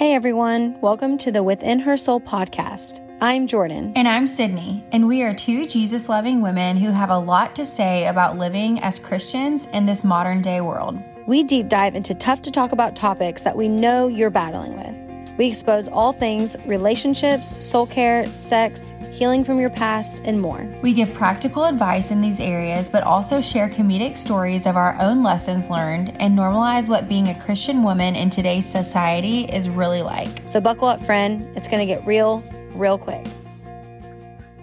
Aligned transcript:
Hey 0.00 0.14
everyone, 0.14 0.80
welcome 0.80 1.18
to 1.18 1.30
the 1.30 1.42
Within 1.42 1.78
Her 1.78 1.98
Soul 1.98 2.22
podcast. 2.22 3.06
I'm 3.20 3.46
Jordan. 3.46 3.92
And 3.94 4.08
I'm 4.08 4.26
Sydney, 4.26 4.82
and 4.92 5.06
we 5.06 5.22
are 5.22 5.34
two 5.34 5.66
Jesus 5.66 6.08
loving 6.08 6.40
women 6.40 6.78
who 6.78 6.90
have 6.90 7.10
a 7.10 7.18
lot 7.18 7.54
to 7.56 7.66
say 7.66 8.06
about 8.06 8.38
living 8.38 8.80
as 8.80 8.98
Christians 8.98 9.66
in 9.74 9.84
this 9.84 10.02
modern 10.02 10.40
day 10.40 10.62
world. 10.62 10.98
We 11.26 11.44
deep 11.44 11.68
dive 11.68 11.96
into 11.96 12.14
tough 12.14 12.40
to 12.40 12.50
talk 12.50 12.72
about 12.72 12.96
topics 12.96 13.42
that 13.42 13.58
we 13.58 13.68
know 13.68 14.08
you're 14.08 14.30
battling 14.30 14.74
with. 14.78 15.09
We 15.40 15.48
expose 15.48 15.88
all 15.88 16.12
things 16.12 16.54
relationships, 16.66 17.54
soul 17.64 17.86
care, 17.86 18.30
sex, 18.30 18.92
healing 19.10 19.42
from 19.42 19.58
your 19.58 19.70
past, 19.70 20.20
and 20.26 20.38
more. 20.38 20.68
We 20.82 20.92
give 20.92 21.14
practical 21.14 21.64
advice 21.64 22.10
in 22.10 22.20
these 22.20 22.40
areas, 22.40 22.90
but 22.90 23.04
also 23.04 23.40
share 23.40 23.70
comedic 23.70 24.18
stories 24.18 24.66
of 24.66 24.76
our 24.76 25.00
own 25.00 25.22
lessons 25.22 25.70
learned 25.70 26.14
and 26.20 26.36
normalize 26.36 26.90
what 26.90 27.08
being 27.08 27.28
a 27.28 27.40
Christian 27.40 27.82
woman 27.82 28.16
in 28.16 28.28
today's 28.28 28.66
society 28.66 29.44
is 29.44 29.70
really 29.70 30.02
like. 30.02 30.42
So, 30.44 30.60
buckle 30.60 30.88
up, 30.88 31.02
friend. 31.02 31.48
It's 31.56 31.68
going 31.68 31.80
to 31.80 31.86
get 31.86 32.06
real, 32.06 32.44
real 32.74 32.98
quick. 32.98 33.24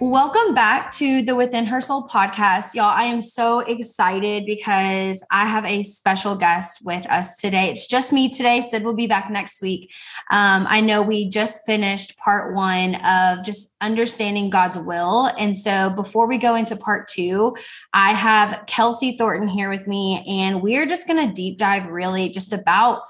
Welcome 0.00 0.54
back 0.54 0.92
to 0.92 1.22
the 1.22 1.34
Within 1.34 1.66
Her 1.66 1.80
Soul 1.80 2.06
podcast. 2.06 2.72
Y'all, 2.72 2.84
I 2.84 3.06
am 3.06 3.20
so 3.20 3.58
excited 3.58 4.46
because 4.46 5.24
I 5.32 5.44
have 5.44 5.64
a 5.64 5.82
special 5.82 6.36
guest 6.36 6.84
with 6.84 7.04
us 7.10 7.36
today. 7.36 7.72
It's 7.72 7.88
just 7.88 8.12
me 8.12 8.28
today. 8.28 8.60
Sid 8.60 8.84
will 8.84 8.94
be 8.94 9.08
back 9.08 9.28
next 9.28 9.60
week. 9.60 9.92
Um, 10.30 10.66
I 10.68 10.80
know 10.80 11.02
we 11.02 11.28
just 11.28 11.66
finished 11.66 12.16
part 12.16 12.54
one 12.54 12.94
of 12.94 13.44
just 13.44 13.74
understanding 13.80 14.50
God's 14.50 14.78
will. 14.78 15.32
And 15.36 15.56
so 15.56 15.90
before 15.96 16.28
we 16.28 16.38
go 16.38 16.54
into 16.54 16.76
part 16.76 17.08
two, 17.08 17.56
I 17.92 18.14
have 18.14 18.66
Kelsey 18.68 19.16
Thornton 19.18 19.48
here 19.48 19.68
with 19.68 19.88
me, 19.88 20.24
and 20.28 20.62
we're 20.62 20.86
just 20.86 21.08
going 21.08 21.26
to 21.26 21.34
deep 21.34 21.58
dive 21.58 21.88
really 21.88 22.28
just 22.28 22.52
about 22.52 23.02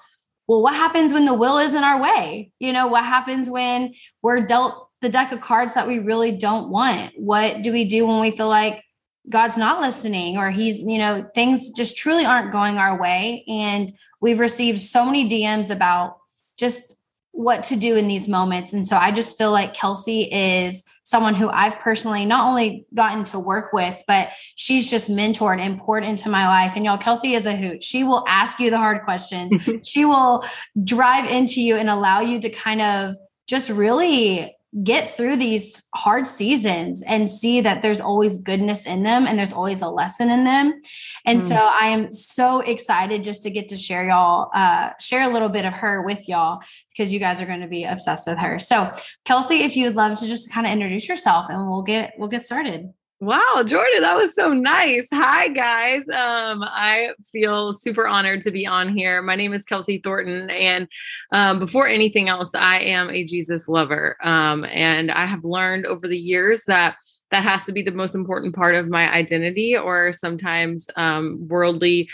well, 0.47 0.63
what 0.63 0.75
happens 0.75 1.13
when 1.13 1.27
the 1.27 1.35
will 1.35 1.59
isn't 1.59 1.85
our 1.85 2.01
way? 2.01 2.51
You 2.59 2.73
know, 2.73 2.87
what 2.87 3.05
happens 3.05 3.51
when 3.51 3.93
we're 4.23 4.41
dealt 4.41 4.88
the 5.01 5.09
deck 5.09 5.33
of 5.33 5.41
cards 5.41 5.75
that 5.75 5.87
we 5.87 5.99
really 5.99 6.33
don't 6.33 6.71
want? 6.71 7.13
What 7.17 7.63
do 7.63 7.73
we 7.73 7.85
do 7.87 8.07
when 8.07 8.21
we 8.21 8.31
feel 8.31 8.49
like 8.49 8.85
God's 9.29 9.59
not 9.59 9.81
listening 9.81 10.39
or 10.39 10.51
he's, 10.51 10.81
you 10.83 10.99
know, 10.99 11.29
things 11.35 11.73
just 11.73 11.97
truly 11.97 12.25
aren't 12.25 12.53
going 12.53 12.79
our 12.79 13.01
way? 13.01 13.45
And 13.47 13.93
we've 14.21 14.41
received 14.41 14.81
so 14.81 15.05
many 15.05 15.29
DMs 15.29 15.71
about 15.71 16.19
just 16.57 16.97
what 17.39 17.63
to 17.63 17.77
do 17.77 17.95
in 17.95 18.09
these 18.09 18.27
moments. 18.27 18.73
And 18.73 18.85
so 18.85 18.97
I 18.97 19.13
just 19.13 19.39
feel 19.39 19.53
like 19.53 19.73
Kelsey 19.73 20.23
is 20.23 20.83
someone 21.05 21.37
who 21.37 21.49
I've 21.49 21.79
personally 21.79 22.25
not 22.25 22.49
only 22.49 22.85
gotten 22.95 23.23
to 23.27 23.39
work 23.39 23.73
with, 23.73 24.03
but 24.09 24.31
she's 24.57 24.91
just 24.91 25.09
mentored 25.09 25.61
and 25.61 25.79
poured 25.79 26.03
into 26.03 26.29
my 26.29 26.49
life. 26.49 26.73
And 26.75 26.85
y'all, 26.85 26.99
Kelsey 26.99 27.35
is 27.35 27.47
a 27.47 27.57
hoot. 27.57 27.85
She 27.85 28.03
will 28.03 28.25
ask 28.27 28.59
you 28.59 28.71
the 28.71 28.77
hard 28.77 29.05
questions. 29.05 29.69
she 29.87 30.05
will 30.05 30.45
drive 30.83 31.31
into 31.31 31.63
you 31.63 31.77
and 31.77 31.89
allow 31.89 32.21
you 32.21 32.41
to 32.41 32.51
kind 32.51 32.83
of 32.83 33.15
just 33.47 33.71
really 33.71 34.57
get 34.85 35.17
through 35.17 35.37
these 35.37 35.83
hard 35.95 36.27
seasons 36.27 37.03
and 37.03 37.29
see 37.29 37.63
that 37.63 37.81
there's 37.81 38.01
always 38.01 38.39
goodness 38.39 38.85
in 38.85 39.03
them 39.03 39.27
and 39.27 39.39
there's 39.39 39.53
always 39.53 39.81
a 39.81 39.89
lesson 39.89 40.31
in 40.31 40.45
them. 40.45 40.81
And 41.25 41.41
mm. 41.41 41.49
so 41.49 41.55
I 41.55 41.89
am 41.89 42.13
so 42.13 42.61
excited 42.61 43.25
just 43.25 43.43
to 43.45 43.51
get 43.51 43.69
to 43.69 43.79
share 43.79 44.07
y'all, 44.07 44.51
uh, 44.55 44.91
share 45.01 45.23
a 45.23 45.33
little 45.33 45.49
bit 45.49 45.65
of 45.65 45.73
her 45.73 46.03
with 46.03 46.29
y'all 46.29 46.61
because 46.93 47.13
you 47.13 47.19
guys 47.19 47.41
are 47.41 47.47
going 47.47 47.63
to 47.63 47.67
be 47.67 47.85
obsessed 47.85 48.27
with 48.27 48.39
her. 48.39 48.59
So 48.59 48.93
Kelsey, 49.25 49.63
if 49.63 49.75
you 49.75 49.87
would 49.87 49.97
love 49.97 50.19
to 50.19 50.27
just 50.27 50.53
kind 50.53 50.67
of 50.67 50.73
introduce 50.73 51.09
yourself 51.09 51.47
and 51.49 51.69
we'll 51.69 51.83
get, 51.83 52.13
we'll 52.19 52.29
get 52.29 52.45
started. 52.45 52.93
Wow, 53.21 53.65
Jordan, 53.67 54.03
that 54.03 54.17
was 54.17 54.33
so 54.33 54.53
nice. 54.53 55.09
Hi, 55.13 55.49
guys. 55.49 56.09
Um, 56.09 56.63
I 56.63 57.11
feel 57.33 57.73
super 57.73 58.07
honored 58.07 58.43
to 58.43 58.53
be 58.53 58.65
on 58.65 58.97
here. 58.97 59.23
My 59.23 59.35
name 59.35 59.53
is 59.53 59.65
Kelsey 59.65 59.99
Thornton. 59.99 60.49
And 60.51 60.87
um, 61.33 61.59
before 61.59 61.89
anything 61.89 62.29
else, 62.29 62.55
I 62.55 62.79
am 62.79 63.11
a 63.11 63.25
Jesus 63.25 63.67
lover. 63.67 64.17
Um, 64.23 64.65
and 64.67 65.11
I 65.11 65.27
have 65.27 65.43
learned 65.43 65.85
over 65.85 66.07
the 66.07 66.17
years 66.19 66.63
that 66.69 66.95
that 67.33 67.43
has 67.43 67.65
to 67.65 67.73
be 67.73 67.83
the 67.83 67.91
most 67.91 68.15
important 68.15 68.55
part 68.55 68.77
of 68.77 68.89
my 68.89 69.13
identity, 69.13 69.77
or 69.77 70.13
sometimes 70.13 70.87
um, 70.97 71.47
worldly 71.49 72.09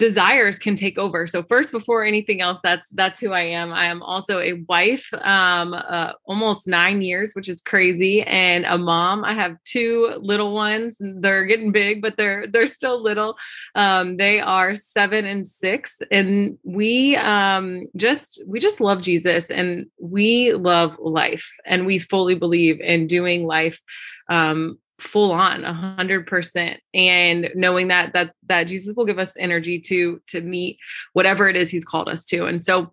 desires 0.00 0.58
can 0.58 0.74
take 0.74 0.98
over. 0.98 1.26
So 1.26 1.44
first, 1.44 1.70
before 1.70 2.02
anything 2.02 2.40
else, 2.40 2.58
that's 2.62 2.88
that's 2.90 3.20
who 3.20 3.32
I 3.32 3.42
am. 3.42 3.72
I 3.72 3.84
am 3.84 4.02
also 4.02 4.40
a 4.40 4.54
wife, 4.68 5.12
um, 5.20 5.74
uh, 5.74 6.12
almost 6.24 6.66
nine 6.66 7.02
years, 7.02 7.34
which 7.34 7.48
is 7.48 7.60
crazy, 7.60 8.22
and 8.22 8.64
a 8.64 8.78
mom. 8.78 9.24
I 9.24 9.34
have 9.34 9.56
two 9.64 10.14
little 10.18 10.54
ones. 10.54 10.96
They're 10.98 11.44
getting 11.44 11.70
big, 11.70 12.02
but 12.02 12.16
they're 12.16 12.46
they're 12.48 12.66
still 12.66 13.00
little. 13.00 13.36
Um, 13.74 14.16
they 14.16 14.40
are 14.40 14.74
seven 14.74 15.26
and 15.26 15.46
six, 15.46 16.00
and 16.10 16.58
we 16.64 17.14
um, 17.16 17.86
just 17.94 18.42
we 18.48 18.58
just 18.58 18.80
love 18.80 19.02
Jesus, 19.02 19.50
and 19.50 19.86
we 20.00 20.54
love 20.54 20.96
life, 20.98 21.46
and 21.66 21.84
we 21.86 21.98
fully 21.98 22.34
believe 22.34 22.80
in 22.80 23.06
doing 23.06 23.46
life 23.46 23.78
um, 24.30 24.78
full 25.00 25.32
on 25.32 25.64
a 25.64 25.72
hundred 25.72 26.26
percent. 26.26 26.80
And 26.94 27.50
knowing 27.54 27.88
that 27.88 28.12
that 28.12 28.34
that 28.46 28.64
jesus 28.64 28.94
will 28.94 29.06
give 29.06 29.18
us 29.18 29.36
energy 29.38 29.80
to 29.80 30.20
to 30.28 30.40
meet 30.40 30.78
whatever 31.12 31.48
it 31.48 31.56
is 31.56 31.70
he's 31.70 31.84
called 31.84 32.08
us 32.08 32.24
to. 32.26 32.46
And 32.46 32.64
so 32.64 32.92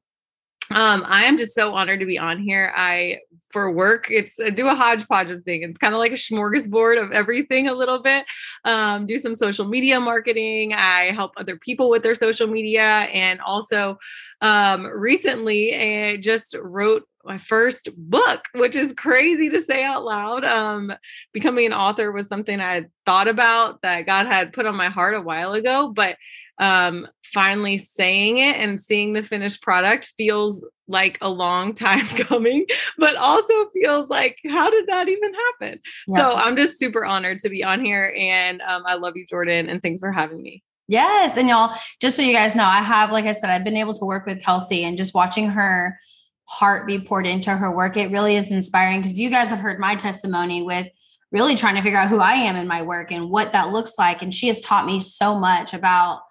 um 0.72 1.06
i 1.08 1.24
am 1.24 1.38
just 1.38 1.56
so 1.56 1.74
honored 1.76 2.00
to 2.00 2.06
be 2.06 2.18
on 2.18 2.40
here. 2.40 2.74
I 2.76 3.20
for 3.58 3.72
work 3.72 4.06
it's 4.12 4.40
I 4.40 4.52
do 4.52 4.68
a 4.68 4.76
hodgepodge 4.76 5.32
of 5.32 5.44
things 5.44 5.68
it's 5.68 5.80
kind 5.80 5.96
of 5.96 6.00
like 6.00 6.12
a 6.12 6.16
smorgasbord 6.16 7.02
of 7.02 7.12
everything 7.12 7.68
a 7.68 7.74
little 7.74 7.98
bit 7.98 8.24
um 8.66 9.08
do 9.08 9.18
some 9.18 9.36
social 9.36 9.66
media 9.66 10.00
marketing 10.00 10.74
i 10.76 11.12
help 11.12 11.32
other 11.38 11.58
people 11.58 11.90
with 11.90 12.04
their 12.04 12.14
social 12.14 12.46
media 12.46 12.84
and 12.84 13.42
also 13.42 13.98
um 14.42 14.86
recently 14.86 15.76
i 15.76 16.18
just 16.18 16.56
wrote 16.62 17.08
my 17.26 17.38
first 17.38 17.90
book, 17.98 18.46
which 18.54 18.78
is 18.78 18.94
crazy 18.94 19.50
to 19.50 19.62
say 19.62 19.84
out 19.84 20.06
loud. 20.06 20.46
Um, 20.46 20.94
becoming 21.34 21.66
an 21.66 21.74
author 21.74 22.10
was 22.10 22.28
something 22.28 22.62
I 22.62 22.76
had 22.76 22.90
thought 23.06 23.28
about 23.28 23.82
that 23.82 24.06
God 24.06 24.28
had 24.28 24.54
put 24.54 24.66
on 24.66 24.78
my 24.78 24.88
heart 24.88 25.14
a 25.14 25.20
while 25.20 25.52
ago, 25.52 25.92
but 25.94 26.16
um, 26.58 27.06
finally 27.26 27.80
saying 27.80 28.38
it 28.38 28.56
and 28.56 28.80
seeing 28.80 29.12
the 29.12 29.24
finished 29.24 29.62
product 29.62 30.14
feels 30.18 30.64
like 30.88 31.18
a 31.22 31.30
long 31.30 31.74
time 31.74 32.06
coming, 32.26 32.66
but 32.98 33.16
also 33.16 33.70
feels 33.72 34.10
like, 34.10 34.38
how 34.48 34.70
did 34.70 34.88
that 34.88 35.10
even 35.10 35.34
happen? 35.34 35.80
Yeah. 36.08 36.18
So 36.18 36.36
I'm 36.36 36.56
just 36.56 36.80
super 36.80 37.06
honored 37.06 37.40
to 37.40 37.50
be 37.50 37.64
on 37.64 37.84
here. 37.84 38.14
And 38.18 38.62
um, 38.62 38.84
I 38.86 38.96
love 38.96 39.16
you, 39.16 39.26
Jordan, 39.26 39.70
and 39.70 39.82
thanks 39.82 40.00
for 40.00 40.12
having 40.12 40.42
me. 40.42 40.64
Yes. 40.88 41.36
And 41.36 41.50
y'all, 41.50 41.78
just 42.00 42.16
so 42.16 42.22
you 42.22 42.32
guys 42.32 42.56
know, 42.56 42.64
I 42.64 42.82
have, 42.82 43.12
like 43.12 43.26
I 43.26 43.34
said, 43.34 43.50
I've 43.50 43.66
been 43.66 43.76
able 43.76 43.94
to 43.96 44.06
work 44.06 44.26
with 44.26 44.42
Kelsey 44.42 44.86
and 44.86 44.98
just 44.98 45.14
watching 45.14 45.50
her 45.50 46.00
heart 46.46 46.88
be 46.88 47.00
poured 47.00 47.28
into 47.28 47.52
her 47.52 47.76
work. 47.76 47.98
It 47.98 48.10
really 48.10 48.38
is 48.38 48.52
inspiring 48.52 49.02
because 49.02 49.20
you 49.20 49.30
guys 49.30 49.50
have 49.50 49.60
heard 49.60 49.80
my 49.80 49.96
testimony 49.96 50.64
with 50.64 50.88
really 51.32 51.58
trying 51.58 51.76
to 51.76 51.82
figure 51.82 52.00
out 52.00 52.08
who 52.08 52.20
I 52.20 52.34
am 52.34 52.56
in 52.56 52.68
my 52.68 52.84
work 52.84 53.12
and 53.12 53.30
what 53.30 53.52
that 53.52 53.70
looks 53.70 53.94
like. 53.98 54.22
And 54.22 54.34
she 54.34 54.48
has 54.48 54.62
taught 54.62 54.86
me 54.86 55.02
so 55.02 55.38
much 55.38 55.74
about 55.74 56.22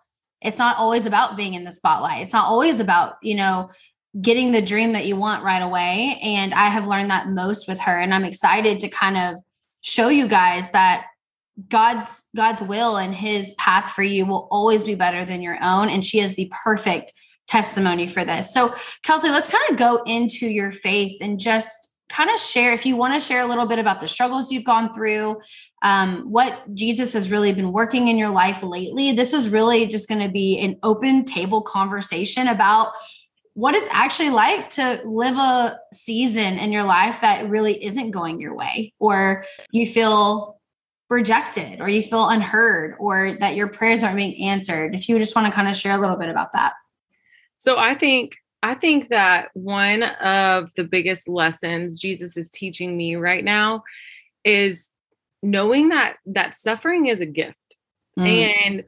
it's 0.41 0.59
not 0.59 0.79
always 0.79 1.07
about 1.07 1.37
being 1.37 1.55
in 1.55 1.65
the 1.65 1.73
spotlight. 1.73 2.23
It's 2.23 2.33
not 2.33 2.47
always 2.47 2.81
about, 2.81 3.17
you 3.23 3.35
know, 3.35 3.71
getting 4.21 4.53
the 4.53 4.63
dream 4.63 4.93
that 4.93 5.07
you 5.07 5.17
want 5.17 5.45
right 5.45 5.63
away. 5.63 6.19
And 6.23 6.55
I 6.55 6.69
have 6.69 6.87
learned 6.87 7.11
that 7.11 7.29
most 7.29 7.69
with 7.69 7.81
her. 7.81 7.99
And 7.99 8.15
I'm 8.15 8.25
excited 8.25 8.81
to 8.81 8.89
kind 8.89 9.17
of 9.17 9.43
show 9.81 10.09
you 10.09 10.27
guys 10.27 10.71
that 10.73 11.07
God's 11.69 12.25
God's 12.35 12.61
will 12.61 12.97
and 12.97 13.15
his 13.15 13.55
path 13.55 13.91
for 13.91 14.03
you 14.03 14.27
will 14.27 14.49
always 14.51 14.85
be 14.85 14.95
better 14.95 15.25
than 15.25 15.43
your 15.43 15.59
own. 15.63 15.89
And 15.89 16.05
she 16.05 16.21
is 16.21 16.35
the 16.35 16.53
perfect 16.65 17.13
testimony 17.47 18.09
for 18.09 18.25
this. 18.25 18.53
So, 18.53 18.75
Kelsey, 19.03 19.31
let's 19.31 19.49
kind 19.49 19.65
of 19.71 19.77
go 19.77 20.03
into 20.05 20.47
your 20.47 20.71
faith 20.71 21.19
and 21.21 21.39
just 21.39 21.95
kind 22.09 22.31
of 22.31 22.39
share, 22.39 22.73
if 22.73 22.87
you 22.87 22.97
want 22.97 23.15
to 23.15 23.21
share 23.21 23.43
a 23.43 23.47
little 23.47 23.67
bit 23.67 23.79
about 23.79 24.01
the 24.01 24.09
struggles 24.09 24.53
you've 24.53 24.65
gone 24.65 24.93
through, 24.93 25.41
um, 25.83 26.31
what 26.31 26.63
Jesus 26.73 27.13
has 27.13 27.31
really 27.31 27.53
been 27.53 27.73
working 27.73 28.09
in 28.09 28.17
your 28.17 28.31
life 28.31 28.63
lately. 28.63 29.13
This 29.13 29.33
is 29.33 29.49
really 29.49 29.87
just 29.87 30.09
going 30.09 30.21
to 30.21 30.31
be 30.31 30.59
an 30.59 30.77
open 30.83 31.25
table 31.25 31.63
conversation 31.63 32.49
about 32.49 32.93
what 33.57 33.75
it's 33.75 33.89
actually 33.91 34.29
like 34.29 34.69
to 34.69 35.01
live 35.07 35.35
a 35.39 35.79
season 35.91 36.59
in 36.59 36.71
your 36.71 36.83
life 36.83 37.23
that 37.23 37.49
really 37.49 37.83
isn't 37.83 38.11
going 38.11 38.39
your 38.39 38.55
way, 38.55 38.93
or 38.99 39.47
you 39.71 39.87
feel 39.87 40.61
rejected, 41.09 41.81
or 41.81 41.89
you 41.89 42.03
feel 42.03 42.29
unheard, 42.29 42.97
or 42.99 43.33
that 43.41 43.57
your 43.57 43.67
prayers 43.67 44.05
aren't 44.05 44.19
being 44.19 44.45
answered. 44.45 44.95
If 44.95 45.09
you 45.09 45.19
just 45.19 45.35
want 45.35 45.47
to 45.47 45.55
kind 45.55 45.69
of 45.69 45.75
share 45.75 45.97
a 45.97 45.99
little 45.99 46.17
bit 46.17 46.29
about 46.29 46.53
that. 46.53 46.75
So 47.57 47.79
I 47.79 47.95
think 47.95 48.35
I 48.63 48.75
think 48.75 49.09
that 49.09 49.49
one 49.55 50.03
of 50.03 50.75
the 50.75 50.85
biggest 50.85 51.27
lessons 51.27 51.99
Jesus 51.99 52.37
is 52.37 52.51
teaching 52.51 52.95
me 52.95 53.17
right 53.17 53.43
now 53.43 53.85
is 54.45 54.91
knowing 55.43 55.89
that 55.89 56.17
that 56.27 56.57
suffering 56.57 57.07
is 57.07 57.21
a 57.23 57.27
gift. 57.27 57.57
Mm. 58.19 58.55
And 58.67 58.85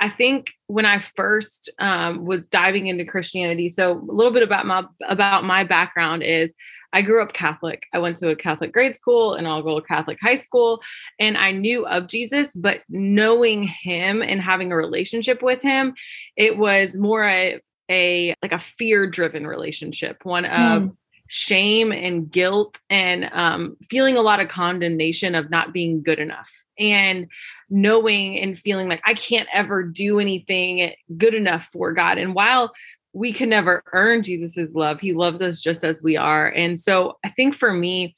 I 0.00 0.08
think 0.08 0.54
when 0.66 0.86
I 0.86 0.98
first 0.98 1.70
um, 1.78 2.24
was 2.24 2.46
diving 2.46 2.86
into 2.86 3.04
Christianity, 3.04 3.68
so 3.68 3.92
a 3.92 4.12
little 4.12 4.32
bit 4.32 4.42
about 4.42 4.66
my 4.66 4.84
about 5.06 5.44
my 5.44 5.62
background 5.62 6.22
is 6.22 6.54
I 6.92 7.02
grew 7.02 7.22
up 7.22 7.34
Catholic. 7.34 7.86
I 7.92 7.98
went 7.98 8.16
to 8.16 8.30
a 8.30 8.36
Catholic 8.36 8.72
grade 8.72 8.96
school 8.96 9.34
and 9.34 9.46
I'll 9.46 9.62
go 9.62 9.78
to 9.78 9.86
Catholic 9.86 10.18
high 10.20 10.36
school, 10.36 10.80
and 11.18 11.36
I 11.36 11.52
knew 11.52 11.86
of 11.86 12.08
Jesus, 12.08 12.54
but 12.54 12.80
knowing 12.88 13.64
Him 13.64 14.22
and 14.22 14.40
having 14.40 14.72
a 14.72 14.76
relationship 14.76 15.42
with 15.42 15.60
Him, 15.60 15.94
it 16.34 16.56
was 16.56 16.96
more 16.96 17.28
a 17.28 17.60
a 17.90 18.34
like 18.42 18.52
a 18.52 18.58
fear 18.58 19.06
driven 19.06 19.46
relationship, 19.46 20.24
one 20.24 20.46
of 20.46 20.82
mm. 20.82 20.96
shame 21.28 21.92
and 21.92 22.30
guilt 22.30 22.78
and 22.88 23.28
um, 23.32 23.76
feeling 23.90 24.16
a 24.16 24.22
lot 24.22 24.40
of 24.40 24.48
condemnation 24.48 25.34
of 25.34 25.50
not 25.50 25.74
being 25.74 26.02
good 26.02 26.18
enough 26.18 26.50
and 26.80 27.28
knowing 27.70 28.38
and 28.38 28.58
feeling 28.58 28.88
like 28.88 29.00
I 29.04 29.14
can't 29.14 29.48
ever 29.52 29.82
do 29.82 30.18
anything 30.18 30.92
good 31.16 31.34
enough 31.34 31.68
for 31.72 31.92
God. 31.92 32.18
And 32.18 32.34
while 32.34 32.72
we 33.12 33.32
can 33.32 33.48
never 33.48 33.82
earn 33.92 34.22
Jesus's 34.22 34.74
love, 34.74 35.00
he 35.00 35.12
loves 35.12 35.40
us 35.40 35.60
just 35.60 35.84
as 35.84 36.02
we 36.02 36.16
are. 36.16 36.48
And 36.48 36.80
so 36.80 37.18
I 37.24 37.28
think 37.28 37.54
for 37.54 37.72
me, 37.72 38.14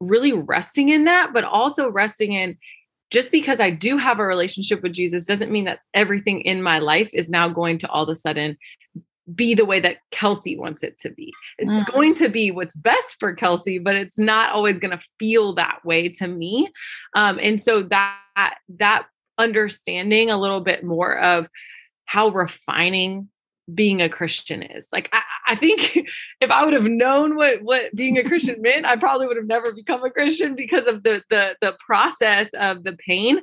really 0.00 0.32
resting 0.32 0.88
in 0.88 1.04
that, 1.04 1.32
but 1.32 1.44
also 1.44 1.90
resting 1.90 2.32
in 2.32 2.56
just 3.10 3.30
because 3.30 3.60
I 3.60 3.70
do 3.70 3.98
have 3.98 4.18
a 4.18 4.26
relationship 4.26 4.82
with 4.82 4.92
Jesus 4.92 5.24
doesn't 5.24 5.50
mean 5.50 5.64
that 5.64 5.80
everything 5.94 6.40
in 6.40 6.62
my 6.62 6.80
life 6.80 7.10
is 7.12 7.28
now 7.28 7.48
going 7.48 7.78
to 7.78 7.88
all 7.88 8.02
of 8.02 8.08
a 8.08 8.16
sudden 8.16 8.56
be 9.34 9.54
the 9.54 9.64
way 9.64 9.80
that 9.80 9.98
Kelsey 10.10 10.56
wants 10.56 10.82
it 10.82 10.98
to 11.00 11.10
be. 11.10 11.32
It's 11.58 11.70
mm. 11.70 11.92
going 11.92 12.14
to 12.16 12.28
be 12.28 12.50
what's 12.50 12.76
best 12.76 13.16
for 13.18 13.34
Kelsey, 13.34 13.78
but 13.78 13.96
it's 13.96 14.18
not 14.18 14.52
always 14.52 14.78
going 14.78 14.96
to 14.96 15.02
feel 15.18 15.54
that 15.54 15.84
way 15.84 16.08
to 16.10 16.26
me. 16.26 16.70
Um, 17.14 17.38
and 17.42 17.60
so 17.60 17.82
that 17.82 18.58
that 18.78 19.06
understanding 19.38 20.30
a 20.30 20.38
little 20.38 20.60
bit 20.60 20.84
more 20.84 21.18
of 21.18 21.48
how 22.04 22.28
refining 22.28 23.28
being 23.72 24.00
a 24.00 24.08
Christian 24.08 24.62
is. 24.62 24.86
Like 24.92 25.08
I, 25.12 25.22
I, 25.48 25.54
think 25.56 25.96
if 26.40 26.50
I 26.50 26.64
would 26.64 26.74
have 26.74 26.84
known 26.84 27.34
what 27.34 27.62
what 27.62 27.94
being 27.94 28.16
a 28.18 28.24
Christian 28.24 28.62
meant, 28.62 28.86
I 28.86 28.96
probably 28.96 29.26
would 29.26 29.36
have 29.36 29.46
never 29.46 29.72
become 29.72 30.04
a 30.04 30.10
Christian 30.10 30.54
because 30.54 30.86
of 30.86 31.02
the 31.02 31.22
the 31.30 31.56
the 31.60 31.76
process 31.84 32.48
of 32.54 32.84
the 32.84 32.96
pain 33.06 33.40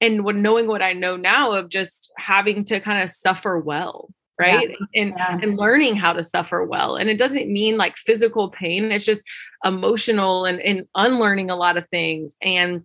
and 0.00 0.24
what 0.24 0.36
knowing 0.36 0.66
what 0.66 0.82
I 0.82 0.92
know 0.92 1.16
now 1.16 1.52
of 1.52 1.70
just 1.70 2.12
having 2.18 2.64
to 2.66 2.80
kind 2.80 3.02
of 3.02 3.10
suffer 3.10 3.58
well 3.58 4.10
right 4.40 4.70
yeah. 4.70 5.02
and 5.02 5.14
yeah. 5.16 5.38
and 5.42 5.56
learning 5.56 5.96
how 5.96 6.12
to 6.12 6.22
suffer 6.22 6.64
well 6.64 6.96
and 6.96 7.10
it 7.10 7.18
doesn't 7.18 7.52
mean 7.52 7.76
like 7.76 7.96
physical 7.96 8.48
pain 8.50 8.90
it's 8.90 9.04
just 9.04 9.26
emotional 9.64 10.44
and, 10.44 10.60
and 10.60 10.86
unlearning 10.94 11.50
a 11.50 11.56
lot 11.56 11.76
of 11.76 11.86
things 11.88 12.32
and 12.42 12.82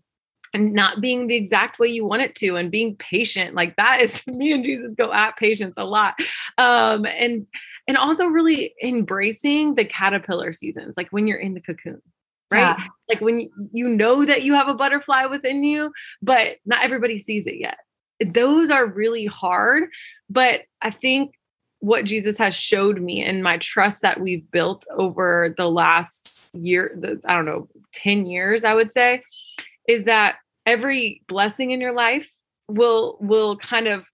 and 0.54 0.74
not 0.74 1.02
being 1.02 1.28
the 1.28 1.36
exact 1.36 1.80
way 1.80 1.88
you 1.88 2.06
want 2.06 2.22
it 2.22 2.36
to 2.36 2.56
and 2.56 2.72
being 2.72 2.96
patient 2.98 3.56
like 3.56 3.76
that 3.76 4.02
is 4.02 4.22
me 4.28 4.52
and 4.52 4.64
jesus 4.64 4.94
go 4.96 5.12
at 5.12 5.38
patience 5.38 5.76
a 5.78 5.86
lot 5.86 6.16
um 6.58 7.06
and 7.06 7.48
and 7.88 7.98
also 7.98 8.26
really 8.26 8.74
embracing 8.84 9.76
the 9.76 9.86
caterpillar 9.86 10.54
seasons 10.54 10.96
like 10.98 11.08
when 11.12 11.28
you're 11.28 11.40
in 11.40 11.54
the 11.54 11.62
cocoon 11.62 12.02
right 12.52 12.60
yeah. 12.60 12.86
like 13.10 13.22
when 13.22 13.50
you 13.72 13.90
know 13.90 14.24
that 14.26 14.44
you 14.44 14.54
have 14.54 14.68
a 14.68 14.74
butterfly 14.74 15.26
within 15.26 15.64
you 15.64 15.92
but 16.22 16.58
not 16.66 16.84
everybody 16.84 17.18
sees 17.18 17.48
it 17.48 17.56
yet 17.56 17.78
those 18.25 18.69
are 18.69 18.86
really 18.86 19.25
hard 19.25 19.90
but 20.30 20.62
i 20.81 20.90
think 20.90 21.34
what 21.80 22.06
Jesus 22.06 22.38
has 22.38 22.56
showed 22.56 23.00
me 23.00 23.24
and 23.24 23.44
my 23.44 23.58
trust 23.58 24.02
that 24.02 24.19
we've 24.19 24.50
built 24.52 24.86
over 24.98 25.54
the 25.58 25.69
last 25.69 26.50
year, 26.56 26.98
the, 27.00 27.22
I 27.25 27.36
don't 27.36 27.46
know, 27.46 27.68
10 27.94 28.25
years, 28.25 28.64
I 28.64 28.74
would 28.74 28.92
say, 28.92 29.22
is 29.88 30.06
that 30.06 30.38
every 30.66 31.22
blessing 31.28 31.72
in 31.72 31.81
your 31.81 31.94
life 31.94 32.30
will 32.68 33.18
will 33.22 33.58
kind 33.58 33.88
of 33.88 34.10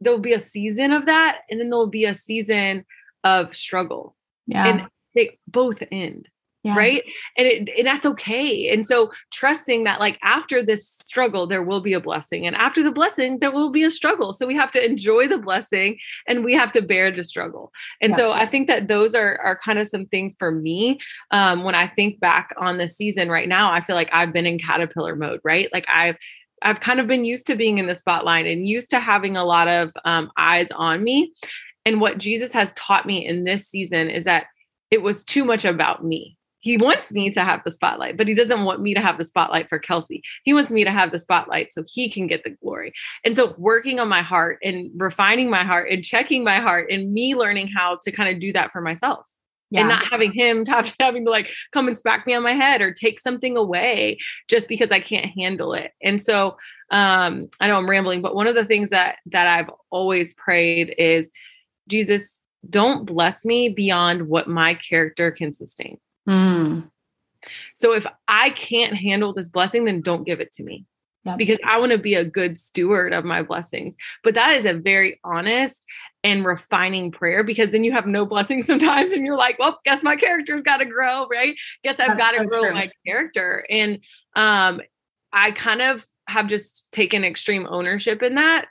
there'll 0.00 0.18
be 0.18 0.32
a 0.32 0.40
season 0.40 0.92
of 0.92 1.06
that 1.06 1.38
and 1.50 1.58
then 1.58 1.70
there'll 1.70 1.86
be 1.86 2.04
a 2.04 2.14
season 2.14 2.84
of 3.24 3.56
struggle. 3.56 4.14
Yeah. 4.46 4.66
And 4.66 4.88
they 5.14 5.38
both 5.48 5.82
end 5.90 6.28
yeah. 6.64 6.76
right 6.76 7.04
and, 7.36 7.46
it, 7.46 7.68
and 7.78 7.86
that's 7.86 8.06
okay 8.06 8.68
and 8.70 8.86
so 8.86 9.12
trusting 9.30 9.84
that 9.84 10.00
like 10.00 10.18
after 10.22 10.64
this 10.64 10.88
struggle 11.04 11.46
there 11.46 11.62
will 11.62 11.80
be 11.80 11.92
a 11.92 12.00
blessing 12.00 12.46
and 12.46 12.56
after 12.56 12.82
the 12.82 12.90
blessing 12.90 13.38
there 13.38 13.52
will 13.52 13.70
be 13.70 13.84
a 13.84 13.90
struggle 13.90 14.32
so 14.32 14.46
we 14.46 14.56
have 14.56 14.70
to 14.70 14.84
enjoy 14.84 15.28
the 15.28 15.38
blessing 15.38 15.98
and 16.26 16.44
we 16.44 16.54
have 16.54 16.72
to 16.72 16.80
bear 16.80 17.10
the 17.10 17.22
struggle 17.22 17.70
and 18.00 18.10
yeah. 18.12 18.16
so 18.16 18.32
i 18.32 18.46
think 18.46 18.66
that 18.66 18.88
those 18.88 19.14
are 19.14 19.38
are 19.38 19.58
kind 19.62 19.78
of 19.78 19.86
some 19.86 20.06
things 20.06 20.34
for 20.38 20.50
me 20.50 20.98
um, 21.30 21.62
when 21.62 21.74
i 21.74 21.86
think 21.86 22.18
back 22.18 22.54
on 22.58 22.78
the 22.78 22.88
season 22.88 23.28
right 23.28 23.48
now 23.48 23.70
i 23.70 23.80
feel 23.82 23.94
like 23.94 24.10
i've 24.12 24.32
been 24.32 24.46
in 24.46 24.58
caterpillar 24.58 25.14
mode 25.14 25.40
right 25.44 25.68
like 25.72 25.86
i've 25.88 26.16
I've 26.62 26.80
kind 26.80 26.98
of 26.98 27.06
been 27.06 27.26
used 27.26 27.46
to 27.48 27.56
being 27.56 27.76
in 27.76 27.88
the 27.88 27.94
spotlight 27.94 28.46
and 28.46 28.66
used 28.66 28.88
to 28.90 28.98
having 28.98 29.36
a 29.36 29.44
lot 29.44 29.68
of 29.68 29.92
um, 30.06 30.30
eyes 30.38 30.68
on 30.74 31.04
me. 31.04 31.34
And 31.84 32.00
what 32.00 32.16
Jesus 32.16 32.54
has 32.54 32.72
taught 32.74 33.04
me 33.04 33.26
in 33.26 33.44
this 33.44 33.68
season 33.68 34.08
is 34.08 34.24
that 34.24 34.46
it 34.90 35.02
was 35.02 35.24
too 35.24 35.44
much 35.44 35.64
about 35.64 36.04
me 36.04 36.38
he 36.64 36.78
wants 36.78 37.12
me 37.12 37.28
to 37.28 37.44
have 37.44 37.60
the 37.62 37.70
spotlight, 37.70 38.16
but 38.16 38.26
he 38.26 38.32
doesn't 38.32 38.64
want 38.64 38.80
me 38.80 38.94
to 38.94 39.00
have 39.00 39.18
the 39.18 39.24
spotlight 39.24 39.68
for 39.68 39.78
Kelsey. 39.78 40.22
He 40.44 40.54
wants 40.54 40.72
me 40.72 40.82
to 40.82 40.90
have 40.90 41.12
the 41.12 41.18
spotlight 41.18 41.74
so 41.74 41.84
he 41.86 42.08
can 42.08 42.26
get 42.26 42.42
the 42.42 42.56
glory. 42.62 42.94
And 43.22 43.36
so, 43.36 43.54
working 43.58 44.00
on 44.00 44.08
my 44.08 44.22
heart 44.22 44.58
and 44.64 44.90
refining 44.96 45.50
my 45.50 45.62
heart 45.62 45.90
and 45.90 46.02
checking 46.02 46.42
my 46.42 46.56
heart 46.56 46.90
and 46.90 47.12
me 47.12 47.34
learning 47.34 47.68
how 47.68 47.98
to 48.02 48.10
kind 48.10 48.34
of 48.34 48.40
do 48.40 48.50
that 48.54 48.72
for 48.72 48.80
myself. 48.80 49.26
Yeah. 49.70 49.80
And 49.80 49.90
not 49.90 50.04
having 50.10 50.32
him 50.32 50.64
have, 50.68 50.94
having 50.98 51.26
to 51.26 51.30
like 51.30 51.50
come 51.72 51.86
and 51.86 51.98
smack 51.98 52.26
me 52.26 52.34
on 52.34 52.42
my 52.42 52.52
head 52.52 52.80
or 52.80 52.92
take 52.92 53.20
something 53.20 53.58
away 53.58 54.16
just 54.48 54.66
because 54.66 54.90
I 54.90 55.00
can't 55.00 55.32
handle 55.36 55.74
it. 55.74 55.92
And 56.02 56.20
so 56.20 56.56
um 56.90 57.48
I 57.60 57.68
know 57.68 57.76
I'm 57.76 57.90
rambling, 57.90 58.22
but 58.22 58.34
one 58.34 58.46
of 58.46 58.54
the 58.54 58.64
things 58.64 58.88
that 58.88 59.16
that 59.26 59.46
I've 59.46 59.70
always 59.90 60.32
prayed 60.34 60.94
is 60.96 61.30
Jesus, 61.88 62.40
don't 62.70 63.04
bless 63.04 63.44
me 63.44 63.68
beyond 63.68 64.28
what 64.28 64.48
my 64.48 64.74
character 64.74 65.30
can 65.30 65.52
sustain. 65.52 65.98
Mm. 66.28 66.90
So 67.76 67.92
if 67.92 68.06
I 68.28 68.50
can't 68.50 68.96
handle 68.96 69.32
this 69.32 69.48
blessing, 69.48 69.84
then 69.84 70.00
don't 70.00 70.24
give 70.24 70.40
it 70.40 70.52
to 70.52 70.62
me. 70.62 70.86
Yep. 71.24 71.38
Because 71.38 71.58
I 71.64 71.78
want 71.78 71.92
to 71.92 71.98
be 71.98 72.14
a 72.14 72.24
good 72.24 72.58
steward 72.58 73.14
of 73.14 73.24
my 73.24 73.42
blessings. 73.42 73.94
But 74.22 74.34
that 74.34 74.56
is 74.56 74.66
a 74.66 74.74
very 74.74 75.20
honest 75.24 75.82
and 76.22 76.44
refining 76.44 77.10
prayer 77.10 77.42
because 77.42 77.70
then 77.70 77.82
you 77.84 77.92
have 77.92 78.06
no 78.06 78.26
blessings 78.26 78.66
sometimes 78.66 79.12
and 79.12 79.24
you're 79.24 79.36
like, 79.36 79.58
well, 79.58 79.78
guess 79.84 80.02
my 80.02 80.16
character's 80.16 80.62
got 80.62 80.78
to 80.78 80.84
grow, 80.84 81.26
right? 81.26 81.56
Guess 81.82 81.98
I've 81.98 82.18
got 82.18 82.32
to 82.32 82.38
so 82.38 82.46
grow 82.46 82.60
true. 82.64 82.74
my 82.74 82.90
character. 83.06 83.64
And 83.70 84.00
um, 84.36 84.80
I 85.32 85.50
kind 85.50 85.80
of 85.80 86.06
have 86.26 86.46
just 86.46 86.86
taken 86.92 87.24
extreme 87.24 87.66
ownership 87.68 88.22
in 88.22 88.34
that 88.36 88.66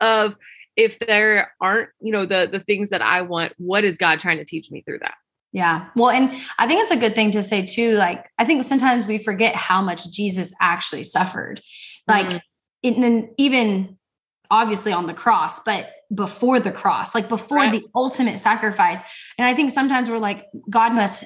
of 0.00 0.36
if 0.76 0.98
there 0.98 1.52
aren't, 1.60 1.88
you 2.00 2.12
know, 2.12 2.26
the 2.26 2.48
the 2.50 2.60
things 2.60 2.90
that 2.90 3.00
I 3.00 3.22
want, 3.22 3.54
what 3.56 3.84
is 3.84 3.96
God 3.96 4.20
trying 4.20 4.38
to 4.38 4.44
teach 4.44 4.70
me 4.70 4.82
through 4.82 4.98
that? 5.00 5.14
Yeah. 5.52 5.88
Well, 5.96 6.10
and 6.10 6.30
I 6.58 6.66
think 6.66 6.82
it's 6.82 6.90
a 6.90 6.96
good 6.96 7.14
thing 7.14 7.32
to 7.32 7.42
say 7.42 7.64
too. 7.64 7.94
Like, 7.94 8.28
I 8.38 8.44
think 8.44 8.64
sometimes 8.64 9.06
we 9.06 9.18
forget 9.18 9.54
how 9.54 9.80
much 9.80 10.10
Jesus 10.10 10.52
actually 10.60 11.04
suffered. 11.04 11.62
Like, 12.06 12.26
mm-hmm. 12.26 13.02
in, 13.04 13.34
even 13.38 13.96
obviously 14.50 14.92
on 14.92 15.06
the 15.06 15.14
cross, 15.14 15.60
but 15.60 15.90
before 16.14 16.60
the 16.60 16.72
cross, 16.72 17.14
like 17.14 17.28
before 17.28 17.58
right. 17.58 17.72
the 17.72 17.84
ultimate 17.94 18.38
sacrifice. 18.38 19.00
And 19.38 19.46
I 19.46 19.54
think 19.54 19.70
sometimes 19.70 20.08
we're 20.08 20.18
like, 20.18 20.46
God 20.70 20.92
must 20.92 21.24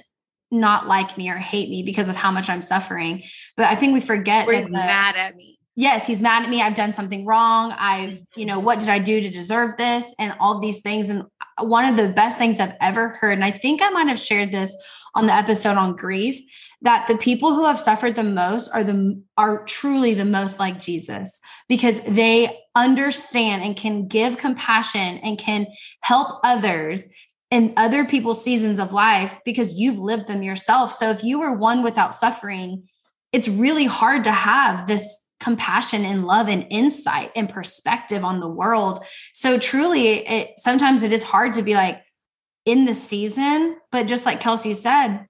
not 0.50 0.88
like 0.88 1.17
me 1.17 1.31
or 1.31 1.36
hate 1.36 1.69
me 1.69 1.82
because 1.82 2.08
of 2.08 2.17
how 2.17 2.31
much 2.31 2.48
I'm 2.48 2.62
suffering. 2.62 3.22
But 3.56 3.67
I 3.67 3.77
think 3.77 3.93
we 3.93 4.00
forget 4.00 4.48
or 4.48 4.53
that 4.53 4.65
the, 4.65 4.72
mad 4.72 5.17
at 5.17 5.36
me. 5.36 5.58
Yes, 5.81 6.06
he's 6.06 6.20
mad 6.20 6.43
at 6.43 6.51
me. 6.51 6.60
I've 6.60 6.75
done 6.75 6.93
something 6.93 7.25
wrong. 7.25 7.72
I've, 7.72 8.20
you 8.37 8.44
know, 8.44 8.58
what 8.58 8.81
did 8.81 8.91
I 8.91 8.99
do 8.99 9.19
to 9.22 9.31
deserve 9.31 9.79
this? 9.79 10.15
And 10.19 10.34
all 10.39 10.60
these 10.60 10.82
things. 10.82 11.08
And 11.08 11.25
one 11.58 11.87
of 11.87 11.96
the 11.96 12.10
best 12.10 12.37
things 12.37 12.60
I've 12.60 12.75
ever 12.82 13.08
heard, 13.08 13.32
and 13.32 13.44
I 13.44 13.51
think 13.51 13.81
I 13.81 13.89
might 13.89 14.08
have 14.08 14.19
shared 14.19 14.53
this 14.53 14.77
on 15.15 15.27
the 15.27 15.32
episode 15.32 15.79
on 15.79 15.96
grief, 15.96 16.39
that 16.82 17.08
the 17.08 17.17
people 17.17 17.55
who 17.55 17.65
have 17.65 17.81
suffered 17.81 18.15
the 18.15 18.22
most 18.22 18.69
are 18.75 18.84
the 18.84 19.22
are 19.39 19.65
truly 19.65 20.13
the 20.13 20.27
most 20.27 20.58
like 20.58 20.81
Jesus 20.81 21.41
because 21.67 22.03
they 22.03 22.58
understand 22.75 23.63
and 23.63 23.75
can 23.75 24.06
give 24.06 24.37
compassion 24.37 25.17
and 25.22 25.39
can 25.39 25.67
help 26.03 26.41
others 26.44 27.08
in 27.51 27.72
other 27.79 28.05
people's 28.05 28.44
seasons 28.44 28.79
of 28.79 28.93
life 28.93 29.39
because 29.46 29.72
you've 29.72 29.99
lived 29.99 30.27
them 30.27 30.43
yourself. 30.43 30.93
So 30.93 31.08
if 31.08 31.25
you 31.25 31.41
were 31.41 31.55
one 31.55 31.82
without 31.82 32.15
suffering, 32.15 32.87
it's 33.32 33.49
really 33.49 33.87
hard 33.87 34.25
to 34.25 34.32
have 34.32 34.87
this 34.87 35.27
compassion 35.41 36.05
and 36.05 36.27
love 36.27 36.49
and 36.49 36.67
insight 36.70 37.32
and 37.35 37.49
perspective 37.49 38.25
on 38.25 38.41
the 38.41 38.49
world. 38.49 39.05
So 39.32 39.59
truly 39.59 40.27
it 40.27 40.53
sometimes 40.59 41.03
it 41.03 41.13
is 41.13 41.23
hard 41.23 41.55
to 41.55 41.63
be 41.63 41.75
like 41.75 42.03
in 42.67 42.85
the 42.85 42.94
season, 42.94 43.77
but 43.91 44.06
just 44.06 44.27
like 44.27 44.41
Kelsey 44.41 44.75
said, 44.75 45.27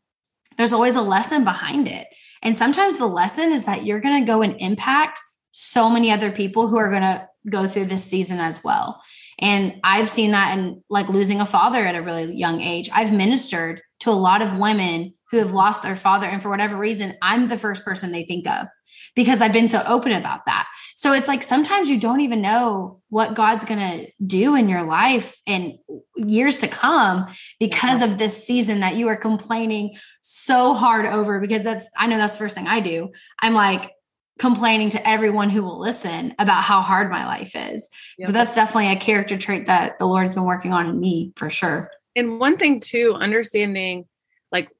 there's 0.56 0.72
always 0.72 0.96
a 0.96 1.02
lesson 1.02 1.44
behind 1.44 1.88
it. 1.88 2.08
And 2.42 2.56
sometimes 2.56 2.98
the 2.98 3.06
lesson 3.06 3.52
is 3.52 3.64
that 3.64 3.84
you're 3.84 4.00
going 4.00 4.22
to 4.22 4.26
go 4.26 4.42
and 4.42 4.56
impact 4.60 5.20
so 5.52 5.88
many 5.88 6.10
other 6.10 6.32
people 6.32 6.68
who 6.68 6.76
are 6.76 6.90
going 6.90 7.02
to 7.02 7.28
go 7.48 7.66
through 7.66 7.86
this 7.86 8.04
season 8.04 8.38
as 8.38 8.62
well. 8.64 9.00
And 9.38 9.80
I've 9.84 10.10
seen 10.10 10.32
that 10.32 10.58
in 10.58 10.82
like 10.90 11.08
losing 11.08 11.40
a 11.40 11.46
father 11.46 11.86
at 11.86 11.94
a 11.94 12.02
really 12.02 12.34
young 12.34 12.60
age. 12.60 12.90
I've 12.92 13.12
ministered 13.12 13.80
to 14.00 14.10
a 14.10 14.12
lot 14.12 14.42
of 14.42 14.58
women 14.58 15.14
who 15.30 15.38
have 15.38 15.52
lost 15.52 15.82
their 15.82 15.96
father. 15.96 16.26
And 16.26 16.42
for 16.42 16.50
whatever 16.50 16.76
reason, 16.76 17.16
I'm 17.22 17.48
the 17.48 17.56
first 17.56 17.84
person 17.84 18.10
they 18.10 18.24
think 18.24 18.46
of 18.46 18.66
because 19.14 19.40
I've 19.42 19.52
been 19.52 19.68
so 19.68 19.82
open 19.86 20.12
about 20.12 20.46
that. 20.46 20.66
So 20.96 21.12
it's 21.12 21.28
like 21.28 21.42
sometimes 21.42 21.90
you 21.90 21.98
don't 21.98 22.20
even 22.20 22.42
know 22.42 23.00
what 23.08 23.34
God's 23.34 23.64
going 23.64 23.80
to 23.80 24.12
do 24.24 24.54
in 24.54 24.68
your 24.68 24.82
life 24.82 25.40
in 25.46 25.78
years 26.16 26.58
to 26.58 26.68
come 26.68 27.26
because 27.58 28.02
of 28.02 28.18
this 28.18 28.44
season 28.44 28.80
that 28.80 28.96
you 28.96 29.08
are 29.08 29.16
complaining 29.16 29.96
so 30.20 30.74
hard 30.74 31.06
over. 31.06 31.40
Because 31.40 31.64
that's, 31.64 31.88
I 31.96 32.06
know 32.06 32.18
that's 32.18 32.34
the 32.34 32.40
first 32.40 32.54
thing 32.54 32.68
I 32.68 32.80
do. 32.80 33.10
I'm 33.40 33.54
like, 33.54 33.92
complaining 34.38 34.88
to 34.88 35.06
everyone 35.06 35.50
who 35.50 35.62
will 35.62 35.78
listen 35.78 36.34
about 36.38 36.64
how 36.64 36.80
hard 36.80 37.10
my 37.10 37.26
life 37.26 37.54
is. 37.54 37.86
Yep. 38.16 38.26
So 38.26 38.32
that's 38.32 38.54
definitely 38.54 38.90
a 38.90 38.96
character 38.96 39.36
trait 39.36 39.66
that 39.66 39.98
the 39.98 40.06
Lord's 40.06 40.34
been 40.34 40.44
working 40.44 40.72
on 40.72 40.88
in 40.88 40.98
me 40.98 41.34
for 41.36 41.50
sure. 41.50 41.90
And 42.16 42.40
one 42.40 42.56
thing 42.56 42.80
too, 42.80 43.12
understanding 43.12 44.06
like 44.50 44.70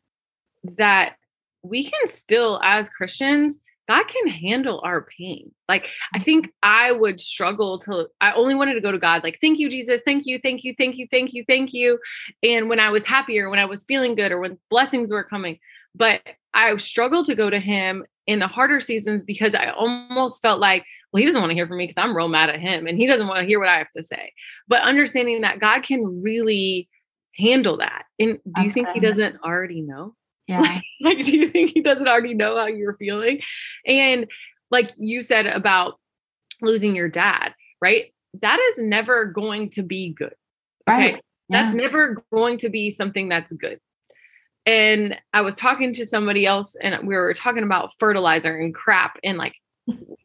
that 0.79 1.17
we 1.63 1.85
can 1.85 2.09
still 2.09 2.59
as 2.63 2.89
Christians 2.89 3.59
God 3.91 4.07
can 4.07 4.29
handle 4.29 4.81
our 4.85 5.05
pain. 5.19 5.51
Like, 5.69 5.91
I 6.15 6.19
mm-hmm. 6.19 6.25
think 6.25 6.53
I 6.63 6.93
would 6.93 7.21
struggle 7.21 7.81
to, 7.81 8.07
I 8.21 8.31
only 8.33 8.55
wanted 8.55 8.75
to 8.75 8.81
go 8.81 8.93
to 8.93 8.99
God, 8.99 9.25
like, 9.25 9.39
thank 9.41 9.59
you, 9.59 9.69
Jesus. 9.69 10.01
Thank 10.07 10.27
you, 10.27 10.39
thank 10.41 10.63
you, 10.63 10.77
thank 10.79 10.97
you, 10.97 11.09
thank 11.11 11.33
you, 11.33 11.45
thank 11.49 11.73
you. 11.73 11.99
And 12.45 12.69
when 12.69 12.79
I 12.79 12.91
was 12.91 13.05
happier, 13.05 13.51
when 13.51 13.59
I 13.59 13.65
was 13.65 13.85
feeling 13.89 14.15
good, 14.15 14.31
or 14.31 14.39
when 14.39 14.59
blessings 14.71 15.11
were 15.11 15.25
coming. 15.25 15.59
But 15.93 16.23
I 16.55 16.77
struggled 16.77 17.27
to 17.27 17.35
go 17.35 17.51
to 17.51 17.59
Him 17.59 18.05
in 18.29 18.39
the 18.39 18.47
harder 18.47 18.81
seasons 18.81 19.25
because 19.25 19.57
I 19.57 19.71
almost 19.71 20.41
felt 20.41 20.61
like, 20.61 20.85
well, 21.13 21.19
He 21.19 21.27
doesn't 21.27 21.41
want 21.41 21.51
to 21.51 21.57
hear 21.57 21.67
from 21.67 21.79
me 21.79 21.89
because 21.89 22.01
I'm 22.01 22.17
real 22.17 22.29
mad 22.29 22.49
at 22.49 22.61
Him 22.61 22.87
and 22.87 22.97
He 22.97 23.09
doesn't 23.09 23.27
want 23.27 23.41
to 23.41 23.47
hear 23.47 23.59
what 23.59 23.69
I 23.69 23.79
have 23.79 23.91
to 23.97 24.05
say. 24.05 24.33
But 24.69 24.83
understanding 24.83 25.41
that 25.41 25.59
God 25.59 25.83
can 25.83 26.23
really 26.23 26.89
handle 27.37 27.79
that. 27.79 28.05
And 28.21 28.39
do 28.55 28.63
you 28.63 28.71
think 28.71 28.91
He 28.91 29.01
doesn't 29.01 29.43
already 29.43 29.81
know? 29.81 30.15
Yeah. 30.51 30.61
Like, 30.61 30.83
like, 31.01 31.25
do 31.25 31.37
you 31.37 31.49
think 31.49 31.71
he 31.73 31.81
doesn't 31.81 32.09
already 32.09 32.35
know 32.35 32.57
how 32.57 32.67
you're 32.67 32.97
feeling? 32.97 33.41
And 33.87 34.27
like 34.71 34.91
you 34.99 35.23
said 35.23 35.47
about 35.47 35.99
losing 36.61 36.95
your 36.95 37.09
dad, 37.09 37.55
right? 37.81 38.13
That 38.43 38.59
is 38.59 38.83
never 38.83 39.27
going 39.27 39.71
to 39.71 39.83
be 39.83 40.13
good. 40.13 40.35
Okay. 40.89 41.13
Right. 41.13 41.15
Yeah. 41.49 41.63
That's 41.63 41.75
never 41.75 42.23
going 42.33 42.59
to 42.59 42.69
be 42.69 42.91
something 42.91 43.29
that's 43.29 43.53
good. 43.53 43.81
And 44.67 45.17
I 45.33 45.41
was 45.41 45.55
talking 45.55 45.93
to 45.95 46.05
somebody 46.05 46.47
else 46.47 46.77
and 46.81 47.07
we 47.07 47.17
were 47.17 47.33
talking 47.33 47.63
about 47.63 47.93
fertilizer 47.99 48.57
and 48.57 48.75
crap. 48.75 49.19
And 49.25 49.39
like, 49.39 49.55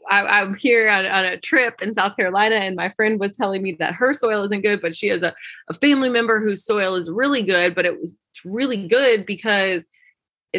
I, 0.09 0.41
am 0.41 0.55
here 0.55 0.89
on, 0.89 1.05
on, 1.05 1.25
a 1.25 1.37
trip 1.37 1.81
in 1.81 1.95
South 1.95 2.15
Carolina, 2.15 2.57
and 2.57 2.75
my 2.75 2.89
friend 2.89 3.19
was 3.19 3.35
telling 3.35 3.63
me 3.63 3.71
that 3.79 3.95
her 3.95 4.13
soil 4.13 4.43
isn't 4.43 4.61
good, 4.61 4.79
but 4.79 4.95
she 4.95 5.07
has 5.07 5.23
a, 5.23 5.33
a 5.67 5.73
family 5.73 6.09
member 6.09 6.39
whose 6.39 6.63
soil 6.63 6.93
is 6.93 7.09
really 7.09 7.41
good, 7.41 7.73
but 7.73 7.85
it 7.85 7.99
was 7.99 8.13
really 8.43 8.87
good 8.87 9.25
because 9.25 9.81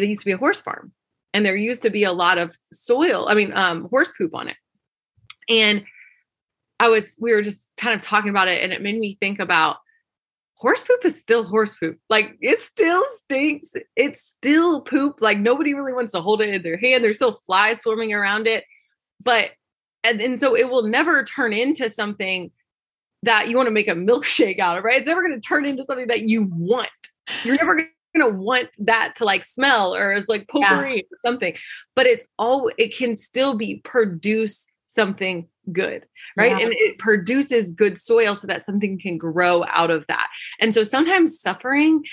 it 0.03 0.07
used 0.07 0.21
to 0.21 0.25
be 0.25 0.31
a 0.31 0.37
horse 0.37 0.61
farm 0.61 0.91
and 1.33 1.45
there 1.45 1.55
used 1.55 1.83
to 1.83 1.89
be 1.89 2.03
a 2.03 2.11
lot 2.11 2.37
of 2.37 2.55
soil, 2.71 3.27
I 3.29 3.33
mean, 3.33 3.53
um, 3.53 3.87
horse 3.89 4.11
poop 4.17 4.33
on 4.33 4.47
it. 4.47 4.57
And 5.49 5.85
I 6.79 6.89
was, 6.89 7.17
we 7.19 7.31
were 7.31 7.41
just 7.41 7.69
kind 7.77 7.95
of 7.95 8.01
talking 8.01 8.29
about 8.29 8.47
it 8.47 8.63
and 8.63 8.71
it 8.71 8.81
made 8.81 8.99
me 8.99 9.17
think 9.19 9.39
about 9.39 9.77
horse 10.55 10.83
poop 10.83 11.05
is 11.05 11.19
still 11.21 11.43
horse 11.43 11.75
poop. 11.75 11.97
Like 12.09 12.35
it 12.41 12.61
still 12.61 13.03
stinks. 13.23 13.69
It's 13.95 14.33
still 14.37 14.81
poop. 14.81 15.21
Like 15.21 15.39
nobody 15.39 15.73
really 15.73 15.93
wants 15.93 16.13
to 16.13 16.21
hold 16.21 16.41
it 16.41 16.53
in 16.53 16.61
their 16.63 16.77
hand. 16.77 17.03
There's 17.03 17.17
still 17.17 17.39
flies 17.45 17.81
swarming 17.81 18.13
around 18.13 18.47
it. 18.47 18.63
But, 19.23 19.51
and, 20.03 20.21
and 20.21 20.39
so 20.39 20.55
it 20.55 20.69
will 20.69 20.83
never 20.83 21.23
turn 21.23 21.53
into 21.53 21.89
something 21.89 22.51
that 23.23 23.49
you 23.49 23.57
want 23.57 23.67
to 23.67 23.71
make 23.71 23.87
a 23.87 23.95
milkshake 23.95 24.59
out 24.59 24.77
of, 24.77 24.83
right? 24.83 24.97
It's 24.97 25.07
never 25.07 25.21
going 25.21 25.39
to 25.39 25.47
turn 25.47 25.65
into 25.65 25.83
something 25.85 26.07
that 26.07 26.21
you 26.21 26.43
want. 26.43 26.89
You're 27.43 27.57
never 27.57 27.75
going 27.75 27.89
gonna 28.17 28.35
want 28.35 28.69
that 28.79 29.15
to 29.17 29.25
like 29.25 29.45
smell 29.45 29.95
or 29.95 30.13
as 30.13 30.27
like 30.27 30.47
potpourri 30.47 30.95
yeah. 30.95 31.01
or 31.01 31.17
something. 31.19 31.55
But 31.95 32.07
it's 32.07 32.25
all 32.37 32.71
it 32.77 32.95
can 32.95 33.17
still 33.17 33.55
be 33.55 33.81
produce 33.83 34.67
something 34.87 35.47
good, 35.71 36.05
right? 36.37 36.51
Yeah. 36.51 36.59
And 36.59 36.73
it 36.73 36.97
produces 36.97 37.71
good 37.71 37.99
soil 37.99 38.35
so 38.35 38.47
that 38.47 38.65
something 38.65 38.99
can 38.99 39.17
grow 39.17 39.63
out 39.65 39.91
of 39.91 40.07
that. 40.07 40.27
And 40.59 40.73
so 40.73 40.83
sometimes 40.83 41.39
suffering 41.39 42.03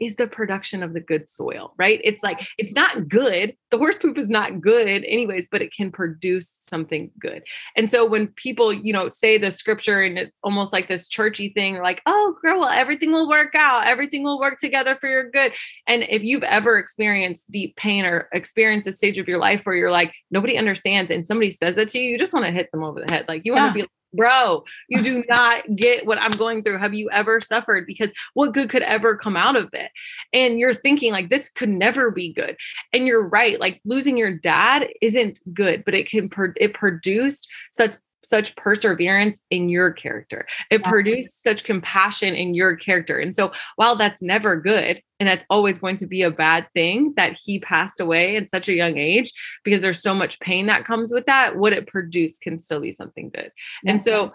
is 0.00 0.16
the 0.16 0.26
production 0.26 0.82
of 0.82 0.92
the 0.92 1.00
good 1.00 1.30
soil, 1.30 1.72
right? 1.78 2.00
It's 2.02 2.22
like 2.22 2.46
it's 2.58 2.74
not 2.74 3.08
good. 3.08 3.54
The 3.70 3.78
horse 3.78 3.96
poop 3.96 4.18
is 4.18 4.28
not 4.28 4.60
good 4.60 5.04
anyways, 5.04 5.48
but 5.50 5.62
it 5.62 5.72
can 5.72 5.90
produce 5.92 6.60
something 6.68 7.10
good. 7.18 7.42
And 7.76 7.90
so 7.90 8.04
when 8.04 8.28
people, 8.28 8.72
you 8.72 8.92
know, 8.92 9.08
say 9.08 9.38
the 9.38 9.50
scripture 9.50 10.02
and 10.02 10.18
it's 10.18 10.32
almost 10.42 10.72
like 10.72 10.88
this 10.88 11.08
churchy 11.08 11.50
thing, 11.50 11.78
like, 11.78 12.02
oh, 12.06 12.36
girl, 12.42 12.60
well, 12.60 12.70
everything 12.70 13.12
will 13.12 13.28
work 13.28 13.54
out, 13.54 13.86
everything 13.86 14.24
will 14.24 14.40
work 14.40 14.58
together 14.58 14.96
for 15.00 15.08
your 15.08 15.30
good. 15.30 15.52
And 15.86 16.04
if 16.08 16.22
you've 16.22 16.42
ever 16.42 16.78
experienced 16.78 17.50
deep 17.50 17.76
pain 17.76 18.04
or 18.04 18.28
experienced 18.32 18.88
a 18.88 18.92
stage 18.92 19.18
of 19.18 19.28
your 19.28 19.38
life 19.38 19.64
where 19.64 19.76
you're 19.76 19.90
like, 19.90 20.12
nobody 20.30 20.58
understands, 20.58 21.10
and 21.10 21.26
somebody 21.26 21.50
says 21.50 21.74
that 21.76 21.88
to 21.88 21.98
you, 21.98 22.10
you 22.10 22.18
just 22.18 22.32
want 22.32 22.44
to 22.46 22.52
hit 22.52 22.70
them 22.72 22.82
over 22.82 23.02
the 23.04 23.12
head. 23.12 23.26
Like 23.28 23.42
you 23.44 23.52
want 23.52 23.70
to 23.70 23.74
be 23.74 23.82
like, 23.82 23.90
bro, 24.14 24.64
you 24.88 25.02
do 25.02 25.24
not 25.28 25.64
get 25.74 26.06
what 26.06 26.18
I'm 26.18 26.30
going 26.32 26.62
through. 26.62 26.78
Have 26.78 26.94
you 26.94 27.10
ever 27.10 27.40
suffered? 27.40 27.86
Because 27.86 28.10
what 28.34 28.52
good 28.52 28.70
could 28.70 28.82
ever 28.82 29.16
come 29.16 29.36
out 29.36 29.56
of 29.56 29.70
it? 29.72 29.90
And 30.32 30.58
you're 30.58 30.74
thinking 30.74 31.12
like 31.12 31.30
this 31.30 31.48
could 31.48 31.68
never 31.68 32.10
be 32.10 32.32
good. 32.32 32.56
And 32.92 33.06
you're 33.06 33.26
right. 33.26 33.58
Like 33.58 33.80
losing 33.84 34.16
your 34.16 34.36
dad 34.36 34.88
isn't 35.00 35.40
good, 35.52 35.84
but 35.84 35.94
it 35.94 36.08
can 36.08 36.30
it 36.56 36.74
produced 36.74 37.48
such 37.72 37.96
such 38.24 38.56
perseverance 38.56 39.40
in 39.50 39.68
your 39.68 39.90
character. 39.90 40.46
It 40.70 40.80
yeah. 40.80 40.88
produced 40.88 41.42
such 41.42 41.64
compassion 41.64 42.34
in 42.34 42.54
your 42.54 42.76
character. 42.76 43.18
And 43.18 43.34
so 43.34 43.52
while 43.76 43.96
that's 43.96 44.22
never 44.22 44.56
good 44.56 45.02
and 45.20 45.28
that's 45.28 45.44
always 45.48 45.78
going 45.78 45.96
to 45.96 46.06
be 46.06 46.22
a 46.22 46.30
bad 46.30 46.66
thing 46.74 47.14
that 47.16 47.38
he 47.42 47.58
passed 47.58 48.00
away 48.00 48.36
at 48.36 48.50
such 48.50 48.68
a 48.68 48.74
young 48.74 48.96
age 48.96 49.32
because 49.64 49.80
there's 49.82 50.02
so 50.02 50.14
much 50.14 50.40
pain 50.40 50.66
that 50.66 50.84
comes 50.84 51.12
with 51.12 51.26
that, 51.26 51.56
what 51.56 51.72
it 51.72 51.86
produced 51.86 52.40
can 52.40 52.60
still 52.60 52.80
be 52.80 52.92
something 52.92 53.30
good. 53.30 53.50
Yeah. 53.82 53.92
And 53.92 54.02
so 54.02 54.32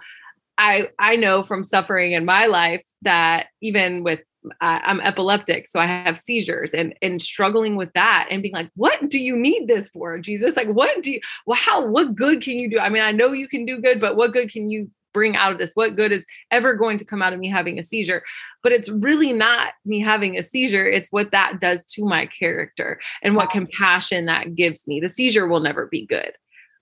I 0.58 0.90
I 1.00 1.16
know 1.16 1.44
from 1.44 1.64
suffering 1.64 2.12
in 2.12 2.26
my 2.26 2.48
life 2.48 2.84
that 3.04 3.48
even 3.62 4.04
with 4.04 4.20
I'm 4.62 5.02
epileptic, 5.02 5.68
so 5.68 5.80
I 5.80 5.86
have 5.86 6.18
seizures 6.18 6.74
and 6.74 6.94
and 7.02 7.22
struggling 7.22 7.76
with 7.76 7.92
that 7.94 8.28
and 8.32 8.42
being 8.42 8.54
like, 8.54 8.70
what 8.76 9.10
do 9.10 9.20
you 9.20 9.36
need 9.36 9.68
this 9.68 9.90
for, 9.90 10.18
Jesus? 10.18 10.56
Like, 10.56 10.70
what 10.70 11.04
do 11.04 11.12
you? 11.12 11.20
Well, 11.46 11.60
how? 11.60 11.86
What 11.86 12.16
good 12.16 12.42
can 12.42 12.58
you 12.58 12.70
do? 12.70 12.80
I 12.80 12.90
mean, 12.90 13.04
I 13.04 13.12
know 13.12 13.34
you 13.34 13.48
can 13.48 13.66
do 13.66 13.82
good, 13.82 14.00
but 14.00 14.16
what 14.16 14.32
good 14.32 14.50
can 14.52 14.70
you 14.70 14.90
bring 15.14 15.36
out 15.36 15.52
of 15.52 15.58
this? 15.58 15.74
What 15.74 15.96
good 15.96 16.12
is 16.12 16.26
ever 16.52 16.74
going 16.74 16.98
to 17.00 17.06
come 17.06 17.22
out 17.22 17.34
of 17.34 17.40
me 17.40 17.50
having 17.50 17.80
a 17.80 17.84
seizure? 17.84 18.24
But 18.64 18.72
it's 18.72 18.90
really 18.90 19.34
not 19.34 19.74
me 19.86 20.00
having 20.00 20.38
a 20.38 20.44
seizure. 20.44 20.86
It's 20.86 21.10
what 21.12 21.32
that 21.32 21.60
does 21.60 21.84
to 21.96 22.06
my 22.06 22.28
character 22.28 23.00
and 23.22 23.36
what 23.36 23.50
compassion 23.50 24.26
that 24.28 24.56
gives 24.56 24.88
me. 24.88 25.00
The 25.00 25.10
seizure 25.10 25.48
will 25.48 25.60
never 25.60 25.88
be 25.88 26.06
good, 26.06 26.32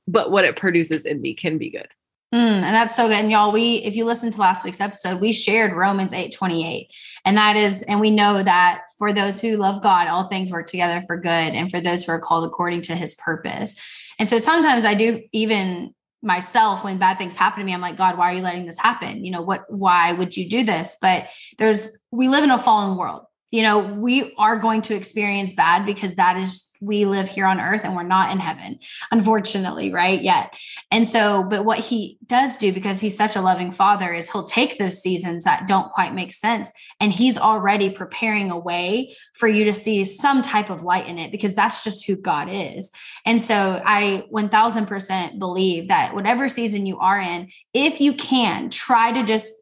but 0.08 0.30
what 0.30 0.46
it 0.46 0.58
produces 0.58 1.06
in 1.06 1.22
me 1.22 1.34
can 1.34 1.58
be 1.58 1.72
good. 1.72 1.88
Mm, 2.34 2.64
and 2.64 2.76
that's 2.76 2.96
so 2.96 3.08
good. 3.08 3.16
And 3.16 3.32
y'all, 3.32 3.54
we, 3.54 3.76
if 3.78 3.96
you 3.96 4.04
listen 4.04 4.32
to 4.32 4.40
last 4.40 4.66
week's 4.66 4.82
episode, 4.82 5.22
we 5.22 5.32
shared 5.32 5.72
Romans 5.74 6.12
8 6.12 6.34
28. 6.34 6.90
And 7.24 7.38
that 7.38 7.56
is, 7.56 7.84
and 7.84 8.02
we 8.02 8.12
know 8.12 8.44
that 8.44 8.82
for 8.98 9.14
those 9.14 9.40
who 9.40 9.56
love 9.56 9.82
God, 9.82 10.08
all 10.08 10.28
things 10.28 10.52
work 10.52 10.68
together 10.68 11.02
for 11.08 11.18
good. 11.18 11.30
And 11.30 11.72
for 11.72 11.80
those 11.80 12.04
who 12.04 12.12
are 12.12 12.20
called 12.20 12.44
according 12.44 12.82
to 12.84 12.96
his 12.96 13.16
purpose. 13.16 13.76
And 14.20 14.28
so 14.28 14.40
sometimes 14.40 14.84
I 14.84 14.94
do 14.94 15.24
even 15.32 15.94
myself 16.22 16.84
when 16.84 16.98
bad 16.98 17.18
things 17.18 17.38
happen 17.38 17.60
to 17.60 17.66
me 17.66 17.74
i'm 17.74 17.80
like 17.80 17.96
god 17.96 18.18
why 18.18 18.32
are 18.32 18.36
you 18.36 18.42
letting 18.42 18.66
this 18.66 18.80
happen 18.80 19.24
you 19.24 19.32
know 19.32 19.42
what 19.42 19.72
why 19.72 20.12
would 20.12 20.36
you 20.36 20.50
do 20.50 20.64
this 20.64 20.98
but 21.00 21.28
there's 21.60 21.92
we 22.10 22.28
live 22.28 22.44
in 22.44 22.50
a 22.50 22.58
fallen 22.58 22.98
world 22.98 23.22
you 23.52 23.62
know, 23.62 23.80
we 23.80 24.34
are 24.38 24.58
going 24.58 24.82
to 24.84 24.96
experience 24.96 25.54
bad 25.54 25.86
because 25.86 26.16
that 26.16 26.38
is 26.38 26.68
we 26.82 27.06
live 27.06 27.30
here 27.30 27.46
on 27.46 27.60
earth 27.60 27.82
and 27.84 27.96
we're 27.96 28.04
not 28.04 28.32
in 28.32 28.40
heaven, 28.40 28.80
unfortunately, 29.12 29.92
right? 29.92 30.22
Yet. 30.22 30.54
And 30.92 31.08
so, 31.08 31.48
but 31.50 31.66
what 31.66 31.80
he 31.80 32.18
does 32.26 32.58
do 32.58 32.72
because 32.72 33.00
he's 33.00 33.18
such 33.18 33.36
a 33.36 33.42
loving 33.42 33.72
father 33.72 34.14
is 34.14 34.30
he'll 34.30 34.44
take 34.44 34.78
those 34.78 35.02
seasons 35.02 35.44
that 35.46 35.68
don't 35.68 35.92
quite 35.92 36.14
make 36.14 36.34
sense 36.34 36.72
and 37.00 37.12
he's 37.12 37.38
already 37.38 37.90
preparing 37.90 38.52
a 38.52 38.60
way 38.60 39.16
for 39.34 39.48
you 39.48 39.64
to 39.66 39.74
see 39.74 40.04
some 40.04 40.42
type 40.42 40.70
of 40.70 40.84
light 40.84 41.08
in 41.08 41.18
it 41.18 41.32
because 41.32 41.56
that's 41.56 41.84
just 41.84 42.06
who 42.06 42.16
God 42.16 42.50
is. 42.52 42.92
And 43.26 43.42
so, 43.42 43.82
I 43.84 44.26
1000% 44.32 45.40
believe 45.40 45.88
that 45.88 46.14
whatever 46.14 46.50
season 46.50 46.86
you 46.86 47.00
are 47.00 47.20
in, 47.20 47.50
if 47.74 48.02
you 48.02 48.14
can 48.14 48.70
try 48.70 49.12
to 49.14 49.24
just 49.24 49.56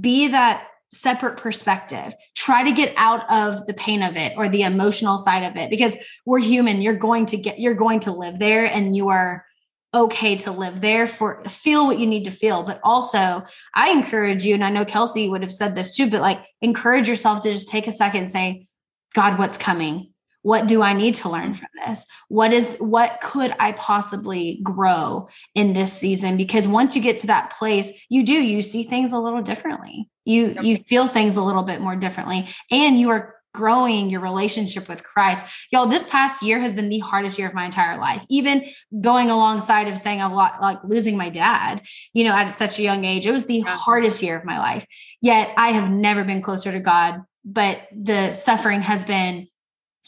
be 0.00 0.28
that 0.28 0.64
separate 0.92 1.36
perspective. 1.36 2.14
Try 2.34 2.64
to 2.64 2.72
get 2.72 2.94
out 2.96 3.28
of 3.30 3.66
the 3.66 3.74
pain 3.74 4.02
of 4.02 4.16
it 4.16 4.32
or 4.36 4.48
the 4.48 4.62
emotional 4.62 5.18
side 5.18 5.44
of 5.44 5.56
it 5.56 5.70
because 5.70 5.96
we're 6.24 6.38
human. 6.38 6.80
You're 6.80 6.96
going 6.96 7.26
to 7.26 7.36
get, 7.36 7.58
you're 7.60 7.74
going 7.74 8.00
to 8.00 8.12
live 8.12 8.38
there 8.38 8.64
and 8.64 8.96
you 8.96 9.08
are 9.08 9.44
okay 9.94 10.36
to 10.36 10.50
live 10.50 10.80
there 10.80 11.06
for 11.06 11.42
feel 11.44 11.86
what 11.86 11.98
you 11.98 12.06
need 12.06 12.24
to 12.24 12.30
feel. 12.30 12.62
But 12.62 12.80
also, 12.82 13.42
I 13.74 13.90
encourage 13.90 14.44
you, 14.44 14.54
and 14.54 14.64
I 14.64 14.70
know 14.70 14.84
Kelsey 14.84 15.28
would 15.28 15.42
have 15.42 15.52
said 15.52 15.74
this 15.74 15.96
too, 15.96 16.10
but 16.10 16.20
like 16.20 16.40
encourage 16.60 17.08
yourself 17.08 17.42
to 17.42 17.50
just 17.50 17.68
take 17.68 17.86
a 17.86 17.92
second 17.92 18.22
and 18.22 18.32
say, 18.32 18.68
God, 19.14 19.38
what's 19.38 19.58
coming? 19.58 20.07
What 20.42 20.66
do 20.66 20.82
i 20.82 20.92
need 20.92 21.14
to 21.14 21.28
learn 21.28 21.54
from 21.54 21.68
this 21.86 22.06
what 22.28 22.52
is 22.52 22.66
what 22.78 23.20
could 23.20 23.54
i 23.58 23.72
possibly 23.72 24.60
grow 24.62 25.28
in 25.54 25.72
this 25.72 25.92
season 25.92 26.36
because 26.36 26.66
once 26.68 26.94
you 26.94 27.02
get 27.02 27.18
to 27.18 27.26
that 27.26 27.52
place 27.56 27.92
you 28.08 28.24
do 28.24 28.34
you 28.34 28.62
see 28.62 28.82
things 28.82 29.12
a 29.12 29.18
little 29.18 29.42
differently 29.42 30.08
you 30.24 30.48
yep. 30.48 30.64
you 30.64 30.76
feel 30.76 31.06
things 31.08 31.36
a 31.36 31.42
little 31.42 31.62
bit 31.62 31.80
more 31.80 31.96
differently 31.96 32.48
and 32.70 32.98
you 32.98 33.10
are 33.10 33.38
growing 33.54 34.08
your 34.10 34.20
relationship 34.20 34.88
with 34.88 35.02
Christ. 35.02 35.46
Y'all, 35.72 35.86
this 35.86 36.06
past 36.06 36.42
year 36.42 36.60
has 36.60 36.72
been 36.72 36.88
the 36.88 37.00
hardest 37.00 37.38
year 37.38 37.48
of 37.48 37.54
my 37.54 37.64
entire 37.64 37.98
life. 37.98 38.24
Even 38.28 38.64
going 39.00 39.30
alongside 39.30 39.88
of 39.88 39.98
saying 39.98 40.20
a 40.20 40.32
lot 40.32 40.60
like 40.60 40.78
losing 40.84 41.16
my 41.16 41.28
dad, 41.28 41.82
you 42.12 42.24
know, 42.24 42.32
at 42.32 42.54
such 42.54 42.78
a 42.78 42.82
young 42.82 43.04
age, 43.04 43.26
it 43.26 43.32
was 43.32 43.46
the 43.46 43.58
yeah. 43.58 43.76
hardest 43.76 44.22
year 44.22 44.36
of 44.38 44.44
my 44.44 44.58
life. 44.58 44.86
Yet 45.20 45.52
I 45.56 45.70
have 45.70 45.90
never 45.90 46.22
been 46.24 46.42
closer 46.42 46.70
to 46.70 46.80
God, 46.80 47.22
but 47.44 47.80
the 47.92 48.32
suffering 48.32 48.82
has 48.82 49.02
been 49.02 49.48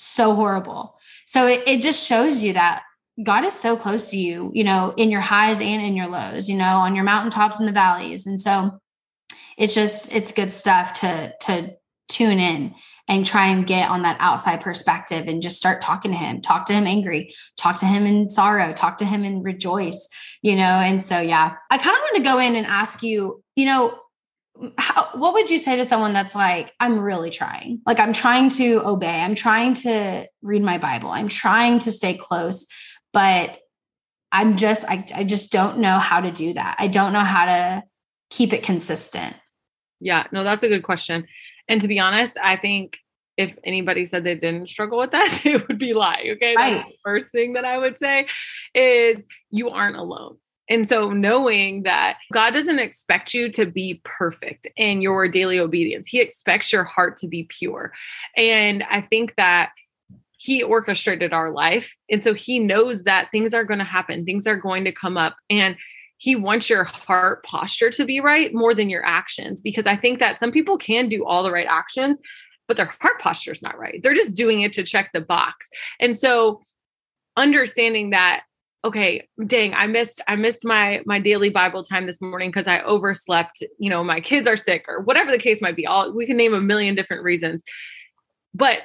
so 0.01 0.35
horrible. 0.35 0.97
So 1.27 1.47
it, 1.47 1.63
it 1.67 1.83
just 1.83 2.07
shows 2.07 2.43
you 2.43 2.55
that 2.55 2.83
God 3.23 3.45
is 3.45 3.55
so 3.55 3.77
close 3.77 4.11
to 4.11 4.17
you, 4.17 4.51
you 4.55 4.65
know, 4.65 4.95
in 4.97 5.11
your 5.11 5.21
highs 5.21 5.61
and 5.61 5.83
in 5.83 5.95
your 5.95 6.09
lows, 6.09 6.49
you 6.49 6.57
know, 6.57 6.77
on 6.79 6.95
your 6.95 7.05
mountaintops 7.05 7.59
and 7.59 7.69
the 7.69 7.73
valleys. 7.73 8.27
And 8.27 8.41
so 8.41 8.81
it's 9.59 9.75
just 9.75 10.13
it's 10.13 10.33
good 10.33 10.53
stuff 10.53 10.95
to 10.95 11.35
to 11.43 11.77
tune 12.09 12.39
in 12.39 12.75
and 13.09 13.27
try 13.27 13.47
and 13.47 13.67
get 13.67 13.91
on 13.91 14.03
that 14.03 14.17
outside 14.21 14.61
perspective 14.61 15.29
and 15.29 15.43
just 15.43 15.57
start 15.57 15.81
talking 15.81 16.11
to 16.11 16.17
him 16.17 16.41
talk 16.41 16.67
to 16.67 16.73
him 16.73 16.87
angry 16.87 17.33
talk 17.57 17.77
to 17.77 17.87
him 17.87 18.05
in 18.05 18.29
sorrow 18.29 18.73
talk 18.73 18.99
to 18.99 19.05
him 19.05 19.23
and 19.23 19.45
rejoice 19.45 20.09
you 20.43 20.57
know 20.57 20.63
and 20.63 21.03
so 21.03 21.21
yeah 21.21 21.55
i 21.71 21.79
kind 21.79 21.97
of 21.97 22.03
want 22.03 22.17
to 22.17 22.23
go 22.23 22.39
in 22.39 22.57
and 22.57 22.67
ask 22.67 23.03
you 23.03 23.43
you 23.55 23.65
know 23.65 23.97
how, 24.77 25.09
what 25.15 25.33
would 25.33 25.49
you 25.49 25.59
say 25.59 25.77
to 25.77 25.85
someone 25.85 26.13
that's 26.13 26.35
like 26.35 26.73
i'm 26.81 26.99
really 26.99 27.31
trying 27.31 27.81
like 27.87 27.99
i'm 27.99 28.13
trying 28.13 28.49
to 28.49 28.83
obey 28.87 29.21
i'm 29.21 29.35
trying 29.35 29.75
to 29.75 30.27
read 30.43 30.63
my 30.63 30.77
bible 30.77 31.11
i'm 31.11 31.29
trying 31.29 31.79
to 31.79 31.91
stay 31.91 32.15
close 32.15 32.67
but 33.13 33.59
i'm 34.33 34.57
just 34.57 34.85
I, 34.89 35.05
I 35.15 35.25
just 35.25 35.51
don't 35.51 35.79
know 35.79 35.99
how 35.99 36.21
to 36.21 36.31
do 36.31 36.53
that 36.55 36.77
i 36.79 36.89
don't 36.89 37.13
know 37.13 37.21
how 37.21 37.47
to 37.47 37.85
keep 38.29 38.53
it 38.53 38.63
consistent 38.63 39.35
yeah 39.99 40.27
no 40.31 40.45
that's 40.45 40.63
a 40.63 40.69
good 40.69 40.83
question 40.83 41.27
and 41.71 41.81
to 41.81 41.89
be 41.89 42.01
honest, 42.01 42.37
I 42.43 42.57
think 42.57 42.99
if 43.37 43.55
anybody 43.65 44.05
said 44.05 44.25
they 44.25 44.35
didn't 44.35 44.69
struggle 44.69 44.99
with 44.99 45.13
that, 45.13 45.41
they 45.45 45.55
would 45.55 45.79
be 45.79 45.95
lying. 45.95 46.33
Okay. 46.33 46.55
Right. 46.57 46.85
the 46.85 46.95
first 47.05 47.29
thing 47.29 47.55
that 47.55 47.65
I 47.65 47.79
would 47.79 47.99
say 47.99 48.27
is 48.75 49.25
you 49.51 49.71
aren't 49.71 49.97
alone. 49.97 50.37
And 50.71 50.89
so 50.89 51.11
knowing 51.11 51.83
that 51.83 52.17
God 52.33 52.51
doesn't 52.51 52.79
expect 52.79 53.35
you 53.35 53.51
to 53.53 53.67
be 53.67 54.01
perfect 54.05 54.69
in 54.77 55.03
your 55.03 55.29
daily 55.29 55.59
obedience, 55.59 56.09
He 56.09 56.21
expects 56.21 56.73
your 56.73 56.85
heart 56.85 57.19
to 57.19 57.27
be 57.27 57.43
pure. 57.43 57.93
And 58.37 58.85
I 58.85 59.03
think 59.03 59.35
that 59.37 59.73
He 60.39 60.63
orchestrated 60.63 61.33
our 61.33 61.51
life. 61.51 61.95
And 62.09 62.23
so 62.23 62.33
He 62.33 62.61
knows 62.61 63.03
that 63.03 63.31
things 63.33 63.53
are 63.53 63.65
going 63.65 63.81
to 63.81 63.85
happen, 63.85 64.25
things 64.25 64.47
are 64.47 64.57
going 64.57 64.85
to 64.85 64.93
come 64.93 65.19
up. 65.19 65.37
And 65.51 65.77
he 66.21 66.37
wants 66.37 66.69
your 66.69 66.85
heart 66.85 67.43
posture 67.45 67.89
to 67.89 68.05
be 68.05 68.21
right 68.21 68.53
more 68.53 68.75
than 68.75 68.91
your 68.91 69.05
actions 69.05 69.63
because 69.63 69.87
i 69.87 69.97
think 69.97 70.19
that 70.19 70.39
some 70.39 70.53
people 70.53 70.77
can 70.77 71.09
do 71.09 71.25
all 71.25 71.43
the 71.43 71.51
right 71.51 71.67
actions 71.67 72.19
but 72.69 72.77
their 72.77 72.95
heart 73.01 73.19
posture 73.21 73.53
is 73.53 73.63
not 73.63 73.79
right 73.79 74.03
they're 74.03 74.13
just 74.13 74.35
doing 74.35 74.61
it 74.61 74.75
to 74.75 74.83
check 74.83 75.11
the 75.15 75.21
box 75.21 75.69
and 75.99 76.17
so 76.19 76.61
understanding 77.37 78.11
that 78.11 78.43
okay 78.85 79.27
dang 79.47 79.75
i 79.75 79.87
missed 79.87 80.21
i 80.27 80.35
missed 80.35 80.65
my 80.65 81.01
my 81.05 81.19
daily 81.19 81.51
bible 81.51 81.83
time 81.83 82.07
this 82.07 82.21
morning 82.21 82.51
because 82.51 82.67
i 82.67 82.81
overslept 82.81 83.63
you 83.79 83.91
know 83.91 84.03
my 84.03 84.21
kids 84.21 84.47
are 84.49 84.57
sick 84.57 84.85
or 84.89 85.01
whatever 85.01 85.31
the 85.31 85.39
case 85.39 85.61
might 85.61 85.77
be 85.77 85.87
all 85.87 86.13
we 86.13 86.27
can 86.27 86.37
name 86.37 86.55
a 86.55 86.61
million 86.61 86.95
different 86.95 87.23
reasons 87.23 87.63
but 88.55 88.81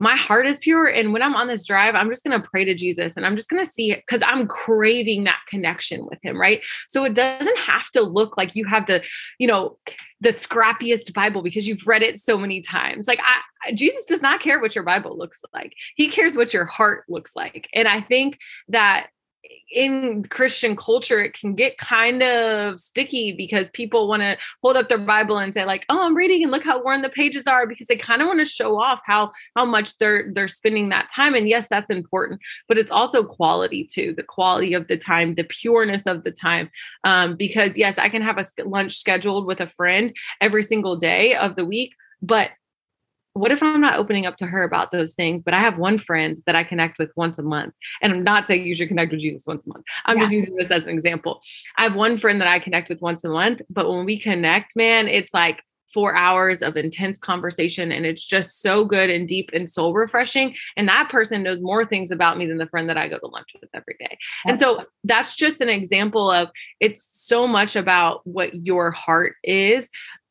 my 0.00 0.14
heart 0.14 0.46
is 0.46 0.58
pure. 0.58 0.86
And 0.86 1.12
when 1.12 1.22
I'm 1.22 1.34
on 1.34 1.48
this 1.48 1.66
drive, 1.66 1.94
I'm 1.94 2.08
just 2.08 2.22
going 2.22 2.40
to 2.40 2.48
pray 2.48 2.64
to 2.64 2.74
Jesus 2.74 3.16
and 3.16 3.26
I'm 3.26 3.36
just 3.36 3.48
going 3.48 3.64
to 3.64 3.70
see 3.70 3.90
it 3.90 4.04
because 4.06 4.22
I'm 4.24 4.46
craving 4.46 5.24
that 5.24 5.40
connection 5.48 6.06
with 6.06 6.18
him. 6.22 6.40
Right. 6.40 6.62
So 6.88 7.04
it 7.04 7.14
doesn't 7.14 7.58
have 7.58 7.90
to 7.90 8.02
look 8.02 8.36
like 8.36 8.54
you 8.54 8.64
have 8.66 8.86
the, 8.86 9.02
you 9.38 9.48
know, 9.48 9.78
the 10.20 10.30
scrappiest 10.30 11.12
Bible 11.12 11.42
because 11.42 11.66
you've 11.66 11.86
read 11.86 12.02
it 12.02 12.20
so 12.20 12.38
many 12.38 12.60
times. 12.60 13.08
Like 13.08 13.20
I, 13.22 13.72
Jesus 13.72 14.04
does 14.04 14.22
not 14.22 14.40
care 14.40 14.60
what 14.60 14.74
your 14.74 14.84
Bible 14.84 15.16
looks 15.18 15.40
like. 15.52 15.72
He 15.96 16.08
cares 16.08 16.36
what 16.36 16.54
your 16.54 16.64
heart 16.64 17.04
looks 17.08 17.34
like. 17.34 17.68
And 17.74 17.88
I 17.88 18.00
think 18.00 18.38
that 18.68 19.08
in 19.70 20.24
Christian 20.24 20.76
culture, 20.76 21.20
it 21.20 21.34
can 21.34 21.54
get 21.54 21.78
kind 21.78 22.22
of 22.22 22.80
sticky 22.80 23.32
because 23.32 23.70
people 23.70 24.08
want 24.08 24.22
to 24.22 24.36
hold 24.62 24.76
up 24.76 24.88
their 24.88 24.98
Bible 24.98 25.38
and 25.38 25.52
say, 25.52 25.64
like, 25.64 25.84
"Oh, 25.88 26.02
I'm 26.02 26.16
reading, 26.16 26.42
and 26.42 26.50
look 26.50 26.64
how 26.64 26.82
worn 26.82 27.02
the 27.02 27.08
pages 27.08 27.46
are," 27.46 27.66
because 27.66 27.86
they 27.86 27.96
kind 27.96 28.22
of 28.22 28.28
want 28.28 28.40
to 28.40 28.44
show 28.44 28.78
off 28.80 29.00
how 29.04 29.32
how 29.56 29.64
much 29.64 29.98
they're 29.98 30.30
they're 30.32 30.48
spending 30.48 30.88
that 30.88 31.08
time. 31.14 31.34
And 31.34 31.48
yes, 31.48 31.68
that's 31.68 31.90
important, 31.90 32.40
but 32.66 32.78
it's 32.78 32.92
also 32.92 33.24
quality 33.24 33.84
too, 33.84 34.14
the 34.16 34.22
quality 34.22 34.74
of 34.74 34.88
the 34.88 34.96
time, 34.96 35.34
the 35.34 35.44
pureness 35.44 36.06
of 36.06 36.24
the 36.24 36.32
time. 36.32 36.70
Um, 37.04 37.36
because 37.36 37.76
yes, 37.76 37.98
I 37.98 38.08
can 38.08 38.22
have 38.22 38.38
a 38.38 38.44
lunch 38.64 38.98
scheduled 38.98 39.46
with 39.46 39.60
a 39.60 39.68
friend 39.68 40.14
every 40.40 40.62
single 40.62 40.96
day 40.96 41.34
of 41.34 41.56
the 41.56 41.64
week, 41.64 41.94
but 42.22 42.50
what 43.38 43.52
if 43.52 43.62
I'm 43.62 43.80
not 43.80 43.98
opening 43.98 44.26
up 44.26 44.36
to 44.38 44.46
her 44.46 44.62
about 44.62 44.92
those 44.92 45.14
things? 45.14 45.42
But 45.42 45.54
I 45.54 45.60
have 45.60 45.78
one 45.78 45.98
friend 45.98 46.42
that 46.46 46.56
I 46.56 46.64
connect 46.64 46.98
with 46.98 47.10
once 47.16 47.38
a 47.38 47.42
month. 47.42 47.74
And 48.02 48.12
I'm 48.12 48.24
not 48.24 48.46
saying 48.46 48.66
you 48.66 48.74
should 48.74 48.88
connect 48.88 49.12
with 49.12 49.20
Jesus 49.20 49.42
once 49.46 49.66
a 49.66 49.70
month. 49.70 49.84
I'm 50.04 50.16
yeah. 50.16 50.22
just 50.24 50.32
using 50.32 50.56
this 50.56 50.70
as 50.70 50.86
an 50.86 50.90
example. 50.90 51.40
I 51.76 51.84
have 51.84 51.94
one 51.94 52.16
friend 52.16 52.40
that 52.40 52.48
I 52.48 52.58
connect 52.58 52.88
with 52.88 53.00
once 53.00 53.24
a 53.24 53.28
month, 53.28 53.62
but 53.70 53.88
when 53.88 54.04
we 54.04 54.18
connect, 54.18 54.76
man, 54.76 55.08
it's 55.08 55.32
like 55.32 55.62
four 55.94 56.14
hours 56.14 56.60
of 56.60 56.76
intense 56.76 57.18
conversation 57.18 57.90
and 57.90 58.04
it's 58.04 58.26
just 58.26 58.60
so 58.60 58.84
good 58.84 59.08
and 59.08 59.26
deep 59.26 59.50
and 59.52 59.70
soul 59.70 59.94
refreshing 59.94 60.54
and 60.76 60.88
that 60.88 61.08
person 61.10 61.42
knows 61.42 61.60
more 61.60 61.86
things 61.86 62.10
about 62.10 62.36
me 62.36 62.46
than 62.46 62.58
the 62.58 62.66
friend 62.66 62.88
that 62.88 62.98
i 62.98 63.08
go 63.08 63.18
to 63.18 63.26
lunch 63.26 63.48
with 63.60 63.70
every 63.72 63.96
day 63.98 64.18
and 64.46 64.60
so 64.60 64.84
that's 65.04 65.34
just 65.34 65.60
an 65.60 65.68
example 65.68 66.30
of 66.30 66.48
it's 66.78 67.06
so 67.10 67.46
much 67.46 67.74
about 67.74 68.20
what 68.24 68.54
your 68.66 68.90
heart 68.90 69.36
is 69.42 69.88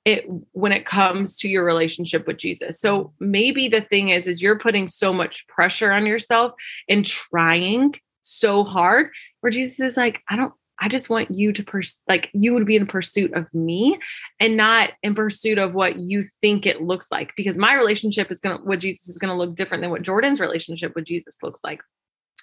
it 0.07 0.25
when 0.53 0.71
it 0.71 0.85
comes 0.85 1.35
to 1.35 1.49
your 1.49 1.65
relationship 1.65 2.25
with 2.27 2.37
Jesus. 2.37 2.79
So 2.79 3.11
maybe 3.19 3.67
the 3.67 3.81
thing 3.81 4.07
is 4.07 4.25
is 4.25 4.41
you're 4.41 4.57
putting 4.57 4.87
so 4.87 5.11
much 5.11 5.45
pressure 5.47 5.91
on 5.91 6.05
yourself 6.05 6.53
and 6.87 7.05
trying 7.05 7.93
so 8.23 8.63
hard 8.63 9.09
where 9.41 9.51
Jesus 9.51 9.81
is 9.81 9.97
like 9.97 10.21
I 10.29 10.37
don't 10.37 10.53
I 10.79 10.87
just 10.87 11.09
want 11.09 11.31
you 11.31 11.51
to 11.51 11.63
pers- 11.63 11.99
like 12.07 12.29
you 12.33 12.53
would 12.53 12.65
be 12.65 12.77
in 12.77 12.85
pursuit 12.87 13.33
of 13.33 13.53
me 13.53 13.99
and 14.39 14.55
not 14.55 14.91
in 15.03 15.13
pursuit 15.13 15.57
of 15.57 15.73
what 15.73 15.97
you 15.97 16.23
think 16.41 16.65
it 16.65 16.81
looks 16.81 17.07
like 17.11 17.33
because 17.35 17.57
my 17.57 17.73
relationship 17.73 18.31
is 18.31 18.39
going 18.39 18.57
to 18.57 18.63
with 18.63 18.79
Jesus 18.79 19.09
is 19.09 19.17
going 19.17 19.31
to 19.31 19.37
look 19.37 19.55
different 19.55 19.81
than 19.81 19.91
what 19.91 20.03
Jordan's 20.03 20.39
relationship 20.39 20.95
with 20.95 21.03
Jesus 21.03 21.35
looks 21.43 21.59
like 21.65 21.81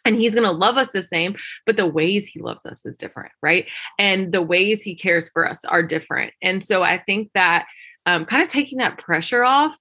and 0.05 0.17
he's 0.17 0.35
going 0.35 0.47
to 0.47 0.53
love 0.53 0.77
us 0.77 0.91
the 0.93 1.03
same 1.03 1.37
but 1.67 1.77
the 1.77 1.87
ways 1.87 2.29
he 2.29 2.41
loves 2.41 2.67
us 2.67 2.85
is 2.85 2.97
different 2.97 3.33
right? 3.43 3.67
And 3.99 4.33
the 4.33 4.43
ways 4.43 4.83
he 4.83 4.95
cares 4.95 5.29
for 5.31 5.49
us 5.49 5.65
are 5.65 5.83
different. 5.83 6.33
And 6.43 6.65
so 6.65 6.83
i 6.83 6.99
think 6.99 7.31
that 7.35 7.67
um, 8.07 8.25
kind 8.27 8.43
of 8.43 8.49
taking 8.49 8.79
that 8.79 8.99
pressure 8.99 9.45
off 9.45 9.77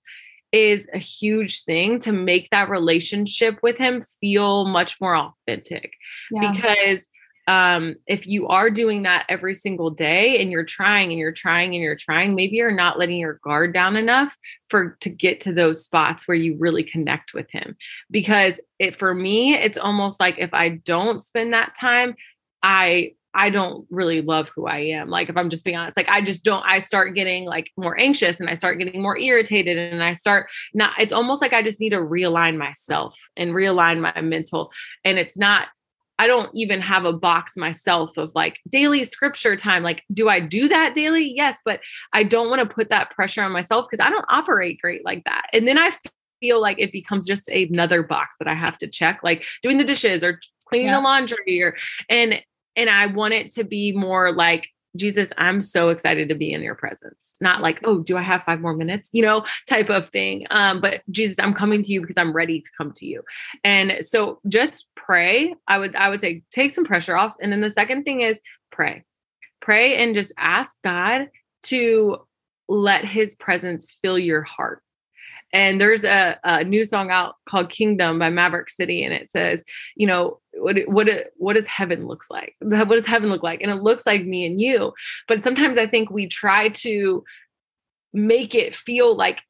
is 0.54 0.88
a 0.94 1.00
huge 1.00 1.64
thing 1.64 2.00
to 2.00 2.12
make 2.12 2.50
that 2.52 2.70
relationship 2.70 3.58
with 3.64 3.78
him 3.78 4.06
feel 4.22 4.66
much 4.66 5.02
more 5.02 5.18
authentic. 5.18 5.92
Yeah. 6.32 6.52
because 6.52 7.00
um, 7.48 7.96
if 8.08 8.26
you 8.26 8.48
are 8.48 8.70
doing 8.70 9.04
that 9.04 9.26
every 9.28 9.56
single 9.56 9.90
day 9.90 10.42
and 10.42 10.52
you're 10.52 10.64
trying 10.64 11.12
and 11.12 11.20
you're 11.20 11.32
trying 11.32 11.74
and 11.74 11.84
you're 11.84 11.96
trying, 11.96 12.36
maybe 12.36 12.56
you're 12.56 12.72
not 12.72 12.98
letting 12.98 13.18
your 13.18 13.40
guard 13.44 13.74
down 13.74 13.96
enough 13.98 14.38
for 14.70 14.98
to 15.02 15.10
get 15.10 15.42
to 15.42 15.54
those 15.54 15.84
spots 15.84 16.28
where 16.28 16.38
you 16.38 16.56
really 16.58 16.84
connect 16.84 17.34
with 17.34 17.50
him. 17.52 17.76
Because 18.10 18.60
it 18.80 18.96
for 18.96 19.14
me, 19.14 19.56
it's 19.56 19.78
almost 19.78 20.20
like 20.20 20.38
if 20.38 20.54
I 20.54 20.70
don't 20.70 21.26
spend 21.26 21.54
that 21.54 21.76
time, 21.80 22.16
I 22.62 23.14
I 23.36 23.50
don't 23.50 23.88
really 23.90 24.22
love 24.22 24.52
who 24.56 24.68
I 24.68 24.80
am. 24.80 25.10
Like 25.10 25.28
if 25.28 25.36
I'm 25.36 25.50
just 25.50 25.66
being 25.66 25.76
honest, 25.76 25.98
like 25.98 26.10
I 26.10 26.22
just 26.22 26.46
don't 26.46 26.64
I 26.66 26.80
start 26.80 27.16
getting 27.16 27.46
like 27.46 27.72
more 27.76 28.00
anxious 28.00 28.40
and 28.40 28.50
I 28.50 28.54
start 28.54 28.78
getting 28.78 29.02
more 29.02 29.18
irritated 29.18 29.78
and 29.78 30.04
I 30.04 30.14
start 30.14 30.50
not 30.74 30.94
it's 31.00 31.12
almost 31.14 31.42
like 31.42 31.52
I 31.52 31.62
just 31.62 31.80
need 31.80 31.90
to 31.90 31.98
realign 31.98 32.58
myself 32.58 33.18
and 33.36 33.52
realign 33.52 34.00
my 34.00 34.22
mental 34.22 34.72
and 35.04 35.18
it's 35.18 35.38
not 35.38 35.68
I 36.24 36.28
don't 36.28 36.50
even 36.54 36.80
have 36.80 37.04
a 37.04 37.12
box 37.12 37.58
myself 37.58 38.16
of 38.16 38.32
like 38.34 38.58
daily 38.70 39.04
scripture 39.04 39.58
time. 39.58 39.84
Like, 39.84 40.04
do 40.14 40.30
I 40.30 40.40
do 40.40 40.70
that 40.70 40.96
daily? 40.96 41.34
Yes, 41.36 41.58
but 41.66 41.82
I 42.14 42.24
don't 42.24 42.50
want 42.50 42.62
to 42.62 42.76
put 42.76 42.90
that 42.92 43.12
pressure 43.12 43.44
on 43.44 43.52
myself 43.52 43.88
because 43.92 44.02
I 44.02 44.10
don't 44.10 44.24
operate 44.30 44.80
great 44.82 45.04
like 45.04 45.26
that. 45.26 45.48
And 45.52 45.68
then 45.68 45.78
I 45.78 45.92
feel 46.40 46.62
like 46.62 46.80
it 46.80 46.94
becomes 46.94 47.28
just 47.28 47.50
another 47.50 48.04
box 48.04 48.38
that 48.40 48.48
I 48.48 48.54
have 48.54 48.78
to 48.78 48.88
check, 48.88 49.20
like 49.22 49.44
doing 49.62 49.78
the 49.78 49.84
dishes 49.84 50.24
or 50.24 50.40
cleaning 50.70 50.88
yeah. 50.88 50.96
the 50.96 51.04
laundry 51.04 51.62
or 51.62 51.76
and 52.10 52.42
and 52.78 52.90
I 52.90 53.08
want 53.08 53.34
it 53.34 53.52
to 53.56 53.66
be 53.66 53.92
more 53.92 54.32
like 54.32 54.70
Jesus, 54.96 55.32
I'm 55.38 55.62
so 55.62 55.90
excited 55.90 56.30
to 56.30 56.36
be 56.36 56.54
in 56.54 56.62
your 56.62 56.76
presence. 56.76 57.36
Not 57.42 57.62
like, 57.62 57.80
oh, 57.84 58.00
do 58.00 58.18
I 58.18 58.22
have 58.22 58.44
five 58.44 58.62
more 58.62 58.76
minutes? 58.76 59.10
You 59.12 59.24
know, 59.24 59.46
type 59.68 59.90
of 59.90 60.10
thing. 60.10 60.46
Um, 60.52 60.82
but 60.82 61.02
Jesus, 61.10 61.38
I'm 61.40 61.54
coming 61.54 61.84
to 61.84 61.92
you 61.92 62.02
because 62.02 62.18
I'm 62.18 62.34
ready 62.34 62.62
to 62.62 62.70
come 62.78 62.92
to 62.94 63.06
you. 63.06 63.24
And 63.64 63.98
so 64.02 64.40
just 64.48 64.88
pray. 64.96 65.56
I 65.68 65.78
would, 65.78 65.96
I 65.96 66.10
would 66.10 66.22
say 66.22 66.44
take 66.52 66.74
some 66.74 66.86
pressure 66.86 67.16
off. 67.16 67.34
And 67.42 67.52
then 67.52 67.62
the 67.62 67.70
second 67.70 68.04
thing 68.04 68.22
is 68.22 68.38
pray. 68.72 69.04
Pray 69.62 69.96
and 69.96 70.16
just 70.16 70.34
ask 70.38 70.76
God 70.84 71.30
to 71.64 72.18
let 72.68 73.06
his 73.06 73.36
presence 73.36 73.98
fill 74.02 74.20
your 74.20 74.44
heart. 74.44 74.82
And 75.54 75.80
there's 75.80 76.04
a, 76.04 76.38
a 76.44 76.64
new 76.64 76.84
song 76.84 77.12
out 77.12 77.36
called 77.48 77.70
Kingdom 77.70 78.20
by 78.20 78.30
Maverick 78.30 78.70
City. 78.70 79.04
And 79.04 79.14
it 79.14 79.32
says, 79.32 79.64
you 79.96 80.08
know, 80.08 80.40
what 80.56 80.78
what 80.88 81.10
what 81.38 81.54
does 81.54 81.66
heaven 81.66 82.06
looks 82.06 82.30
like 82.30 82.56
what 82.60 82.90
does 82.90 83.08
heaven 83.08 83.30
look 83.30 83.42
like 83.44 83.62
and 83.62 83.72
it 83.72 83.82
looks 83.82 84.06
like 84.06 84.24
me 84.24 84.46
and 84.46 84.62
you 84.62 84.94
but 85.28 85.44
sometimes 85.44 85.80
i 85.80 85.88
think 85.88 86.12
we 86.12 86.28
try 86.28 86.70
to 86.70 87.24
make 88.14 88.54
it 88.54 88.76
feel 88.76 89.16
like 89.16 89.42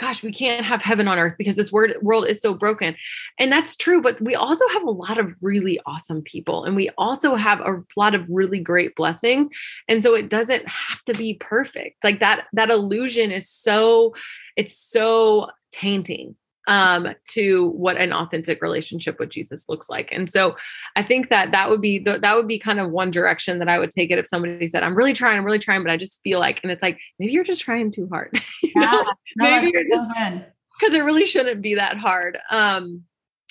gosh 0.00 0.22
we 0.22 0.32
can't 0.32 0.64
have 0.64 0.82
heaven 0.82 1.06
on 1.06 1.18
earth 1.18 1.34
because 1.36 1.56
this 1.56 1.70
word, 1.70 1.94
world 2.00 2.26
is 2.26 2.40
so 2.40 2.54
broken. 2.54 2.96
And 3.38 3.52
that's 3.52 3.76
true 3.76 4.00
but 4.00 4.20
we 4.20 4.34
also 4.34 4.66
have 4.68 4.82
a 4.82 4.90
lot 4.90 5.18
of 5.18 5.34
really 5.40 5.78
awesome 5.86 6.22
people 6.22 6.64
and 6.64 6.74
we 6.74 6.90
also 6.96 7.36
have 7.36 7.60
a 7.60 7.82
lot 7.96 8.14
of 8.14 8.26
really 8.28 8.60
great 8.60 8.96
blessings 8.96 9.48
and 9.88 10.02
so 10.02 10.14
it 10.14 10.28
doesn't 10.28 10.66
have 10.66 11.04
to 11.04 11.14
be 11.14 11.34
perfect. 11.34 12.02
Like 12.02 12.20
that 12.20 12.46
that 12.54 12.70
illusion 12.70 13.30
is 13.30 13.48
so 13.48 14.14
it's 14.56 14.76
so 14.76 15.50
tainting 15.72 16.34
um, 16.70 17.08
to 17.32 17.66
what 17.70 17.96
an 17.96 18.12
authentic 18.12 18.62
relationship 18.62 19.18
with 19.18 19.28
Jesus 19.28 19.64
looks 19.68 19.90
like. 19.90 20.08
And 20.12 20.30
so 20.30 20.56
I 20.94 21.02
think 21.02 21.28
that 21.28 21.50
that 21.50 21.68
would 21.68 21.80
be 21.80 21.98
the, 21.98 22.20
that 22.20 22.36
would 22.36 22.46
be 22.46 22.60
kind 22.60 22.78
of 22.78 22.92
one 22.92 23.10
direction 23.10 23.58
that 23.58 23.68
I 23.68 23.80
would 23.80 23.90
take 23.90 24.12
it 24.12 24.18
if 24.18 24.28
somebody 24.28 24.68
said, 24.68 24.84
I'm 24.84 24.94
really 24.94 25.12
trying, 25.12 25.36
I'm 25.36 25.44
really 25.44 25.58
trying, 25.58 25.82
but 25.82 25.90
I 25.90 25.96
just 25.96 26.20
feel 26.22 26.38
like, 26.38 26.60
and 26.62 26.70
it's 26.70 26.82
like, 26.82 26.96
maybe 27.18 27.32
you're 27.32 27.42
just 27.42 27.62
trying 27.62 27.90
too 27.90 28.08
hard. 28.10 28.40
yeah, 28.62 29.02
no, 29.36 29.50
maybe 29.50 29.72
you're 29.72 29.84
so 29.90 30.06
just, 30.14 30.44
because 30.78 30.94
it 30.94 31.00
really 31.00 31.24
shouldn't 31.24 31.60
be 31.60 31.74
that 31.74 31.96
hard. 31.96 32.38
Um, 32.52 33.02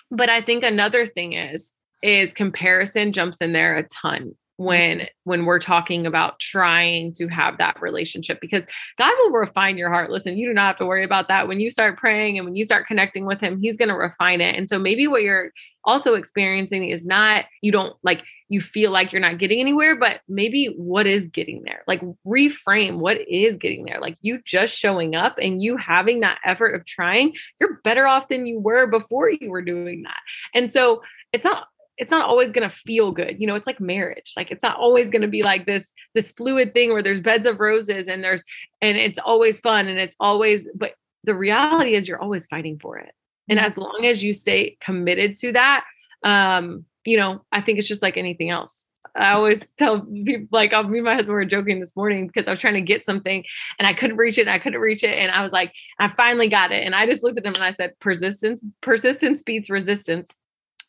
but 0.10 0.30
I 0.30 0.42
think 0.42 0.64
another 0.64 1.06
thing 1.06 1.34
is, 1.34 1.74
is 2.02 2.32
comparison 2.32 3.12
jumps 3.12 3.42
in 3.42 3.52
there 3.52 3.76
a 3.76 3.84
ton 3.84 4.34
Mm-hmm. 4.60 4.66
when 4.66 5.08
when 5.24 5.46
we're 5.46 5.60
talking 5.60 6.06
about 6.06 6.40
trying 6.40 7.14
to 7.14 7.30
have 7.30 7.60
that 7.60 7.82
relationship 7.82 8.42
because 8.42 8.64
God 8.98 9.14
will 9.20 9.32
refine 9.32 9.78
your 9.78 9.90
heart. 9.90 10.12
Listen, 10.12 10.38
you 10.38 10.48
do 10.48 10.54
not 10.54 10.68
have 10.68 10.78
to 10.80 10.86
worry 10.86 11.06
about 11.06 11.30
that. 11.30 11.48
When 11.48 11.62
you 11.62 11.70
start 11.70 11.98
praying 11.98 12.38
and 12.38 12.46
when 12.46 12.56
you 12.56 12.66
start 12.66 12.86
connecting 12.86 13.26
with 13.26 13.40
him, 13.40 13.62
he's 13.62 13.78
going 13.78 13.88
to 13.88 13.96
refine 13.96 14.42
it. 14.42 14.56
And 14.56 14.70
so 14.70 14.78
maybe 14.78 15.08
what 15.08 15.22
you're 15.22 15.52
also 15.86 16.16
experiencing 16.16 16.90
is 16.90 17.06
not 17.06 17.46
you 17.62 17.72
don't 17.72 17.96
like 18.04 18.24
you 18.50 18.60
feel 18.60 18.92
like 18.92 19.14
you're 19.14 19.22
not 19.22 19.38
getting 19.38 19.62
anywhere, 19.62 19.96
but 19.96 20.20
maybe 20.28 20.74
what 20.76 21.08
is 21.08 21.28
getting 21.28 21.62
there? 21.64 21.84
Like 21.88 22.02
reframe 22.28 22.98
what 22.98 23.18
is 23.30 23.56
getting 23.56 23.86
there. 23.86 24.02
Like 24.02 24.18
you 24.20 24.42
just 24.44 24.78
showing 24.78 25.16
up 25.16 25.38
and 25.42 25.62
you 25.62 25.78
having 25.78 26.20
that 26.20 26.40
effort 26.44 26.76
of 26.76 26.86
trying, 26.86 27.34
you're 27.62 27.80
better 27.86 28.08
off 28.08 28.28
than 28.28 28.46
you 28.46 28.60
were 28.60 28.88
before 28.88 29.30
you 29.30 29.52
were 29.52 29.62
doing 29.62 30.04
that. 30.04 30.20
And 30.54 30.70
so 30.70 31.02
it's 31.32 31.46
not 31.46 31.68
it's 32.00 32.10
not 32.10 32.28
always 32.28 32.52
going 32.52 32.68
to 32.68 32.76
feel 32.76 33.12
good 33.12 33.36
you 33.40 33.46
know 33.46 33.56
it's 33.56 33.68
like 33.68 33.80
marriage 33.80 34.32
like 34.36 34.50
it's 34.50 34.64
not 34.64 34.78
always 34.78 35.12
going 35.12 35.22
to 35.22 35.28
be 35.28 35.44
like 35.44 35.66
this 35.66 35.84
this 36.16 36.32
fluid 36.32 36.74
thing 36.74 36.92
where 36.92 37.04
there's 37.04 37.22
beds 37.22 37.46
of 37.46 37.60
roses 37.60 38.08
and 38.08 38.24
there's 38.24 38.44
and 38.82 38.98
it's 38.98 39.20
always 39.20 39.60
fun 39.60 39.88
and 39.88 40.00
it's 40.00 40.16
always 40.20 40.68
but 40.74 40.94
the 41.26 41.36
reality 41.36 41.94
is 41.94 42.08
you're 42.08 42.22
always 42.22 42.48
fighting 42.48 42.80
for 42.80 42.98
it 42.98 43.14
and 43.50 43.60
as 43.60 43.78
long 43.78 44.06
as 44.06 44.24
you 44.24 44.34
stay 44.34 44.78
committed 44.80 45.38
to 45.38 45.52
that 45.52 45.84
um 46.24 46.86
you 47.06 47.18
know 47.18 47.44
i 47.52 47.62
think 47.62 47.78
it's 47.78 47.88
just 47.88 48.02
like 48.02 48.18
anything 48.18 48.50
else 48.50 48.74
I 49.16 49.34
always 49.34 49.60
tell 49.80 50.02
people 50.02 50.48
like 50.52 50.72
I'll 50.72 50.84
me 50.84 51.00
and 51.00 51.06
my 51.06 51.16
husband 51.16 51.34
were 51.34 51.44
joking 51.44 51.80
this 51.80 51.96
morning 51.96 52.28
because 52.28 52.48
I 52.48 52.52
was 52.52 52.60
trying 52.60 52.76
to 52.76 52.82
get 52.82 53.06
something 53.06 53.44
and 53.80 53.88
I 53.88 53.94
couldn't 53.94 54.18
reach 54.18 54.38
it 54.38 54.42
and 54.42 54.52
I 54.52 54.60
couldn't 54.60 54.80
reach 54.80 55.04
it. 55.04 55.18
And 55.18 55.32
I 55.32 55.42
was 55.42 55.52
like, 55.52 55.74
I 56.00 56.10
finally 56.10 56.48
got 56.48 56.72
it. 56.72 56.86
And 56.86 56.94
I 56.94 57.08
just 57.08 57.24
looked 57.24 57.40
at 57.40 57.46
him 57.46 57.56
and 57.56 57.64
I 57.64 57.74
said, 57.74 58.00
persistence, 58.00 58.64
persistence 58.82 59.42
beats 59.42 59.70
resistance 59.70 60.30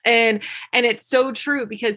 and 0.04 0.40
and 0.72 0.86
it's 0.86 1.06
so 1.06 1.32
true 1.32 1.66
because 1.66 1.96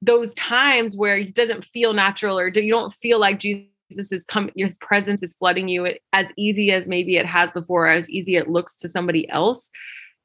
those 0.00 0.34
times 0.34 0.96
where 0.96 1.16
it 1.16 1.34
doesn't 1.34 1.64
feel 1.64 1.92
natural 1.92 2.38
or 2.38 2.48
you 2.48 2.72
don't 2.72 2.92
feel 2.92 3.18
like 3.18 3.38
jesus 3.38 4.12
is 4.12 4.24
coming 4.24 4.52
his 4.56 4.78
presence 4.78 5.22
is 5.22 5.34
flooding 5.34 5.68
you 5.68 5.94
as 6.12 6.26
easy 6.36 6.72
as 6.72 6.86
maybe 6.86 7.16
it 7.16 7.26
has 7.26 7.50
before 7.52 7.86
as 7.86 8.08
easy 8.08 8.36
it 8.36 8.48
looks 8.48 8.74
to 8.74 8.88
somebody 8.88 9.28
else 9.28 9.70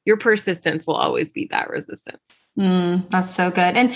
your 0.08 0.16
persistence 0.16 0.86
will 0.86 0.94
always 0.94 1.32
beat 1.32 1.50
that 1.50 1.68
resistance. 1.68 2.46
Mm, 2.58 3.10
that's 3.10 3.28
so 3.28 3.50
good. 3.50 3.76
And 3.76 3.94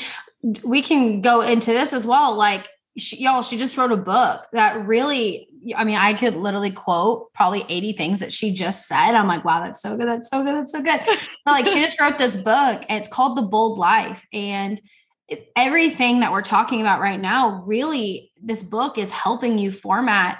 we 0.62 0.82
can 0.82 1.22
go 1.22 1.40
into 1.40 1.72
this 1.72 1.94
as 1.94 2.06
well 2.06 2.36
like 2.36 2.68
she, 2.96 3.16
y'all 3.18 3.42
she 3.42 3.57
just 3.57 3.76
wrote 3.76 3.92
a 3.92 3.96
book 3.96 4.46
that 4.52 4.87
really 4.87 5.48
I 5.76 5.85
mean, 5.85 5.96
I 5.96 6.14
could 6.14 6.35
literally 6.35 6.70
quote 6.70 7.33
probably 7.35 7.64
80 7.68 7.92
things 7.92 8.20
that 8.20 8.33
she 8.33 8.52
just 8.52 8.88
said. 8.88 9.12
I'm 9.12 9.28
like, 9.28 9.44
wow, 9.44 9.62
that's 9.62 9.81
so 9.81 9.96
good. 9.96 10.09
That's 10.09 10.28
so 10.28 10.42
good. 10.42 10.55
That's 10.55 10.72
so 10.72 10.83
good. 10.83 11.00
But 11.44 11.52
like, 11.52 11.66
she 11.66 11.81
just 11.81 12.00
wrote 12.00 12.18
this 12.18 12.37
book 12.37 12.85
and 12.88 12.98
it's 12.98 13.09
called 13.09 13.37
The 13.37 13.42
Bold 13.42 13.78
Life. 13.78 14.26
And 14.33 14.81
it, 15.28 15.50
everything 15.57 16.20
that 16.20 16.33
we're 16.33 16.42
talking 16.42 16.81
about 16.81 17.00
right 17.00 17.20
now, 17.20 17.62
really, 17.64 18.33
this 18.42 18.62
book 18.64 18.98
is 18.98 19.11
helping 19.11 19.59
you 19.59 19.70
format. 19.70 20.38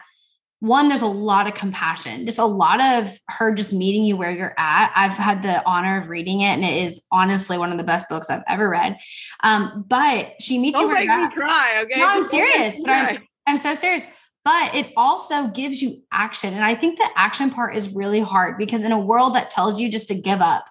One, 0.63 0.89
there's 0.89 1.03
a 1.03 1.07
lot 1.07 1.49
of 1.49 1.55
compassion, 1.55 2.25
just 2.25 2.39
a 2.39 2.45
lot 2.45 2.81
of 2.81 3.19
her 3.29 3.53
just 3.53 3.73
meeting 3.73 4.05
you 4.05 4.17
where 4.17 4.31
you're 4.31 4.55
at. 4.57 4.93
I've 4.95 5.15
had 5.15 5.43
the 5.43 5.67
honor 5.67 5.99
of 5.99 6.09
reading 6.09 6.41
it, 6.41 6.53
and 6.53 6.65
it 6.65 6.85
is 6.85 7.03
honestly 7.11 7.59
one 7.59 7.73
of 7.73 7.79
the 7.79 7.85
best 7.85 8.09
books 8.09 8.31
I've 8.31 8.45
ever 8.47 8.69
read. 8.69 8.97
Um, 9.43 9.85
but 9.89 10.35
she 10.41 10.59
meets 10.59 10.79
Don't 10.79 10.89
you 10.89 10.95
where 10.95 11.03
you're 11.03 11.13
at. 11.13 11.33
Cry, 11.33 11.83
okay? 11.83 11.99
No, 12.01 12.07
I'm 12.07 12.23
serious. 12.23 12.77
But 12.81 12.91
I'm, 12.91 13.19
I'm 13.49 13.59
so 13.59 13.75
serious 13.75 14.07
but 14.45 14.75
it 14.75 14.93
also 14.97 15.47
gives 15.49 15.81
you 15.81 16.03
action. 16.11 16.53
And 16.53 16.65
I 16.65 16.75
think 16.75 16.99
the 16.99 17.09
action 17.15 17.51
part 17.51 17.77
is 17.77 17.95
really 17.95 18.21
hard 18.21 18.59
because 18.59 18.83
in 18.83 18.91
a 18.91 18.99
world 18.99 19.37
that 19.37 19.51
tells 19.51 19.79
you 19.79 19.89
just 19.89 20.09
to 20.09 20.15
give 20.15 20.41
up 20.41 20.65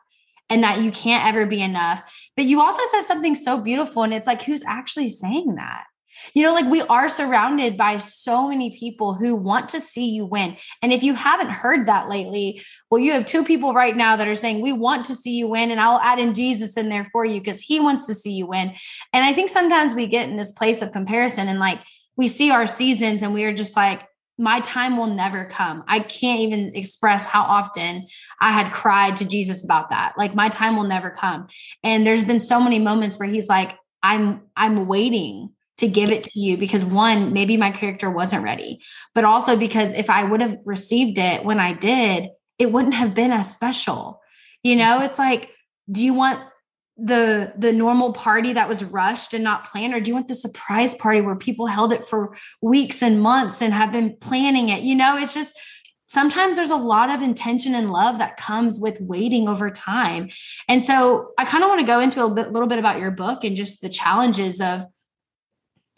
and 0.50 0.64
that 0.64 0.82
you 0.82 0.92
can't 0.92 1.26
ever 1.26 1.46
be 1.46 1.62
enough, 1.62 2.30
but 2.36 2.44
you 2.44 2.62
also 2.62 2.84
said 2.92 3.04
something 3.04 3.34
so 3.34 3.62
beautiful. 3.62 4.04
And 4.04 4.14
it's 4.14 4.28
like, 4.28 4.42
who's 4.42 4.64
actually 4.66 5.08
saying 5.08 5.56
that? 5.56 5.86
You 6.34 6.44
know, 6.44 6.54
like 6.54 6.70
we 6.70 6.82
are 6.82 7.10
surrounded 7.10 7.78
by 7.78 7.98
so 7.98 8.48
many 8.48 8.78
people 8.78 9.14
who 9.14 9.36
want 9.36 9.70
to 9.70 9.82
see 9.82 10.10
you 10.10 10.26
win. 10.26 10.58
And 10.82 10.94
if 10.94 11.04
you 11.04 11.14
haven't 11.14 11.50
heard 11.50 11.88
that 11.88 12.10
lately, 12.10 12.62
well, 12.90 13.00
you 13.00 13.12
have 13.14 13.26
two 13.26 13.44
people 13.44 13.74
right 13.74 13.96
now 13.96 14.16
that 14.16 14.28
are 14.28 14.36
saying, 14.36 14.62
We 14.62 14.74
want 14.74 15.06
to 15.06 15.16
see 15.16 15.32
you 15.32 15.48
win. 15.48 15.72
And 15.72 15.80
I'll 15.80 16.00
add 16.00 16.20
in 16.20 16.34
Jesus 16.34 16.78
in 16.78 16.90
there 16.90 17.06
for 17.06 17.26
you 17.26 17.40
because 17.40 17.62
he 17.62 17.80
wants 17.80 18.08
to 18.08 18.14
see 18.14 18.32
you 18.32 18.48
win. 18.48 18.74
And 19.14 19.24
I 19.24 19.34
think 19.34 19.50
sometimes 19.50 19.94
we 19.94 20.08
get 20.08 20.30
in 20.30 20.36
this 20.36 20.52
place 20.52 20.82
of 20.82 20.92
comparison 20.92 21.48
and 21.48 21.60
like, 21.60 21.80
we 22.18 22.28
see 22.28 22.52
our 22.52 22.68
seasons 22.68 23.24
and 23.24 23.34
we 23.34 23.44
are 23.46 23.54
just 23.54 23.76
like, 23.76 24.08
my 24.38 24.60
time 24.62 24.98
will 24.98 25.08
never 25.08 25.46
come. 25.46 25.84
I 25.88 26.00
can't 26.00 26.42
even 26.42 26.76
express 26.76 27.26
how 27.26 27.44
often 27.44 28.08
I 28.40 28.52
had 28.52 28.72
cried 28.72 29.18
to 29.18 29.26
Jesus 29.26 29.64
about 29.64 29.92
that. 29.92 30.14
Like 30.18 30.34
my 30.34 30.50
time 30.50 30.76
will 30.76 30.88
never 30.88 31.12
come. 31.12 31.48
And 31.84 32.06
there's 32.06 32.24
been 32.24 32.40
so 32.40 32.60
many 32.60 32.80
moments 32.80 33.20
where 33.20 33.30
he's 33.30 33.48
like, 33.48 33.78
I'm 34.02 34.42
I'm 34.56 34.88
waiting 34.88 35.52
to 35.82 35.88
give 35.88 36.12
it 36.12 36.24
to 36.24 36.40
you 36.40 36.58
because 36.58 36.86
one, 36.86 37.34
maybe 37.34 37.58
my 37.58 37.72
character 37.72 38.10
wasn't 38.10 38.44
ready, 38.44 38.82
but 39.16 39.26
also 39.26 39.58
because 39.58 39.92
if 39.94 40.12
I 40.12 40.24
would 40.24 40.40
have 40.40 40.58
received 40.64 41.18
it 41.18 41.44
when 41.44 41.60
I 41.60 41.74
did, 41.74 42.30
it 42.60 42.72
wouldn't 42.72 42.94
have 42.94 43.16
been 43.16 43.32
as 43.32 43.52
special. 43.52 44.22
You 44.62 44.76
know, 44.76 44.98
mm-hmm. 44.98 45.06
it's 45.06 45.18
like, 45.18 45.50
do 45.92 46.06
you 46.06 46.14
want 46.14 46.40
the 46.98 47.52
the 47.58 47.74
normal 47.74 48.14
party 48.14 48.54
that 48.54 48.70
was 48.70 48.84
rushed 48.84 49.34
and 49.34 49.44
not 49.44 49.66
planned 49.66 49.96
or 49.96 50.00
do 50.00 50.10
you 50.10 50.14
want 50.14 50.28
the 50.28 50.36
surprise 50.36 50.94
party 50.94 51.20
where 51.20 51.36
people 51.36 51.66
held 51.66 51.92
it 51.92 52.06
for 52.06 52.36
weeks 52.62 53.02
and 53.02 53.20
months 53.20 53.60
and 53.60 53.74
have 53.74 53.92
been 53.92 54.16
planning 54.18 54.70
it? 54.70 54.84
You 54.84 54.94
know 54.94 55.18
it's 55.18 55.34
just 55.34 55.58
sometimes 56.06 56.58
there's 56.58 56.70
a 56.70 56.76
lot 56.76 57.10
of 57.10 57.24
intention 57.24 57.74
and 57.74 57.92
love 57.92 58.20
that 58.20 58.38
comes 58.38 58.80
with 58.80 59.02
waiting 59.02 59.48
over 59.48 59.72
time. 59.72 60.30
And 60.68 60.84
so 60.84 61.32
i 61.40 61.46
kind 61.46 61.64
of 61.64 61.70
want 61.70 61.80
to 61.80 61.88
go 61.88 62.02
into 62.02 62.24
a 62.24 62.30
bit, 62.30 62.52
little 62.52 62.68
bit 62.68 62.78
about 62.78 63.00
your 63.00 63.12
book 63.12 63.44
and 63.44 63.56
just 63.56 63.82
the 63.82 63.90
challenges 63.90 64.62
of 64.62 64.84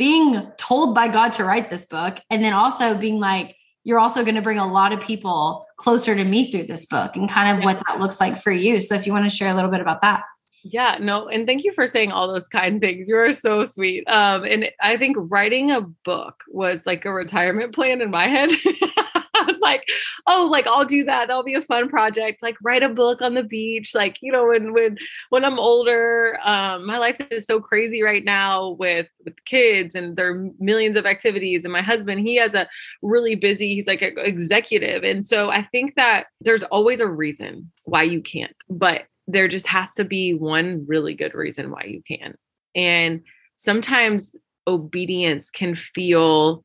being 0.04 0.52
told 0.58 0.94
by 0.94 1.08
god 1.08 1.32
to 1.32 1.46
write 1.46 1.70
this 1.70 1.86
book 1.86 2.18
and 2.30 2.44
then 2.44 2.52
also 2.52 2.98
being 2.98 3.20
like 3.22 3.56
you're 3.86 4.00
also 4.00 4.22
going 4.24 4.36
to 4.36 4.42
bring 4.42 4.58
a 4.58 4.68
lot 4.70 4.92
of 4.92 5.00
people 5.00 5.66
closer 5.78 6.14
to 6.14 6.26
me 6.26 6.52
through 6.52 6.64
this 6.64 6.86
book 6.86 7.16
and 7.16 7.30
kind 7.30 7.56
of 7.56 7.60
yeah. 7.60 7.66
what 7.66 7.82
that 7.88 8.02
looks 8.02 8.20
like 8.20 8.38
for 8.38 8.52
you 8.52 8.82
so 8.82 8.96
if 8.96 9.08
you 9.08 9.14
want 9.14 9.24
to 9.24 9.34
share 9.34 9.48
a 9.48 9.54
little 9.54 9.72
bit 9.72 9.80
about 9.80 10.02
that 10.02 10.24
yeah, 10.66 10.98
no, 10.98 11.28
and 11.28 11.46
thank 11.46 11.66
you 11.66 11.74
for 11.74 11.90
saying 11.90 12.14
all 12.14 12.30
those 12.30 12.48
kind 12.48 12.80
things. 12.80 13.06
You 13.10 13.18
are 13.18 13.34
so 13.34 13.66
sweet. 13.66 14.08
Um, 14.08 14.46
and 14.46 14.70
I 14.80 14.96
think 14.96 15.18
writing 15.20 15.72
a 15.72 15.82
book 15.82 16.42
was 16.48 16.80
like 16.86 17.04
a 17.04 17.12
retirement 17.12 17.76
plan 17.76 18.02
in 18.02 18.10
my 18.10 18.30
head. 18.30 18.50
I 19.36 19.44
was 19.44 19.60
like, 19.60 19.90
oh, 20.28 20.48
like 20.52 20.68
I'll 20.68 20.86
do 20.86 21.04
that. 21.06 21.28
That'll 21.28 21.44
be 21.44 21.56
a 21.56 21.62
fun 21.62 21.90
project. 21.90 22.44
Like 22.44 22.56
write 22.62 22.84
a 22.84 22.90
book 22.90 23.22
on 23.22 23.34
the 23.34 23.44
beach. 23.44 23.96
Like, 23.96 24.18
you 24.22 24.32
know, 24.32 24.48
when 24.48 24.74
when 24.74 24.98
when 25.30 25.44
I'm 25.44 25.60
older, 25.60 26.40
um, 26.44 26.86
my 26.86 26.98
life 26.98 27.18
is 27.32 27.46
so 27.46 27.60
crazy 27.60 28.04
right 28.04 28.24
now 28.24 28.70
with 28.72 29.08
with 29.26 29.34
kids 29.46 29.96
and 29.96 30.16
there 30.16 30.32
are 30.32 30.50
millions 30.60 30.98
of 30.98 31.06
activities. 31.06 31.64
And 31.64 31.74
my 31.74 31.82
husband, 31.82 32.22
he 32.22 32.36
has 32.36 32.54
a 32.54 32.68
really 33.02 33.36
busy, 33.36 33.76
he's 33.76 33.88
like 33.88 34.02
an 34.02 34.14
executive. 34.18 35.04
And 35.04 35.26
so 35.26 35.50
I 35.50 35.64
think 35.64 35.96
that 35.96 36.28
there's 36.42 36.64
always 36.64 37.00
a 37.00 37.08
reason 37.08 37.72
why 37.86 38.04
you 38.04 38.22
can't. 38.22 38.56
But 38.70 39.06
there 39.28 39.48
just 39.48 39.68
has 39.68 39.92
to 39.94 40.04
be 40.04 40.34
one 40.34 40.86
really 40.88 41.14
good 41.14 41.34
reason 41.34 41.72
why 41.72 41.86
you 41.86 42.04
can. 42.08 42.36
And 42.76 43.22
sometimes 43.56 44.32
obedience 44.68 45.50
can 45.50 45.76
feel 45.76 46.64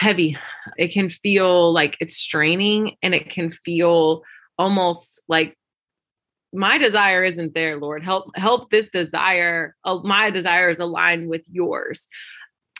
heavy. 0.00 0.38
It 0.78 0.88
can 0.88 1.10
feel 1.10 1.74
like 1.74 1.98
it's 2.00 2.16
straining 2.16 2.96
and 3.02 3.14
it 3.14 3.28
can 3.28 3.50
feel 3.50 4.22
almost 4.58 5.22
like 5.28 5.58
my 6.54 6.78
desire 6.78 7.22
isn't 7.22 7.54
there, 7.54 7.76
Lord. 7.76 8.02
Help 8.02 8.34
help 8.34 8.70
this 8.70 8.88
desire, 8.88 9.76
uh, 9.84 9.98
my 10.02 10.30
desires 10.30 10.80
align 10.80 11.28
with 11.28 11.42
yours. 11.50 12.08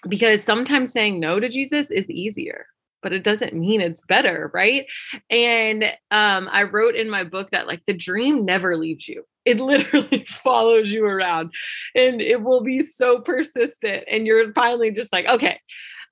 Because 0.08 0.42
sometimes 0.42 0.92
saying 0.92 1.20
no 1.20 1.38
to 1.38 1.50
Jesus 1.50 1.90
is 1.90 2.08
easier 2.08 2.64
but 3.02 3.12
it 3.12 3.24
doesn't 3.24 3.54
mean 3.54 3.80
it's 3.80 4.04
better, 4.04 4.50
right? 4.52 4.86
And 5.30 5.84
um, 6.10 6.48
I 6.52 6.64
wrote 6.64 6.94
in 6.94 7.08
my 7.08 7.24
book 7.24 7.50
that 7.50 7.66
like 7.66 7.82
the 7.86 7.94
dream 7.94 8.44
never 8.44 8.76
leaves 8.76 9.08
you. 9.08 9.24
It 9.44 9.58
literally 9.60 10.24
follows 10.26 10.90
you 10.90 11.04
around 11.04 11.52
and 11.94 12.20
it 12.20 12.42
will 12.42 12.62
be 12.62 12.82
so 12.82 13.20
persistent. 13.20 14.04
And 14.10 14.26
you're 14.26 14.52
finally 14.52 14.90
just 14.90 15.12
like, 15.12 15.26
okay. 15.26 15.60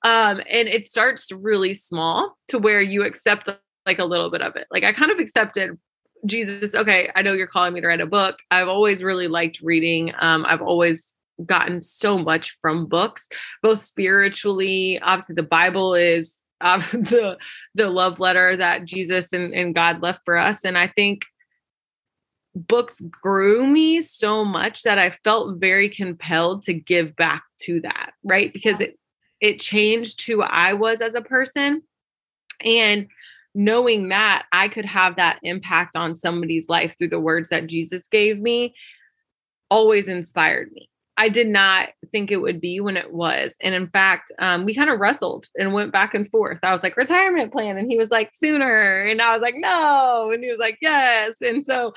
Um, 0.05 0.41
and 0.49 0.69
it 0.69 0.87
starts 0.87 1.33
really 1.33 1.75
small 1.75 2.37
to 2.49 2.59
where 2.59 2.81
you 2.81 3.05
accept 3.05 3.49
like 3.87 3.99
a 3.99 4.05
little 4.05 4.31
bit 4.31 4.43
of 4.43 4.57
it. 4.57 4.67
Like 4.71 4.85
I 4.85 4.93
kind 4.93 5.11
of 5.11 5.19
accepted 5.19 5.79
Jesus, 6.27 6.75
okay, 6.75 7.11
I 7.15 7.23
know 7.23 7.33
you're 7.33 7.47
calling 7.47 7.75
me 7.75 7.81
to 7.81 7.87
write 7.87 8.01
a 8.01 8.07
book. 8.07 8.39
I've 8.51 8.69
always 8.69 9.03
really 9.03 9.29
liked 9.29 9.61
reading. 9.63 10.13
Um, 10.21 10.45
I've 10.47 10.63
always 10.63 11.13
gotten 11.45 11.83
so 11.83 12.19
much 12.19 12.59
from 12.61 12.87
books, 12.87 13.27
both 13.63 13.79
spiritually. 13.79 14.99
Obviously, 15.01 15.37
the 15.37 15.43
Bible 15.43 15.95
is 15.95 16.35
uh, 16.61 16.79
the 16.93 17.39
the 17.75 17.89
love 17.89 18.21
letter 18.21 18.57
that 18.57 18.85
Jesus 18.85 19.29
and, 19.33 19.55
and 19.55 19.75
God 19.75 20.03
left 20.03 20.21
for 20.25 20.37
us. 20.37 20.65
And 20.65 20.77
I 20.77 20.89
think 20.89 21.25
books 22.55 23.01
grew 23.01 23.67
me 23.67 24.03
so 24.03 24.45
much 24.45 24.83
that 24.83 24.99
I 24.99 25.11
felt 25.11 25.61
very 25.61 25.89
compelled 25.89 26.65
to 26.65 26.75
give 26.75 27.15
back 27.15 27.45
to 27.63 27.81
that, 27.83 28.13
right? 28.25 28.53
Because 28.53 28.81
it 28.81 28.99
it 29.41 29.61
changed 29.61 30.27
who 30.27 30.43
I 30.43 30.73
was 30.73 31.01
as 31.01 31.15
a 31.15 31.21
person. 31.21 31.83
And 32.65 33.09
knowing 33.55 34.09
that 34.09 34.47
I 34.53 34.69
could 34.69 34.85
have 34.85 35.17
that 35.17 35.39
impact 35.43 35.97
on 35.97 36.15
somebody's 36.15 36.69
life 36.69 36.97
through 36.97 37.09
the 37.09 37.21
words 37.21 37.49
that 37.49 37.67
Jesus 37.67 38.05
gave 38.11 38.39
me 38.39 38.75
always 39.71 40.09
inspired 40.09 40.71
me. 40.73 40.89
I 41.17 41.29
did 41.29 41.49
not 41.49 41.89
think 42.13 42.31
it 42.31 42.37
would 42.37 42.61
be 42.61 42.79
when 42.79 42.97
it 42.97 43.13
was. 43.13 43.51
And 43.61 43.75
in 43.75 43.89
fact, 43.89 44.31
um, 44.39 44.65
we 44.65 44.75
kind 44.75 44.89
of 44.89 45.01
wrestled 45.01 45.47
and 45.59 45.73
went 45.73 45.91
back 45.91 46.15
and 46.15 46.31
forth. 46.31 46.61
I 46.63 46.71
was 46.71 46.85
like, 46.85 46.97
retirement 46.97 47.51
plan. 47.51 47.77
And 47.77 47.91
he 47.91 47.99
was 47.99 48.11
like, 48.11 48.31
sooner. 48.37 49.03
And 49.03 49.21
I 49.21 49.33
was 49.33 49.43
like, 49.43 49.57
no. 49.57 50.31
And 50.33 50.45
he 50.45 50.49
was 50.49 50.61
like, 50.61 50.79
yes. 50.81 51.35
And 51.43 51.65
so 51.67 51.93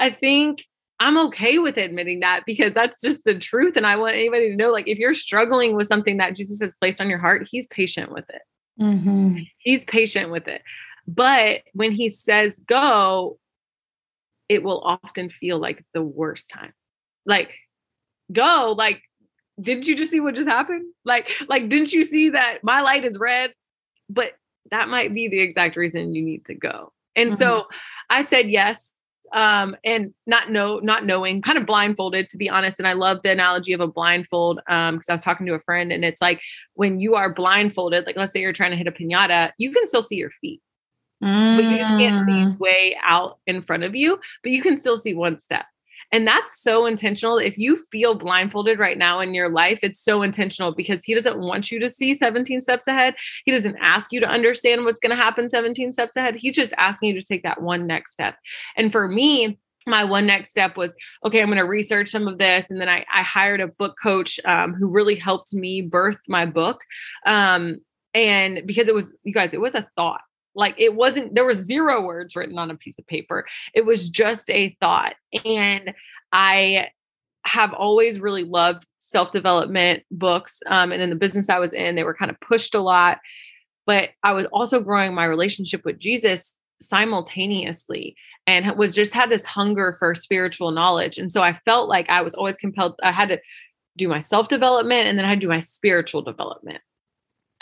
I 0.00 0.10
think 0.10 0.64
I'm 1.00 1.18
okay 1.26 1.58
with 1.58 1.76
admitting 1.76 2.20
that 2.20 2.44
because 2.46 2.72
that's 2.72 3.00
just 3.00 3.24
the 3.24 3.38
truth. 3.38 3.76
And 3.76 3.86
I 3.86 3.96
want 3.96 4.14
anybody 4.14 4.50
to 4.50 4.56
know 4.56 4.70
like, 4.70 4.88
if 4.88 4.98
you're 4.98 5.14
struggling 5.14 5.74
with 5.76 5.88
something 5.88 6.18
that 6.18 6.36
Jesus 6.36 6.60
has 6.60 6.74
placed 6.80 7.00
on 7.00 7.10
your 7.10 7.18
heart, 7.18 7.48
he's 7.50 7.66
patient 7.68 8.12
with 8.12 8.24
it. 8.30 8.42
Mm-hmm. 8.80 9.38
He's 9.58 9.82
patient 9.84 10.30
with 10.30 10.48
it. 10.48 10.62
But 11.06 11.62
when 11.72 11.92
he 11.92 12.08
says 12.08 12.60
go, 12.66 13.38
it 14.48 14.62
will 14.62 14.80
often 14.80 15.30
feel 15.30 15.58
like 15.58 15.84
the 15.94 16.02
worst 16.02 16.48
time. 16.48 16.72
Like, 17.26 17.54
go 18.32 18.74
like 18.76 19.02
didn't 19.60 19.86
you 19.86 19.94
just 19.94 20.10
see 20.10 20.20
what 20.20 20.34
just 20.34 20.48
happened 20.48 20.86
like 21.04 21.28
like 21.48 21.68
didn't 21.68 21.92
you 21.92 22.04
see 22.04 22.30
that 22.30 22.58
my 22.62 22.80
light 22.80 23.04
is 23.04 23.18
red 23.18 23.52
but 24.08 24.32
that 24.70 24.88
might 24.88 25.12
be 25.14 25.28
the 25.28 25.40
exact 25.40 25.76
reason 25.76 26.14
you 26.14 26.22
need 26.22 26.44
to 26.46 26.54
go 26.54 26.92
and 27.14 27.30
mm-hmm. 27.30 27.38
so 27.38 27.66
i 28.08 28.24
said 28.24 28.48
yes 28.48 28.80
um 29.32 29.76
and 29.84 30.12
not 30.26 30.50
know 30.50 30.78
not 30.80 31.04
knowing 31.04 31.42
kind 31.42 31.58
of 31.58 31.66
blindfolded 31.66 32.28
to 32.28 32.36
be 32.36 32.48
honest 32.48 32.78
and 32.78 32.86
i 32.86 32.92
love 32.92 33.20
the 33.22 33.30
analogy 33.30 33.72
of 33.72 33.80
a 33.80 33.86
blindfold 33.86 34.60
um 34.68 34.96
because 34.96 35.08
i 35.08 35.12
was 35.12 35.22
talking 35.22 35.46
to 35.46 35.54
a 35.54 35.60
friend 35.60 35.92
and 35.92 36.04
it's 36.04 36.20
like 36.20 36.40
when 36.74 37.00
you 37.00 37.14
are 37.14 37.32
blindfolded 37.32 38.06
like 38.06 38.16
let's 38.16 38.32
say 38.32 38.40
you're 38.40 38.52
trying 38.52 38.70
to 38.70 38.76
hit 38.76 38.86
a 38.86 38.92
piñata 38.92 39.52
you 39.58 39.70
can 39.70 39.86
still 39.88 40.02
see 40.02 40.16
your 40.16 40.30
feet 40.40 40.60
mm. 41.22 41.56
but 41.56 41.64
you 41.64 41.78
can't 41.78 42.26
see 42.26 42.32
mm. 42.32 42.58
way 42.58 42.96
out 43.02 43.38
in 43.46 43.62
front 43.62 43.82
of 43.82 43.94
you 43.94 44.18
but 44.42 44.52
you 44.52 44.62
can 44.62 44.78
still 44.78 44.96
see 44.96 45.14
one 45.14 45.40
step 45.40 45.66
and 46.14 46.28
that's 46.28 46.62
so 46.62 46.86
intentional. 46.86 47.38
If 47.38 47.58
you 47.58 47.84
feel 47.90 48.14
blindfolded 48.14 48.78
right 48.78 48.96
now 48.96 49.18
in 49.18 49.34
your 49.34 49.48
life, 49.48 49.80
it's 49.82 50.00
so 50.00 50.22
intentional 50.22 50.72
because 50.72 51.02
he 51.02 51.12
doesn't 51.12 51.40
want 51.40 51.72
you 51.72 51.80
to 51.80 51.88
see 51.88 52.14
17 52.14 52.62
steps 52.62 52.86
ahead. 52.86 53.16
He 53.44 53.50
doesn't 53.50 53.76
ask 53.80 54.12
you 54.12 54.20
to 54.20 54.28
understand 54.28 54.84
what's 54.84 55.00
going 55.00 55.10
to 55.10 55.16
happen 55.20 55.50
17 55.50 55.92
steps 55.92 56.14
ahead. 56.14 56.36
He's 56.36 56.54
just 56.54 56.72
asking 56.78 57.08
you 57.08 57.20
to 57.20 57.26
take 57.26 57.42
that 57.42 57.60
one 57.60 57.88
next 57.88 58.12
step. 58.12 58.36
And 58.76 58.92
for 58.92 59.08
me, 59.08 59.58
my 59.88 60.04
one 60.04 60.24
next 60.24 60.48
step 60.48 60.78
was 60.78 60.94
okay 61.26 61.42
i'm 61.42 61.48
going 61.48 61.58
to 61.58 61.62
research 61.64 62.08
some 62.08 62.26
of 62.26 62.38
this 62.38 62.64
and 62.70 62.80
then 62.80 62.88
i, 62.88 63.04
I 63.12 63.20
hired 63.20 63.60
a 63.60 63.68
book 63.68 63.96
coach 64.02 64.40
um, 64.46 64.72
who 64.72 64.88
really 64.88 65.14
helped 65.14 65.52
me 65.52 65.82
birth 65.82 66.16
my 66.26 66.46
book 66.46 66.80
um, 67.26 67.80
and 68.14 68.62
because 68.64 68.88
it 68.88 68.94
was 68.94 69.12
you 69.24 69.34
guys 69.34 69.52
it 69.52 69.60
was 69.60 69.74
a 69.74 69.86
thought 69.94 70.22
like 70.54 70.74
it 70.78 70.94
wasn't, 70.94 71.34
there 71.34 71.44
was 71.44 71.58
zero 71.58 72.02
words 72.02 72.36
written 72.36 72.58
on 72.58 72.70
a 72.70 72.76
piece 72.76 72.98
of 72.98 73.06
paper. 73.06 73.46
It 73.74 73.84
was 73.84 74.08
just 74.08 74.50
a 74.50 74.76
thought. 74.80 75.14
And 75.44 75.94
I 76.32 76.88
have 77.44 77.72
always 77.72 78.20
really 78.20 78.44
loved 78.44 78.86
self 79.00 79.30
development 79.30 80.02
books. 80.10 80.58
Um, 80.66 80.92
and 80.92 81.02
in 81.02 81.10
the 81.10 81.16
business 81.16 81.48
I 81.48 81.58
was 81.58 81.72
in, 81.72 81.94
they 81.94 82.04
were 82.04 82.14
kind 82.14 82.30
of 82.30 82.40
pushed 82.40 82.74
a 82.74 82.80
lot. 82.80 83.18
But 83.86 84.10
I 84.22 84.32
was 84.32 84.46
also 84.52 84.80
growing 84.80 85.14
my 85.14 85.24
relationship 85.24 85.84
with 85.84 85.98
Jesus 85.98 86.56
simultaneously 86.80 88.16
and 88.46 88.76
was 88.76 88.94
just 88.94 89.14
had 89.14 89.30
this 89.30 89.44
hunger 89.44 89.96
for 89.98 90.14
spiritual 90.14 90.70
knowledge. 90.70 91.18
And 91.18 91.32
so 91.32 91.42
I 91.42 91.54
felt 91.64 91.88
like 91.88 92.08
I 92.10 92.22
was 92.22 92.34
always 92.34 92.56
compelled, 92.56 92.94
I 93.02 93.12
had 93.12 93.28
to 93.28 93.40
do 93.96 94.08
my 94.08 94.20
self 94.20 94.48
development 94.48 95.06
and 95.06 95.18
then 95.18 95.24
I 95.24 95.28
had 95.28 95.40
to 95.40 95.46
do 95.46 95.50
my 95.50 95.60
spiritual 95.60 96.22
development. 96.22 96.80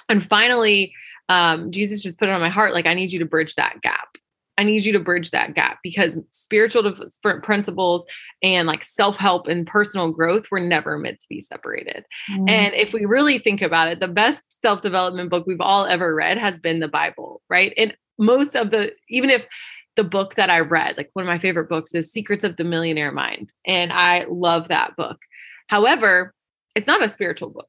And 0.08 0.24
finally, 0.24 0.92
um, 1.28 1.70
Jesus 1.70 2.02
just 2.02 2.18
put 2.18 2.28
it 2.28 2.32
on 2.32 2.40
my 2.40 2.50
heart 2.50 2.74
like, 2.74 2.86
I 2.86 2.94
need 2.94 3.12
you 3.12 3.18
to 3.20 3.24
bridge 3.24 3.54
that 3.54 3.80
gap. 3.82 4.08
I 4.58 4.64
need 4.64 4.84
you 4.84 4.92
to 4.92 5.00
bridge 5.00 5.30
that 5.30 5.54
gap 5.54 5.78
because 5.82 6.16
spiritual 6.30 6.94
principles 7.42 8.04
and 8.42 8.68
like 8.68 8.84
self 8.84 9.16
help 9.16 9.48
and 9.48 9.66
personal 9.66 10.10
growth 10.10 10.50
were 10.50 10.60
never 10.60 10.98
meant 10.98 11.20
to 11.20 11.26
be 11.28 11.40
separated. 11.40 12.04
Mm. 12.30 12.50
And 12.50 12.74
if 12.74 12.92
we 12.92 13.06
really 13.06 13.38
think 13.38 13.62
about 13.62 13.88
it, 13.88 13.98
the 13.98 14.08
best 14.08 14.44
self 14.60 14.82
development 14.82 15.30
book 15.30 15.46
we've 15.46 15.60
all 15.60 15.86
ever 15.86 16.14
read 16.14 16.38
has 16.38 16.58
been 16.58 16.80
the 16.80 16.88
Bible, 16.88 17.40
right? 17.48 17.72
And 17.78 17.96
most 18.18 18.54
of 18.54 18.70
the, 18.70 18.92
even 19.08 19.30
if 19.30 19.46
the 19.96 20.04
book 20.04 20.34
that 20.34 20.50
I 20.50 20.60
read, 20.60 20.96
like 20.96 21.10
one 21.14 21.24
of 21.24 21.28
my 21.28 21.38
favorite 21.38 21.68
books 21.68 21.94
is 21.94 22.10
Secrets 22.10 22.44
of 22.44 22.56
the 22.56 22.64
Millionaire 22.64 23.12
Mind. 23.12 23.50
And 23.66 23.92
I 23.92 24.26
love 24.28 24.68
that 24.68 24.96
book. 24.96 25.18
However, 25.68 26.34
it's 26.74 26.86
not 26.86 27.02
a 27.02 27.08
spiritual 27.08 27.50
book, 27.50 27.68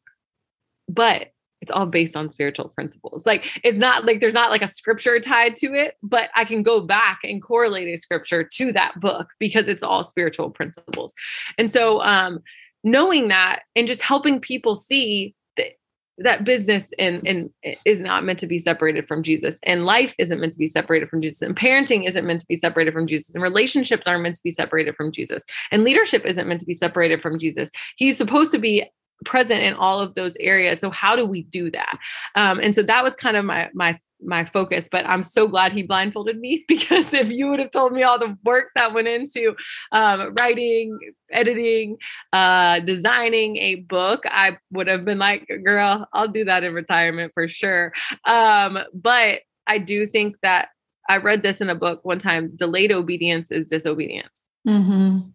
but 0.88 1.33
it's 1.64 1.72
all 1.72 1.86
based 1.86 2.18
on 2.18 2.30
spiritual 2.30 2.68
principles. 2.68 3.24
Like 3.26 3.50
it's 3.64 3.78
not 3.78 4.04
like 4.04 4.20
there's 4.20 4.34
not 4.34 4.52
like 4.52 4.62
a 4.62 4.68
scripture 4.68 5.18
tied 5.22 5.56
to 5.58 5.74
it, 5.74 5.96
but 6.04 6.30
I 6.36 6.44
can 6.44 6.62
go 6.62 6.82
back 6.82 7.20
and 7.24 7.42
correlate 7.42 7.88
a 7.88 7.98
scripture 7.98 8.44
to 8.44 8.74
that 8.74 9.00
book 9.00 9.30
because 9.40 9.70
it's 9.70 9.82
all 9.82 10.04
spiritual 10.04 10.50
principles. 10.50 11.14
And 11.58 11.72
so 11.72 12.02
um 12.02 12.40
knowing 12.84 13.30
that 13.30 13.62
and 13.78 13.88
just 13.88 14.02
helping 14.02 14.42
people 14.42 14.76
see 14.76 15.36
that 15.56 15.78
that 16.18 16.44
business 16.44 16.86
and 17.00 17.26
and 17.26 17.50
is 17.86 18.02
not 18.02 18.26
meant 18.26 18.40
to 18.40 18.48
be 18.48 18.60
separated 18.60 19.08
from 19.08 19.24
Jesus 19.24 19.58
and 19.64 19.86
life 19.86 20.14
isn't 20.18 20.42
meant 20.42 20.52
to 20.52 20.60
be 20.60 20.68
separated 20.68 21.08
from 21.08 21.22
Jesus 21.22 21.42
and 21.42 21.56
parenting 21.56 22.10
isn't 22.10 22.28
meant 22.28 22.42
to 22.42 22.48
be 22.48 22.58
separated 22.58 22.94
from 22.94 23.08
Jesus 23.08 23.34
and 23.34 23.42
relationships 23.42 24.06
aren't 24.06 24.24
meant 24.24 24.36
to 24.36 24.44
be 24.44 24.52
separated 24.54 24.98
from 24.98 25.14
Jesus 25.14 25.44
and 25.72 25.86
leadership 25.86 26.26
isn't 26.26 26.46
meant 26.46 26.60
to 26.60 26.68
be 26.68 26.76
separated 26.76 27.22
from 27.22 27.40
Jesus. 27.40 27.72
He's 27.96 28.18
supposed 28.18 28.52
to 28.52 28.60
be 28.60 28.84
present 29.26 29.62
in 29.62 29.74
all 29.74 30.00
of 30.00 30.16
those 30.16 30.34
areas. 30.40 30.80
So 30.80 30.90
how 30.90 31.16
do 31.16 31.26
we 31.26 31.44
do 31.44 31.72
that? 31.72 31.98
Um, 32.36 32.60
and 32.60 32.76
so 32.76 32.84
that 32.84 33.04
was 33.04 33.16
kind 33.16 33.38
of 33.38 33.46
my 33.46 33.70
my 33.74 34.00
my 34.26 34.46
focus 34.46 34.88
but 34.92 35.06
i'm 35.06 35.24
so 35.24 35.48
glad 35.48 35.72
he 35.72 35.84
blindfolded 35.84 36.40
me 36.40 36.64
because 36.70 37.14
if 37.14 37.30
you 37.30 37.50
would 37.50 37.60
have 37.60 37.72
told 37.72 37.92
me 37.92 38.04
all 38.04 38.20
the 38.20 38.38
work 38.44 38.70
that 38.76 38.94
went 38.94 39.08
into 39.08 39.56
um, 39.92 40.34
writing 40.40 40.98
editing 41.32 41.98
uh, 42.32 42.80
designing 42.80 43.58
a 43.58 43.76
book 43.76 44.24
i 44.28 44.58
would 44.72 44.88
have 44.88 45.06
been 45.06 45.20
like 45.20 45.48
girl 45.64 46.08
i'll 46.14 46.28
do 46.28 46.46
that 46.46 46.64
in 46.64 46.74
retirement 46.74 47.32
for 47.34 47.48
sure. 47.48 47.94
Um, 48.26 48.80
but 48.94 49.42
i 49.68 49.78
do 49.78 50.08
think 50.08 50.36
that 50.42 50.70
i 51.10 51.18
read 51.18 51.44
this 51.44 51.62
in 51.62 51.70
a 51.70 51.76
book 51.76 52.04
one 52.04 52.20
time 52.20 52.52
delayed 52.56 52.92
obedience 52.92 53.52
is 53.52 53.68
disobedience. 53.68 54.30
Mm-hmm. 54.68 55.30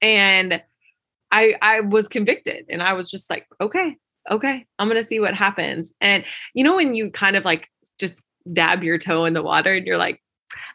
and 0.00 0.62
I 1.30 1.54
I 1.60 1.80
was 1.80 2.08
convicted 2.08 2.66
and 2.68 2.82
I 2.82 2.94
was 2.94 3.10
just 3.10 3.28
like, 3.30 3.46
okay, 3.60 3.96
okay, 4.30 4.66
I'm 4.78 4.88
gonna 4.88 5.02
see 5.02 5.20
what 5.20 5.34
happens. 5.34 5.92
And 6.00 6.24
you 6.54 6.64
know, 6.64 6.76
when 6.76 6.94
you 6.94 7.10
kind 7.10 7.36
of 7.36 7.44
like 7.44 7.68
just 7.98 8.22
dab 8.52 8.82
your 8.82 8.98
toe 8.98 9.24
in 9.24 9.34
the 9.34 9.42
water 9.42 9.74
and 9.74 9.86
you're 9.86 9.98
like, 9.98 10.20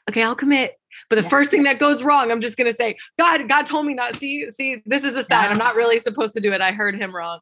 okay, 0.09 0.23
I'll 0.23 0.35
commit. 0.35 0.75
But 1.09 1.15
the 1.15 1.23
yeah. 1.23 1.29
first 1.29 1.51
thing 1.51 1.63
that 1.63 1.79
goes 1.79 2.03
wrong, 2.03 2.31
I'm 2.31 2.41
just 2.41 2.57
gonna 2.57 2.73
say, 2.73 2.97
God, 3.17 3.47
God 3.47 3.65
told 3.65 3.85
me 3.85 3.93
not. 3.93 4.15
See, 4.15 4.49
see, 4.51 4.81
this 4.85 5.03
is 5.03 5.13
a 5.15 5.23
sign. 5.23 5.43
Yeah. 5.43 5.49
I'm 5.49 5.57
not 5.57 5.75
really 5.75 5.99
supposed 5.99 6.33
to 6.35 6.41
do 6.41 6.53
it. 6.53 6.61
I 6.61 6.71
heard 6.71 6.95
him 6.95 7.15
wrong. 7.15 7.39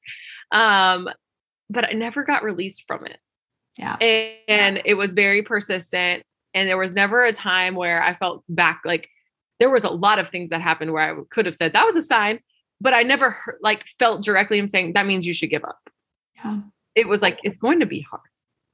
Um, 0.51 1.09
but 1.69 1.89
I 1.89 1.93
never 1.93 2.23
got 2.23 2.43
released 2.43 2.83
from 2.87 3.05
it. 3.05 3.17
Yeah. 3.77 3.97
And, 3.99 4.33
and 4.47 4.81
it 4.85 4.95
was 4.95 5.13
very 5.13 5.41
persistent. 5.41 6.23
And 6.53 6.67
there 6.67 6.77
was 6.77 6.93
never 6.93 7.23
a 7.23 7.33
time 7.33 7.75
where 7.75 8.01
I 8.01 8.15
felt 8.15 8.43
back 8.49 8.81
like 8.85 9.09
there 9.59 9.69
was 9.69 9.83
a 9.83 9.89
lot 9.89 10.19
of 10.19 10.29
things 10.29 10.49
that 10.49 10.61
happened 10.61 10.93
where 10.93 11.19
I 11.19 11.21
could 11.29 11.45
have 11.45 11.55
said 11.55 11.73
that 11.73 11.85
was 11.85 11.95
a 11.95 12.01
sign 12.01 12.39
but 12.79 12.93
I 12.93 13.03
never 13.03 13.31
heard, 13.31 13.57
like 13.61 13.85
felt 13.99 14.23
directly 14.23 14.59
him 14.59 14.67
saying 14.67 14.93
that 14.93 15.05
means 15.05 15.25
you 15.25 15.33
should 15.33 15.49
give 15.49 15.63
up. 15.63 15.79
Yeah. 16.35 16.59
It 16.95 17.07
was 17.07 17.21
like 17.21 17.39
it's 17.43 17.57
going 17.57 17.79
to 17.79 17.85
be 17.85 18.01
hard. 18.01 18.21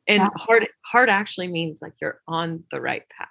And 0.08 0.20
yeah. 0.20 0.30
hard 0.36 0.68
hard 0.82 1.10
actually 1.10 1.48
means 1.48 1.82
like 1.82 1.94
you're 2.02 2.20
on 2.28 2.64
the 2.72 2.82
right 2.82 3.04
path. 3.18 3.28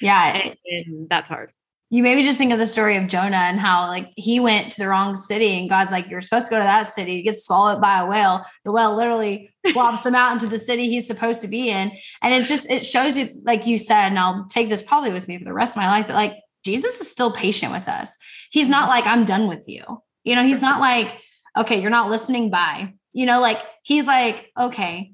Yeah. 0.00 0.36
And, 0.36 0.56
and 0.66 1.08
that's 1.08 1.28
hard. 1.28 1.52
You 1.88 2.02
maybe 2.02 2.24
just 2.24 2.36
think 2.36 2.52
of 2.52 2.58
the 2.58 2.66
story 2.66 2.96
of 2.96 3.06
Jonah 3.06 3.36
and 3.36 3.60
how 3.60 3.86
like 3.86 4.10
he 4.16 4.40
went 4.40 4.72
to 4.72 4.80
the 4.80 4.88
wrong 4.88 5.14
city 5.14 5.56
and 5.56 5.70
God's 5.70 5.92
like, 5.92 6.10
You're 6.10 6.20
supposed 6.20 6.46
to 6.46 6.50
go 6.50 6.58
to 6.58 6.64
that 6.64 6.92
city, 6.92 7.16
he 7.16 7.22
gets 7.22 7.46
swallowed 7.46 7.80
by 7.80 8.00
a 8.00 8.06
whale. 8.06 8.44
The 8.64 8.72
whale 8.72 8.96
literally 8.96 9.50
flops 9.72 10.04
him 10.04 10.16
out 10.16 10.32
into 10.32 10.48
the 10.48 10.58
city 10.58 10.88
he's 10.88 11.06
supposed 11.06 11.42
to 11.42 11.48
be 11.48 11.70
in. 11.70 11.92
And 12.22 12.34
it's 12.34 12.48
just 12.48 12.68
it 12.68 12.84
shows 12.84 13.16
you, 13.16 13.28
like 13.44 13.66
you 13.66 13.78
said, 13.78 14.08
and 14.08 14.18
I'll 14.18 14.46
take 14.48 14.68
this 14.68 14.82
probably 14.82 15.12
with 15.12 15.28
me 15.28 15.38
for 15.38 15.44
the 15.44 15.52
rest 15.52 15.74
of 15.74 15.76
my 15.76 15.88
life, 15.88 16.06
but 16.08 16.14
like 16.14 16.34
Jesus 16.64 17.00
is 17.00 17.08
still 17.08 17.30
patient 17.30 17.70
with 17.70 17.86
us. 17.86 18.16
He's 18.50 18.68
not 18.68 18.82
mm-hmm. 18.82 18.90
like, 18.90 19.06
I'm 19.06 19.24
done 19.24 19.46
with 19.46 19.64
you. 19.68 19.84
You 20.26 20.34
know, 20.34 20.44
he's 20.44 20.60
not 20.60 20.80
like, 20.80 21.08
okay, 21.56 21.80
you're 21.80 21.90
not 21.90 22.10
listening 22.10 22.50
by, 22.50 22.92
you 23.12 23.24
know, 23.24 23.40
like 23.40 23.58
he's 23.82 24.06
like, 24.06 24.50
okay, 24.58 25.12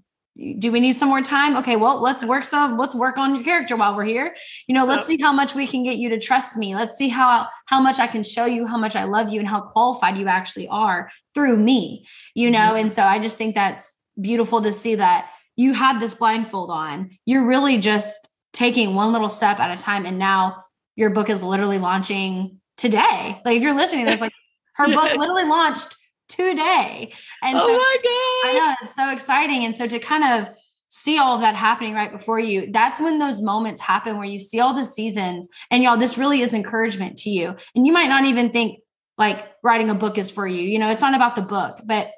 do 0.58 0.72
we 0.72 0.80
need 0.80 0.96
some 0.96 1.10
more 1.10 1.20
time? 1.20 1.58
Okay, 1.58 1.76
well, 1.76 2.00
let's 2.00 2.24
work 2.24 2.44
some, 2.44 2.78
let's 2.78 2.94
work 2.94 3.18
on 3.18 3.34
your 3.34 3.44
character 3.44 3.76
while 3.76 3.94
we're 3.94 4.04
here. 4.04 4.34
You 4.66 4.74
know, 4.74 4.86
let's 4.86 5.06
see 5.06 5.18
how 5.20 5.30
much 5.32 5.54
we 5.54 5.66
can 5.66 5.82
get 5.82 5.98
you 5.98 6.08
to 6.08 6.18
trust 6.18 6.56
me. 6.56 6.74
Let's 6.74 6.96
see 6.96 7.08
how 7.08 7.48
how 7.66 7.80
much 7.80 7.98
I 7.98 8.06
can 8.06 8.22
show 8.22 8.46
you 8.46 8.66
how 8.66 8.78
much 8.78 8.96
I 8.96 9.04
love 9.04 9.28
you 9.28 9.38
and 9.38 9.48
how 9.48 9.60
qualified 9.60 10.16
you 10.16 10.26
actually 10.28 10.68
are 10.68 11.10
through 11.34 11.58
me, 11.58 12.06
you 12.34 12.50
know. 12.50 12.58
Mm-hmm. 12.58 12.76
And 12.76 12.92
so 12.92 13.02
I 13.02 13.18
just 13.18 13.36
think 13.36 13.54
that's 13.54 13.94
beautiful 14.18 14.62
to 14.62 14.72
see 14.72 14.94
that 14.94 15.28
you 15.56 15.74
had 15.74 16.00
this 16.00 16.14
blindfold 16.14 16.70
on. 16.70 17.10
You're 17.26 17.44
really 17.44 17.76
just 17.76 18.26
taking 18.54 18.94
one 18.94 19.12
little 19.12 19.28
step 19.28 19.60
at 19.60 19.78
a 19.78 19.82
time. 19.82 20.06
And 20.06 20.18
now 20.18 20.64
your 20.96 21.10
book 21.10 21.28
is 21.28 21.42
literally 21.42 21.78
launching 21.78 22.60
today. 22.78 23.40
Like 23.44 23.58
if 23.58 23.62
you're 23.62 23.76
listening 23.76 24.06
to 24.06 24.10
this, 24.12 24.20
like 24.20 24.32
her 24.74 24.88
book 24.88 25.12
literally 25.16 25.44
launched 25.44 25.96
today. 26.28 27.12
And 27.42 27.58
oh 27.58 27.66
so 27.66 27.76
my 27.76 27.96
God. 28.02 28.50
I 28.50 28.52
know 28.58 28.74
it's 28.82 28.96
so 28.96 29.10
exciting. 29.10 29.64
And 29.64 29.76
so 29.76 29.86
to 29.86 29.98
kind 29.98 30.24
of 30.24 30.54
see 30.88 31.18
all 31.18 31.34
of 31.34 31.40
that 31.40 31.54
happening 31.54 31.94
right 31.94 32.12
before 32.12 32.38
you, 32.38 32.70
that's 32.70 33.00
when 33.00 33.18
those 33.18 33.40
moments 33.40 33.80
happen 33.80 34.16
where 34.16 34.26
you 34.26 34.38
see 34.38 34.60
all 34.60 34.74
the 34.74 34.84
seasons. 34.84 35.48
And 35.70 35.82
y'all, 35.82 35.96
this 35.98 36.18
really 36.18 36.40
is 36.42 36.54
encouragement 36.54 37.18
to 37.18 37.30
you. 37.30 37.54
And 37.74 37.86
you 37.86 37.92
might 37.92 38.08
not 38.08 38.24
even 38.24 38.50
think 38.50 38.80
like 39.18 39.46
writing 39.62 39.90
a 39.90 39.94
book 39.94 40.18
is 40.18 40.30
for 40.30 40.46
you. 40.46 40.62
You 40.62 40.78
know, 40.78 40.90
it's 40.90 41.02
not 41.02 41.14
about 41.14 41.36
the 41.36 41.42
book, 41.42 41.80
but 41.84 42.10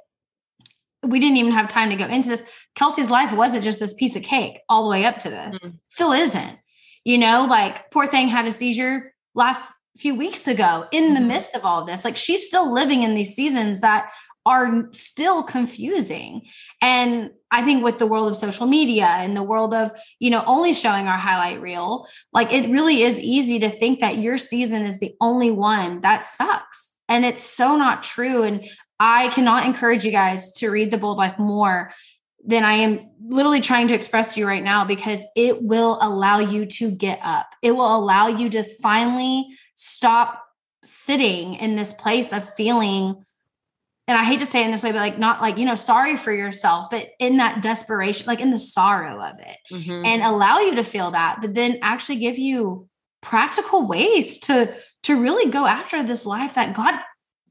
we 1.02 1.20
didn't 1.20 1.36
even 1.36 1.52
have 1.52 1.68
time 1.68 1.90
to 1.90 1.96
go 1.96 2.06
into 2.06 2.28
this. 2.28 2.44
Kelsey's 2.74 3.10
life 3.10 3.32
wasn't 3.32 3.64
just 3.64 3.80
this 3.80 3.94
piece 3.94 4.16
of 4.16 4.22
cake 4.22 4.58
all 4.68 4.84
the 4.84 4.90
way 4.90 5.04
up 5.04 5.18
to 5.18 5.30
this. 5.30 5.58
Mm-hmm. 5.58 5.76
Still 5.90 6.12
isn't. 6.12 6.58
You 7.04 7.18
know, 7.18 7.46
like 7.48 7.90
poor 7.90 8.06
thing 8.06 8.28
had 8.28 8.46
a 8.46 8.50
seizure 8.50 9.12
last 9.34 9.70
few 9.98 10.14
weeks 10.14 10.48
ago 10.48 10.86
in 10.92 11.14
the 11.14 11.20
mm-hmm. 11.20 11.28
midst 11.28 11.54
of 11.54 11.64
all 11.64 11.84
this. 11.84 12.04
Like 12.04 12.16
she's 12.16 12.46
still 12.46 12.72
living 12.72 13.02
in 13.02 13.14
these 13.14 13.34
seasons 13.34 13.80
that 13.80 14.10
are 14.46 14.88
still 14.92 15.42
confusing. 15.42 16.42
And 16.82 17.30
I 17.50 17.62
think 17.62 17.82
with 17.82 17.98
the 17.98 18.06
world 18.06 18.28
of 18.28 18.36
social 18.36 18.66
media 18.66 19.06
and 19.06 19.36
the 19.36 19.42
world 19.42 19.72
of, 19.72 19.92
you 20.18 20.28
know, 20.28 20.44
only 20.46 20.74
showing 20.74 21.06
our 21.06 21.16
highlight 21.16 21.62
reel, 21.62 22.06
like 22.32 22.52
it 22.52 22.70
really 22.70 23.02
is 23.02 23.18
easy 23.18 23.58
to 23.60 23.70
think 23.70 24.00
that 24.00 24.18
your 24.18 24.36
season 24.36 24.84
is 24.84 24.98
the 24.98 25.14
only 25.20 25.50
one 25.50 26.02
that 26.02 26.26
sucks. 26.26 26.92
And 27.08 27.24
it's 27.24 27.42
so 27.42 27.76
not 27.76 28.02
true. 28.02 28.42
And 28.42 28.68
I 29.00 29.28
cannot 29.28 29.64
encourage 29.64 30.04
you 30.04 30.10
guys 30.10 30.52
to 30.54 30.68
read 30.68 30.90
The 30.90 30.98
Bold 30.98 31.16
Life 31.16 31.38
more 31.38 31.92
than 32.46 32.64
I 32.64 32.74
am 32.74 33.10
literally 33.26 33.62
trying 33.62 33.88
to 33.88 33.94
express 33.94 34.34
to 34.34 34.40
you 34.40 34.46
right 34.46 34.62
now 34.62 34.84
because 34.84 35.24
it 35.34 35.62
will 35.62 35.98
allow 36.02 36.38
you 36.40 36.66
to 36.66 36.90
get 36.90 37.18
up. 37.22 37.46
It 37.62 37.72
will 37.72 37.96
allow 37.96 38.26
you 38.28 38.50
to 38.50 38.62
finally 38.62 39.56
stop 39.74 40.42
sitting 40.84 41.54
in 41.54 41.76
this 41.76 41.94
place 41.94 42.32
of 42.32 42.52
feeling 42.54 43.24
and 44.06 44.18
I 44.18 44.24
hate 44.24 44.40
to 44.40 44.46
say 44.46 44.60
it 44.60 44.66
in 44.66 44.70
this 44.70 44.82
way, 44.82 44.92
but 44.92 44.98
like 44.98 45.18
not 45.18 45.40
like, 45.40 45.56
you 45.56 45.64
know, 45.64 45.74
sorry 45.74 46.16
for 46.16 46.30
yourself, 46.30 46.88
but 46.90 47.08
in 47.18 47.38
that 47.38 47.62
desperation, 47.62 48.26
like 48.26 48.40
in 48.40 48.50
the 48.50 48.58
sorrow 48.58 49.18
of 49.18 49.40
it, 49.40 49.56
mm-hmm. 49.72 50.04
and 50.04 50.22
allow 50.22 50.58
you 50.58 50.74
to 50.74 50.84
feel 50.84 51.10
that, 51.12 51.38
but 51.40 51.54
then 51.54 51.78
actually 51.80 52.18
give 52.18 52.38
you 52.38 52.86
practical 53.22 53.86
ways 53.86 54.38
to 54.40 54.74
to 55.04 55.20
really 55.20 55.50
go 55.50 55.66
after 55.66 56.02
this 56.02 56.26
life 56.26 56.54
that 56.54 56.74
God 56.74 56.98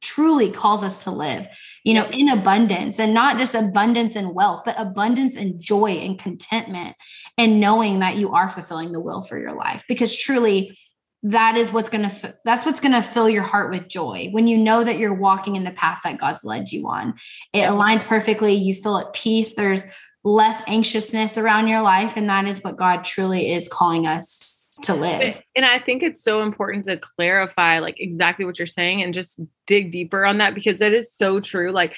truly 0.01 0.51
calls 0.51 0.83
us 0.83 1.03
to 1.05 1.11
live, 1.11 1.47
you 1.83 1.93
know, 1.93 2.05
in 2.09 2.29
abundance 2.29 2.99
and 2.99 3.13
not 3.13 3.37
just 3.37 3.55
abundance 3.55 4.15
and 4.15 4.35
wealth, 4.35 4.63
but 4.65 4.75
abundance 4.77 5.37
and 5.37 5.59
joy 5.59 5.91
and 5.91 6.19
contentment 6.19 6.95
and 7.37 7.59
knowing 7.59 7.99
that 7.99 8.17
you 8.17 8.33
are 8.33 8.49
fulfilling 8.49 8.91
the 8.91 8.99
will 8.99 9.21
for 9.21 9.39
your 9.39 9.55
life. 9.55 9.83
Because 9.87 10.15
truly, 10.15 10.77
that 11.23 11.55
is 11.55 11.71
what's 11.71 11.89
going 11.89 12.09
to 12.09 12.35
that's 12.43 12.65
what's 12.65 12.81
going 12.81 12.93
to 12.93 13.01
fill 13.01 13.29
your 13.29 13.43
heart 13.43 13.71
with 13.71 13.87
joy 13.87 14.27
when 14.31 14.47
you 14.47 14.57
know 14.57 14.83
that 14.83 14.99
you're 14.99 15.13
walking 15.13 15.55
in 15.55 15.63
the 15.63 15.71
path 15.71 16.01
that 16.03 16.19
God's 16.19 16.43
led 16.43 16.71
you 16.71 16.87
on. 16.89 17.13
It 17.53 17.61
aligns 17.61 18.05
perfectly, 18.05 18.53
you 18.53 18.73
feel 18.73 18.97
at 18.97 19.13
peace, 19.13 19.55
there's 19.55 19.85
less 20.25 20.61
anxiousness 20.67 21.37
around 21.37 21.67
your 21.67 21.81
life 21.81 22.17
and 22.17 22.29
that 22.29 22.45
is 22.45 22.63
what 22.63 22.77
God 22.77 23.03
truly 23.03 23.51
is 23.51 23.67
calling 23.67 24.05
us 24.05 24.65
to 24.83 24.93
live. 24.93 25.41
And 25.55 25.65
I 25.65 25.79
think 25.79 26.03
it's 26.03 26.23
so 26.23 26.41
important 26.41 26.85
to 26.85 26.97
clarify 26.97 27.79
like 27.79 27.99
exactly 27.99 28.45
what 28.45 28.57
you're 28.57 28.65
saying 28.65 29.01
and 29.01 29.13
just 29.13 29.39
dig 29.67 29.91
deeper 29.91 30.25
on 30.25 30.39
that 30.39 30.55
because 30.55 30.79
that 30.79 30.93
is 30.93 31.13
so 31.13 31.39
true. 31.39 31.71
Like 31.71 31.95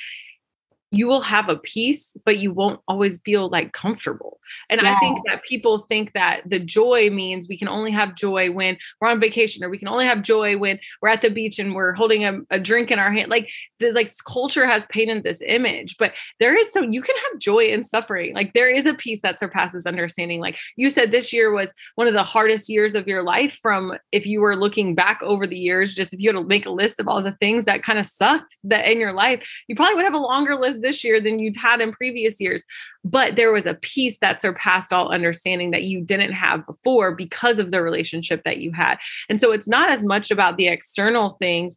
you 0.95 1.08
will 1.08 1.21
have 1.21 1.49
a 1.49 1.58
peace, 1.58 2.15
but 2.23 2.39
you 2.39 2.53
won't 2.53 2.79
always 2.88 3.19
feel 3.25 3.49
like 3.49 3.73
comfortable. 3.73 4.39
And 4.69 4.81
yes. 4.81 4.95
I 4.95 4.99
think 4.99 5.19
that 5.25 5.43
people 5.43 5.79
think 5.89 6.13
that 6.13 6.41
the 6.45 6.60
joy 6.60 7.10
means 7.10 7.47
we 7.47 7.58
can 7.58 7.67
only 7.67 7.91
have 7.91 8.15
joy 8.15 8.49
when 8.49 8.77
we're 9.01 9.10
on 9.10 9.19
vacation, 9.19 9.63
or 9.63 9.69
we 9.69 9.77
can 9.77 9.89
only 9.89 10.05
have 10.05 10.21
joy 10.21 10.58
when 10.58 10.79
we're 11.01 11.10
at 11.10 11.21
the 11.21 11.29
beach 11.29 11.60
and 11.60 11.75
we're 11.75 11.93
holding 11.93 12.23
a, 12.23 12.39
a 12.49 12.60
drink 12.60 12.91
in 12.91 12.99
our 12.99 13.12
hand. 13.12 13.29
Like 13.29 13.49
the 13.79 13.91
like 13.91 14.13
culture 14.25 14.65
has 14.65 14.86
painted 14.86 15.23
this 15.23 15.41
image, 15.45 15.97
but 15.97 16.13
there 16.39 16.58
is 16.58 16.71
some 16.71 16.93
you 16.93 17.01
can 17.01 17.15
have 17.15 17.39
joy 17.39 17.65
in 17.65 17.84
suffering. 17.84 18.34
Like 18.34 18.53
there 18.53 18.69
is 18.69 18.86
a 18.86 18.93
peace 18.93 19.19
that 19.23 19.39
surpasses 19.39 19.86
understanding. 19.86 20.39
Like 20.39 20.58
you 20.77 20.89
said, 20.89 21.12
this 21.12 21.34
year 21.34 21.51
was 21.51 21.69
one 21.95 22.08
of 22.08 22.13
the 22.13 22.23
hardest 22.23 22.69
years 22.69 22.95
of 22.95 23.08
your 23.08 23.23
life. 23.23 23.60
From 23.62 23.97
if 24.13 24.25
you 24.25 24.39
were 24.39 24.55
looking 24.55 24.95
back 24.95 25.21
over 25.23 25.45
the 25.45 25.58
years, 25.58 25.93
just 25.93 26.13
if 26.13 26.21
you 26.21 26.29
had 26.29 26.39
to 26.39 26.45
make 26.45 26.65
a 26.65 26.71
list 26.71 26.99
of 26.99 27.08
all 27.10 27.21
the 27.21 27.36
things 27.41 27.65
that 27.65 27.84
kind 27.84 27.99
of 27.99 28.05
sucked 28.05 28.55
that 28.63 28.88
in 28.88 28.99
your 28.99 29.13
life, 29.13 29.45
you 29.67 29.75
probably 29.75 29.95
would 29.95 30.05
have 30.05 30.13
a 30.13 30.19
longer 30.19 30.55
list 30.55 30.81
this 30.86 31.04
year 31.04 31.19
than 31.19 31.39
you'd 31.39 31.58
had 31.58 31.82
in 31.82 31.91
previous 31.91 32.39
years. 32.39 32.63
But 33.04 33.36
there 33.36 33.52
was 33.52 33.65
a 33.65 33.74
peace 33.74 34.17
that 34.21 34.41
surpassed 34.41 34.93
all 34.93 35.12
understanding 35.12 35.71
that 35.71 35.84
you 35.84 36.02
didn't 36.02 36.34
have 36.34 36.65
before 36.65 37.13
because 37.13 37.60
of 37.60 37.71
the 37.71 37.82
relationship 37.82 38.43
that 38.45 38.58
you 38.58 38.71
had. 38.71 38.98
And 39.28 39.41
so 39.41 39.52
it's 39.52 39.67
not 39.67 39.89
as 39.89 40.06
much 40.06 40.32
about 40.32 40.58
the 40.58 40.67
external 40.67 41.36
things 41.39 41.76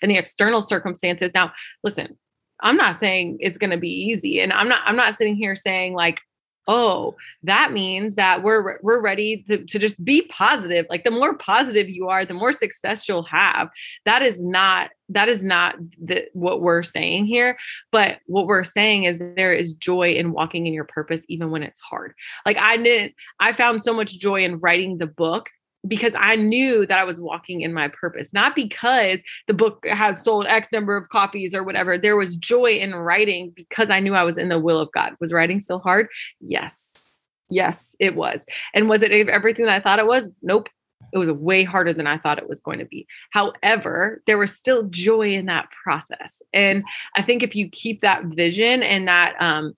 and 0.00 0.10
the 0.10 0.16
external 0.16 0.62
circumstances. 0.62 1.32
Now, 1.34 1.52
listen, 1.82 2.16
I'm 2.60 2.76
not 2.76 2.98
saying 2.98 3.38
it's 3.40 3.58
going 3.58 3.70
to 3.70 3.76
be 3.76 3.90
easy 3.90 4.40
and 4.40 4.52
I'm 4.52 4.68
not 4.68 4.80
I'm 4.86 4.96
not 4.96 5.14
sitting 5.14 5.36
here 5.36 5.56
saying 5.56 5.92
like 5.94 6.20
oh 6.66 7.14
that 7.42 7.72
means 7.72 8.16
that 8.16 8.42
we're 8.42 8.78
we're 8.82 9.00
ready 9.00 9.44
to, 9.48 9.64
to 9.64 9.78
just 9.78 10.02
be 10.04 10.22
positive. 10.22 10.86
Like 10.90 11.04
the 11.04 11.10
more 11.10 11.36
positive 11.36 11.88
you 11.88 12.08
are 12.08 12.24
the 12.24 12.34
more 12.34 12.52
success 12.52 13.08
you'll 13.08 13.24
have. 13.24 13.68
That 14.04 14.22
is 14.22 14.42
not 14.42 14.90
that 15.08 15.28
is 15.28 15.42
not 15.42 15.76
the, 16.02 16.26
what 16.32 16.60
we're 16.60 16.82
saying 16.82 17.26
here 17.26 17.56
but 17.92 18.18
what 18.26 18.46
we're 18.46 18.64
saying 18.64 19.04
is 19.04 19.18
there 19.36 19.52
is 19.52 19.72
joy 19.74 20.12
in 20.14 20.32
walking 20.32 20.66
in 20.66 20.72
your 20.72 20.84
purpose 20.84 21.20
even 21.28 21.50
when 21.50 21.62
it's 21.62 21.80
hard. 21.80 22.14
Like 22.44 22.58
i 22.58 22.76
didn't 22.76 23.14
i 23.40 23.52
found 23.52 23.82
so 23.82 23.94
much 23.94 24.18
joy 24.18 24.44
in 24.44 24.58
writing 24.58 24.98
the 24.98 25.06
book 25.06 25.50
because 25.86 26.14
I 26.16 26.36
knew 26.36 26.86
that 26.86 26.98
I 26.98 27.04
was 27.04 27.20
walking 27.20 27.60
in 27.60 27.72
my 27.72 27.88
purpose, 27.88 28.28
not 28.32 28.54
because 28.54 29.18
the 29.46 29.54
book 29.54 29.86
has 29.86 30.22
sold 30.22 30.46
X 30.46 30.68
number 30.72 30.96
of 30.96 31.08
copies 31.08 31.54
or 31.54 31.62
whatever. 31.62 31.98
There 31.98 32.16
was 32.16 32.36
joy 32.36 32.72
in 32.72 32.94
writing 32.94 33.52
because 33.54 33.90
I 33.90 34.00
knew 34.00 34.14
I 34.14 34.24
was 34.24 34.38
in 34.38 34.48
the 34.48 34.58
will 34.58 34.80
of 34.80 34.90
God. 34.92 35.14
Was 35.20 35.32
writing 35.32 35.60
still 35.60 35.78
hard? 35.78 36.08
Yes. 36.40 37.12
Yes, 37.50 37.94
it 38.00 38.16
was. 38.16 38.42
And 38.74 38.88
was 38.88 39.02
it 39.02 39.12
everything 39.12 39.66
that 39.66 39.74
I 39.74 39.80
thought 39.80 39.98
it 39.98 40.06
was? 40.06 40.24
Nope. 40.42 40.68
It 41.12 41.18
was 41.18 41.30
way 41.30 41.62
harder 41.62 41.92
than 41.92 42.06
I 42.06 42.18
thought 42.18 42.38
it 42.38 42.48
was 42.48 42.60
going 42.60 42.80
to 42.80 42.84
be. 42.84 43.06
However, 43.30 44.22
there 44.26 44.38
was 44.38 44.52
still 44.52 44.84
joy 44.84 45.32
in 45.32 45.46
that 45.46 45.68
process. 45.84 46.42
And 46.52 46.84
I 47.16 47.22
think 47.22 47.42
if 47.42 47.54
you 47.54 47.68
keep 47.68 48.00
that 48.00 48.24
vision 48.24 48.82
and 48.82 49.06
that 49.06 49.40
um, 49.40 49.74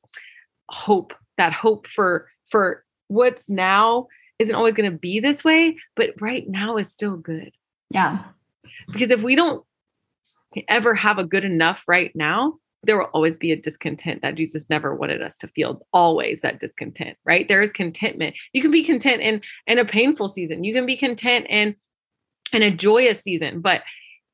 hope, 0.70 1.12
that 1.36 1.52
hope 1.52 1.86
for 1.86 2.28
for 2.50 2.84
what's 3.08 3.48
now 3.48 4.06
isn't 4.38 4.54
always 4.54 4.74
going 4.74 4.90
to 4.90 4.96
be 4.96 5.20
this 5.20 5.44
way, 5.44 5.76
but 5.96 6.10
right 6.20 6.48
now 6.48 6.76
is 6.76 6.88
still 6.88 7.16
good. 7.16 7.50
Yeah. 7.90 8.24
Because 8.92 9.10
if 9.10 9.22
we 9.22 9.34
don't 9.34 9.64
ever 10.68 10.94
have 10.94 11.18
a 11.18 11.24
good 11.24 11.44
enough 11.44 11.84
right 11.86 12.12
now, 12.14 12.54
there 12.84 12.96
will 12.96 13.06
always 13.06 13.36
be 13.36 13.50
a 13.50 13.56
discontent 13.56 14.22
that 14.22 14.36
Jesus 14.36 14.64
never 14.70 14.94
wanted 14.94 15.20
us 15.20 15.36
to 15.36 15.48
feel. 15.48 15.86
Always 15.92 16.42
that 16.42 16.60
discontent, 16.60 17.16
right? 17.24 17.48
There 17.48 17.62
is 17.62 17.72
contentment. 17.72 18.36
You 18.52 18.62
can 18.62 18.70
be 18.70 18.84
content 18.84 19.20
in 19.20 19.40
in 19.66 19.78
a 19.78 19.84
painful 19.84 20.28
season. 20.28 20.64
You 20.64 20.72
can 20.72 20.86
be 20.86 20.96
content 20.96 21.46
in 21.48 21.74
in 22.52 22.62
a 22.62 22.70
joyous 22.70 23.20
season, 23.20 23.60
but 23.60 23.82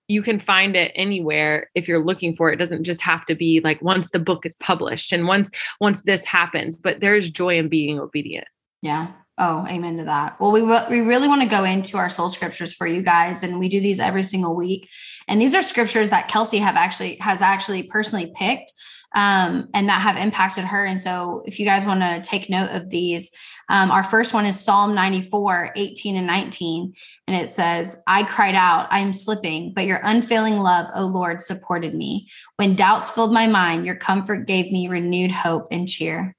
you 0.08 0.22
can 0.22 0.38
find 0.38 0.76
it 0.76 0.92
anywhere 0.94 1.70
if 1.74 1.88
you're 1.88 2.04
looking 2.04 2.36
for 2.36 2.50
it. 2.50 2.54
it 2.54 2.58
doesn't 2.64 2.84
just 2.84 3.00
have 3.00 3.24
to 3.26 3.34
be 3.34 3.60
like 3.64 3.80
once 3.80 4.10
the 4.10 4.18
book 4.18 4.44
is 4.44 4.56
published 4.60 5.12
and 5.12 5.26
once 5.26 5.50
once 5.80 6.02
this 6.02 6.24
happens 6.26 6.76
but 6.76 7.00
there's 7.00 7.30
joy 7.30 7.56
in 7.56 7.68
being 7.68 7.98
obedient 7.98 8.46
yeah 8.82 9.08
Oh, 9.36 9.66
amen 9.68 9.96
to 9.96 10.04
that. 10.04 10.40
Well, 10.40 10.52
we 10.52 10.62
we 10.62 11.00
really 11.00 11.26
want 11.26 11.42
to 11.42 11.48
go 11.48 11.64
into 11.64 11.96
our 11.96 12.08
soul 12.08 12.28
scriptures 12.28 12.72
for 12.72 12.86
you 12.86 13.02
guys, 13.02 13.42
and 13.42 13.58
we 13.58 13.68
do 13.68 13.80
these 13.80 13.98
every 13.98 14.22
single 14.22 14.54
week. 14.54 14.88
And 15.26 15.40
these 15.40 15.54
are 15.56 15.62
scriptures 15.62 16.10
that 16.10 16.28
Kelsey 16.28 16.58
have 16.58 16.76
actually 16.76 17.16
has 17.16 17.42
actually 17.42 17.82
personally 17.84 18.32
picked, 18.36 18.72
um, 19.16 19.68
and 19.74 19.88
that 19.88 20.02
have 20.02 20.16
impacted 20.16 20.64
her. 20.64 20.84
And 20.84 21.00
so, 21.00 21.42
if 21.46 21.58
you 21.58 21.66
guys 21.66 21.84
want 21.84 22.00
to 22.00 22.22
take 22.22 22.48
note 22.48 22.70
of 22.70 22.90
these, 22.90 23.32
um, 23.68 23.90
our 23.90 24.04
first 24.04 24.34
one 24.34 24.46
is 24.46 24.60
Psalm 24.60 24.94
94, 24.94 25.72
18 25.74 26.16
and 26.16 26.26
19. 26.26 26.94
And 27.26 27.36
it 27.36 27.48
says, 27.48 27.98
I 28.06 28.22
cried 28.22 28.54
out, 28.54 28.86
I 28.90 29.00
am 29.00 29.12
slipping, 29.12 29.72
but 29.72 29.86
your 29.86 30.00
unfailing 30.02 30.58
love, 30.58 30.88
O 30.94 31.06
Lord, 31.06 31.40
supported 31.40 31.94
me. 31.94 32.28
When 32.56 32.76
doubts 32.76 33.10
filled 33.10 33.32
my 33.32 33.46
mind, 33.46 33.86
your 33.86 33.96
comfort 33.96 34.46
gave 34.46 34.70
me 34.70 34.88
renewed 34.88 35.32
hope 35.32 35.68
and 35.70 35.88
cheer. 35.88 36.36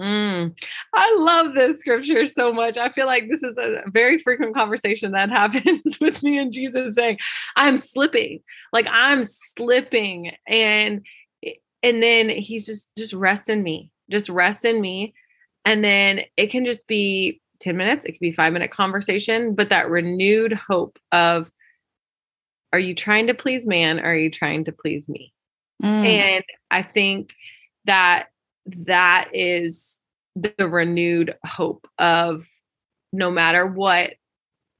Mm, 0.00 0.54
I 0.94 1.16
love 1.18 1.54
this 1.54 1.78
scripture 1.78 2.26
so 2.26 2.52
much. 2.52 2.76
I 2.76 2.90
feel 2.90 3.06
like 3.06 3.28
this 3.30 3.42
is 3.42 3.56
a 3.56 3.82
very 3.88 4.18
frequent 4.18 4.54
conversation 4.54 5.12
that 5.12 5.30
happens 5.30 5.98
with 6.00 6.22
me 6.22 6.38
and 6.38 6.52
Jesus 6.52 6.94
saying, 6.94 7.18
I'm 7.56 7.76
slipping, 7.76 8.40
like 8.72 8.88
I'm 8.90 9.22
slipping. 9.24 10.32
And 10.46 11.02
and 11.82 12.02
then 12.02 12.28
he's 12.28 12.66
just 12.66 12.88
just 12.98 13.14
rest 13.14 13.48
in 13.48 13.62
me, 13.62 13.90
just 14.10 14.28
rest 14.28 14.64
in 14.64 14.80
me. 14.80 15.14
And 15.64 15.82
then 15.82 16.22
it 16.36 16.48
can 16.48 16.64
just 16.64 16.86
be 16.86 17.40
10 17.60 17.76
minutes, 17.76 18.04
it 18.04 18.12
could 18.12 18.20
be 18.20 18.32
five 18.32 18.52
minute 18.52 18.70
conversation, 18.70 19.54
but 19.54 19.70
that 19.70 19.88
renewed 19.88 20.52
hope 20.52 20.98
of 21.10 21.50
are 22.72 22.78
you 22.78 22.94
trying 22.94 23.28
to 23.28 23.34
please 23.34 23.66
man? 23.66 24.00
Or 24.00 24.10
are 24.10 24.16
you 24.16 24.30
trying 24.30 24.64
to 24.64 24.72
please 24.72 25.08
me? 25.08 25.32
Mm. 25.82 26.06
And 26.06 26.44
I 26.70 26.82
think 26.82 27.32
that 27.86 28.26
that 28.66 29.28
is 29.32 30.02
the 30.34 30.68
renewed 30.68 31.34
hope 31.44 31.88
of 31.98 32.46
no 33.12 33.30
matter 33.30 33.66
what 33.66 34.14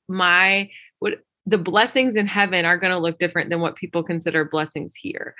my 0.09 0.71
what 0.99 1.15
the 1.47 1.59
blessings 1.59 2.17
in 2.17 2.27
heaven 2.27 2.65
are 2.65 2.77
going 2.77 2.93
to 2.93 2.99
look 2.99 3.19
different 3.19 3.51
than 3.51 3.61
what 3.61 3.77
people 3.77 4.03
consider 4.03 4.45
blessings 4.45 4.95
here. 4.95 5.35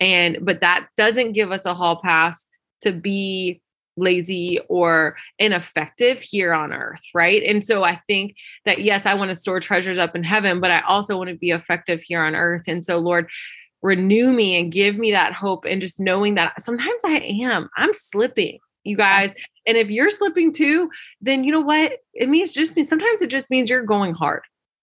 And 0.00 0.38
but 0.42 0.60
that 0.60 0.88
doesn't 0.96 1.32
give 1.32 1.52
us 1.52 1.64
a 1.64 1.74
hall 1.74 2.00
pass 2.02 2.46
to 2.82 2.92
be 2.92 3.62
lazy 3.96 4.58
or 4.68 5.16
ineffective 5.38 6.20
here 6.20 6.54
on 6.54 6.72
earth 6.72 7.02
right? 7.14 7.42
And 7.42 7.64
so 7.66 7.84
i 7.84 8.00
think 8.06 8.34
that 8.64 8.80
yes 8.80 9.04
i 9.04 9.12
want 9.12 9.28
to 9.28 9.34
store 9.34 9.60
treasures 9.60 9.98
up 9.98 10.16
in 10.16 10.24
heaven 10.24 10.60
but 10.60 10.70
i 10.70 10.80
also 10.80 11.18
want 11.18 11.28
to 11.28 11.36
be 11.36 11.50
effective 11.50 12.00
here 12.00 12.22
on 12.22 12.34
earth. 12.34 12.62
And 12.66 12.84
so 12.86 12.98
lord 12.98 13.28
renew 13.82 14.32
me 14.32 14.58
and 14.58 14.72
give 14.72 14.96
me 14.96 15.10
that 15.10 15.32
hope 15.32 15.64
and 15.64 15.82
just 15.82 15.98
knowing 15.98 16.36
that 16.36 16.60
sometimes 16.60 17.00
i 17.04 17.18
am 17.42 17.68
i'm 17.76 17.92
slipping 17.92 18.58
you 18.84 18.96
guys 18.96 19.32
and 19.66 19.76
if 19.76 19.90
you're 19.90 20.10
slipping 20.10 20.52
too 20.52 20.90
then 21.20 21.44
you 21.44 21.52
know 21.52 21.60
what 21.60 21.92
it 22.14 22.28
means 22.28 22.52
just 22.52 22.76
me 22.76 22.84
sometimes 22.84 23.20
it 23.20 23.28
just 23.28 23.50
means 23.50 23.70
you're 23.70 23.84
going 23.84 24.14
hard 24.14 24.42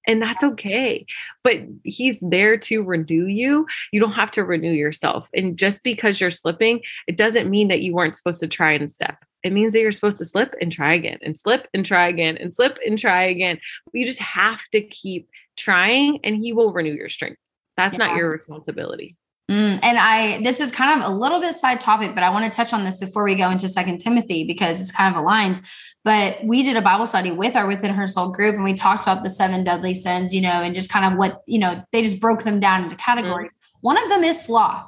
and 0.09 0.21
that's 0.23 0.43
okay. 0.43 1.05
But 1.43 1.59
he's 1.83 2.17
there 2.19 2.57
to 2.57 2.83
renew 2.83 3.25
you. 3.25 3.67
You 3.91 3.99
don't 3.99 4.13
have 4.13 4.31
to 4.31 4.43
renew 4.43 4.71
yourself. 4.71 5.29
And 5.35 5.55
just 5.55 5.83
because 5.83 6.19
you're 6.19 6.31
slipping, 6.31 6.81
it 7.07 7.15
doesn't 7.15 7.49
mean 7.49 7.67
that 7.67 7.81
you 7.81 7.93
weren't 7.93 8.15
supposed 8.15 8.39
to 8.39 8.47
try 8.47 8.71
and 8.71 8.89
step. 8.89 9.23
It 9.43 9.53
means 9.53 9.73
that 9.73 9.79
you're 9.79 9.91
supposed 9.91 10.17
to 10.17 10.25
slip 10.25 10.55
and 10.59 10.71
try 10.71 10.93
again 10.93 11.19
and 11.21 11.37
slip 11.37 11.67
and 11.75 11.85
try 11.85 12.07
again 12.07 12.37
and 12.37 12.53
slip 12.53 12.79
and 12.83 12.97
try 12.97 13.23
again. 13.23 13.59
You 13.93 14.05
just 14.05 14.19
have 14.19 14.61
to 14.71 14.81
keep 14.81 15.29
trying 15.57 16.19
and 16.23 16.35
he 16.35 16.53
will 16.53 16.73
renew 16.73 16.93
your 16.93 17.09
strength. 17.09 17.39
That's 17.79 17.97
yeah. 17.97 18.07
not 18.07 18.17
your 18.17 18.29
responsibility. 18.29 19.15
Mm, 19.49 19.79
and 19.81 19.97
I, 19.97 20.41
this 20.43 20.59
is 20.59 20.71
kind 20.71 21.01
of 21.01 21.09
a 21.09 21.13
little 21.15 21.39
bit 21.39 21.55
side 21.55 21.81
topic, 21.81 22.13
but 22.13 22.23
I 22.23 22.29
want 22.29 22.51
to 22.51 22.55
touch 22.55 22.73
on 22.73 22.83
this 22.83 22.99
before 22.99 23.23
we 23.23 23.35
go 23.35 23.49
into 23.49 23.67
Second 23.67 23.99
Timothy 23.99 24.45
because 24.45 24.79
it's 24.79 24.91
kind 24.91 25.15
of 25.15 25.21
aligned. 25.21 25.61
But 26.03 26.43
we 26.43 26.61
did 26.61 26.77
a 26.77 26.81
Bible 26.81 27.07
study 27.07 27.31
with 27.31 27.55
our 27.55 27.67
Within 27.67 27.93
Her 27.93 28.07
Soul 28.07 28.29
group, 28.29 28.55
and 28.55 28.63
we 28.63 28.73
talked 28.73 29.01
about 29.01 29.23
the 29.23 29.29
seven 29.29 29.63
deadly 29.63 29.93
sins, 29.93 30.35
you 30.35 30.41
know, 30.41 30.61
and 30.61 30.75
just 30.75 30.89
kind 30.89 31.11
of 31.11 31.17
what 31.17 31.41
you 31.47 31.57
know, 31.57 31.83
they 31.91 32.03
just 32.03 32.19
broke 32.19 32.43
them 32.43 32.59
down 32.59 32.83
into 32.83 32.95
categories. 32.97 33.51
Mm. 33.51 33.69
One 33.81 33.97
of 33.97 34.09
them 34.09 34.23
is 34.23 34.45
sloth, 34.45 34.87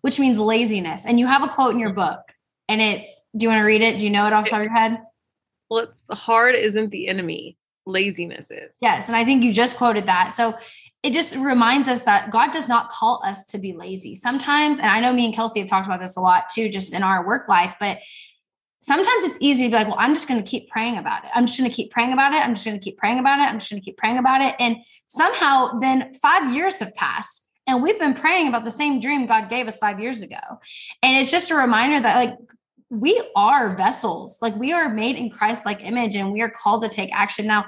which 0.00 0.18
means 0.18 0.38
laziness. 0.38 1.04
And 1.06 1.20
you 1.20 1.26
have 1.26 1.42
a 1.42 1.48
quote 1.48 1.74
in 1.74 1.78
your 1.78 1.92
book, 1.92 2.20
and 2.68 2.80
it's, 2.80 3.26
do 3.36 3.44
you 3.44 3.48
want 3.50 3.60
to 3.60 3.64
read 3.64 3.82
it? 3.82 3.98
Do 3.98 4.04
you 4.04 4.10
know 4.10 4.26
it 4.26 4.32
off 4.32 4.44
the 4.44 4.50
top 4.50 4.60
of 4.60 4.64
your 4.64 4.74
head? 4.74 4.98
Well, 5.68 5.84
it's 5.84 6.20
hard 6.20 6.56
isn't 6.56 6.90
the 6.90 7.06
enemy 7.08 7.56
laziness 7.86 8.50
is. 8.50 8.74
Yes. 8.80 9.08
And 9.08 9.16
I 9.16 9.24
think 9.24 9.42
you 9.42 9.52
just 9.52 9.76
quoted 9.76 10.06
that. 10.06 10.32
So 10.32 10.54
it 11.02 11.12
just 11.12 11.34
reminds 11.34 11.88
us 11.88 12.02
that 12.02 12.30
God 12.30 12.52
does 12.52 12.68
not 12.68 12.90
call 12.90 13.22
us 13.24 13.44
to 13.46 13.58
be 13.58 13.72
lazy. 13.72 14.14
Sometimes, 14.14 14.78
and 14.78 14.88
I 14.88 15.00
know 15.00 15.12
me 15.12 15.24
and 15.24 15.34
Kelsey 15.34 15.60
have 15.60 15.68
talked 15.68 15.86
about 15.86 16.00
this 16.00 16.16
a 16.16 16.20
lot 16.20 16.48
too, 16.50 16.68
just 16.68 16.92
in 16.92 17.02
our 17.02 17.26
work 17.26 17.48
life, 17.48 17.74
but 17.80 17.98
sometimes 18.80 19.24
it's 19.24 19.38
easy 19.40 19.64
to 19.64 19.70
be 19.70 19.76
like, 19.76 19.86
well, 19.86 19.96
I'm 19.98 20.14
just 20.14 20.28
going 20.28 20.42
to 20.42 20.48
keep 20.48 20.68
praying 20.68 20.98
about 20.98 21.24
it. 21.24 21.30
I'm 21.34 21.46
just 21.46 21.58
going 21.58 21.70
to 21.70 21.74
keep 21.74 21.90
praying 21.90 22.12
about 22.12 22.32
it. 22.32 22.36
I'm 22.36 22.54
just 22.54 22.66
going 22.66 22.78
to 22.78 22.84
keep 22.84 22.98
praying 22.98 23.18
about 23.18 23.38
it. 23.38 23.42
I'm 23.42 23.58
just 23.58 23.70
going 23.70 23.80
to 23.80 23.84
keep 23.84 23.96
praying 23.96 24.18
about 24.18 24.42
it. 24.42 24.54
And 24.58 24.76
somehow 25.08 25.78
then 25.80 26.12
five 26.14 26.52
years 26.54 26.78
have 26.78 26.94
passed 26.94 27.48
and 27.66 27.82
we've 27.82 27.98
been 27.98 28.14
praying 28.14 28.48
about 28.48 28.64
the 28.64 28.72
same 28.72 29.00
dream 29.00 29.26
God 29.26 29.48
gave 29.48 29.68
us 29.68 29.78
five 29.78 30.00
years 30.00 30.22
ago. 30.22 30.40
And 31.02 31.16
it's 31.16 31.30
just 31.30 31.50
a 31.50 31.54
reminder 31.54 32.00
that 32.00 32.16
like 32.16 32.38
we 32.88 33.22
are 33.36 33.76
vessels, 33.76 34.38
like 34.42 34.56
we 34.56 34.72
are 34.72 34.88
made 34.88 35.16
in 35.16 35.30
Christ 35.30 35.64
like 35.64 35.80
image 35.80 36.16
and 36.16 36.32
we 36.32 36.40
are 36.40 36.50
called 36.50 36.82
to 36.82 36.88
take 36.88 37.14
action. 37.14 37.46
Now, 37.46 37.66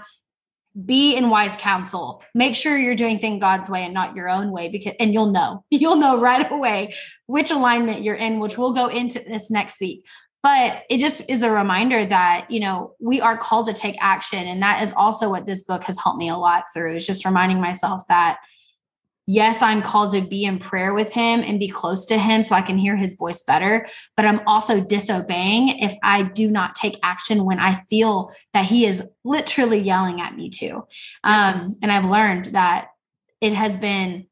be 0.84 1.14
in 1.14 1.28
wise 1.28 1.56
counsel. 1.56 2.22
Make 2.34 2.56
sure 2.56 2.78
you're 2.78 2.96
doing 2.96 3.18
things 3.18 3.40
God's 3.40 3.68
way 3.68 3.84
and 3.84 3.92
not 3.92 4.16
your 4.16 4.28
own 4.28 4.50
way 4.50 4.70
because 4.70 4.94
and 4.98 5.12
you'll 5.12 5.30
know. 5.30 5.64
You'll 5.70 5.96
know 5.96 6.18
right 6.18 6.50
away 6.50 6.94
which 7.26 7.50
alignment 7.50 8.02
you're 8.02 8.14
in, 8.14 8.40
which 8.40 8.56
we'll 8.56 8.72
go 8.72 8.86
into 8.86 9.18
this 9.18 9.50
next 9.50 9.80
week. 9.80 10.06
But 10.42 10.82
it 10.90 10.98
just 10.98 11.30
is 11.30 11.42
a 11.42 11.50
reminder 11.50 12.04
that, 12.04 12.50
you 12.50 12.58
know, 12.60 12.94
we 13.00 13.20
are 13.20 13.36
called 13.36 13.66
to 13.66 13.72
take 13.72 13.96
action 14.00 14.40
and 14.40 14.62
that 14.62 14.82
is 14.82 14.92
also 14.92 15.28
what 15.30 15.46
this 15.46 15.62
book 15.62 15.84
has 15.84 15.98
helped 15.98 16.18
me 16.18 16.28
a 16.28 16.36
lot 16.36 16.64
through. 16.74 16.96
Is 16.96 17.06
just 17.06 17.24
reminding 17.24 17.60
myself 17.60 18.02
that 18.08 18.38
yes, 19.26 19.62
I'm 19.62 19.82
called 19.82 20.12
to 20.12 20.20
be 20.20 20.44
in 20.44 20.58
prayer 20.58 20.94
with 20.94 21.12
him 21.12 21.40
and 21.40 21.58
be 21.58 21.68
close 21.68 22.06
to 22.06 22.18
him 22.18 22.42
so 22.42 22.54
I 22.54 22.62
can 22.62 22.78
hear 22.78 22.96
his 22.96 23.14
voice 23.14 23.42
better. 23.42 23.86
But 24.16 24.26
I'm 24.26 24.40
also 24.46 24.80
disobeying 24.80 25.78
if 25.78 25.94
I 26.02 26.24
do 26.24 26.50
not 26.50 26.74
take 26.74 26.98
action 27.02 27.44
when 27.44 27.58
I 27.58 27.74
feel 27.88 28.32
that 28.52 28.64
he 28.64 28.86
is 28.86 29.02
literally 29.24 29.78
yelling 29.78 30.20
at 30.20 30.36
me 30.36 30.50
too. 30.50 30.84
Um, 31.24 31.76
and 31.82 31.92
I've 31.92 32.10
learned 32.10 32.46
that 32.46 32.88
it 33.40 33.52
has 33.52 33.76
been 33.76 34.26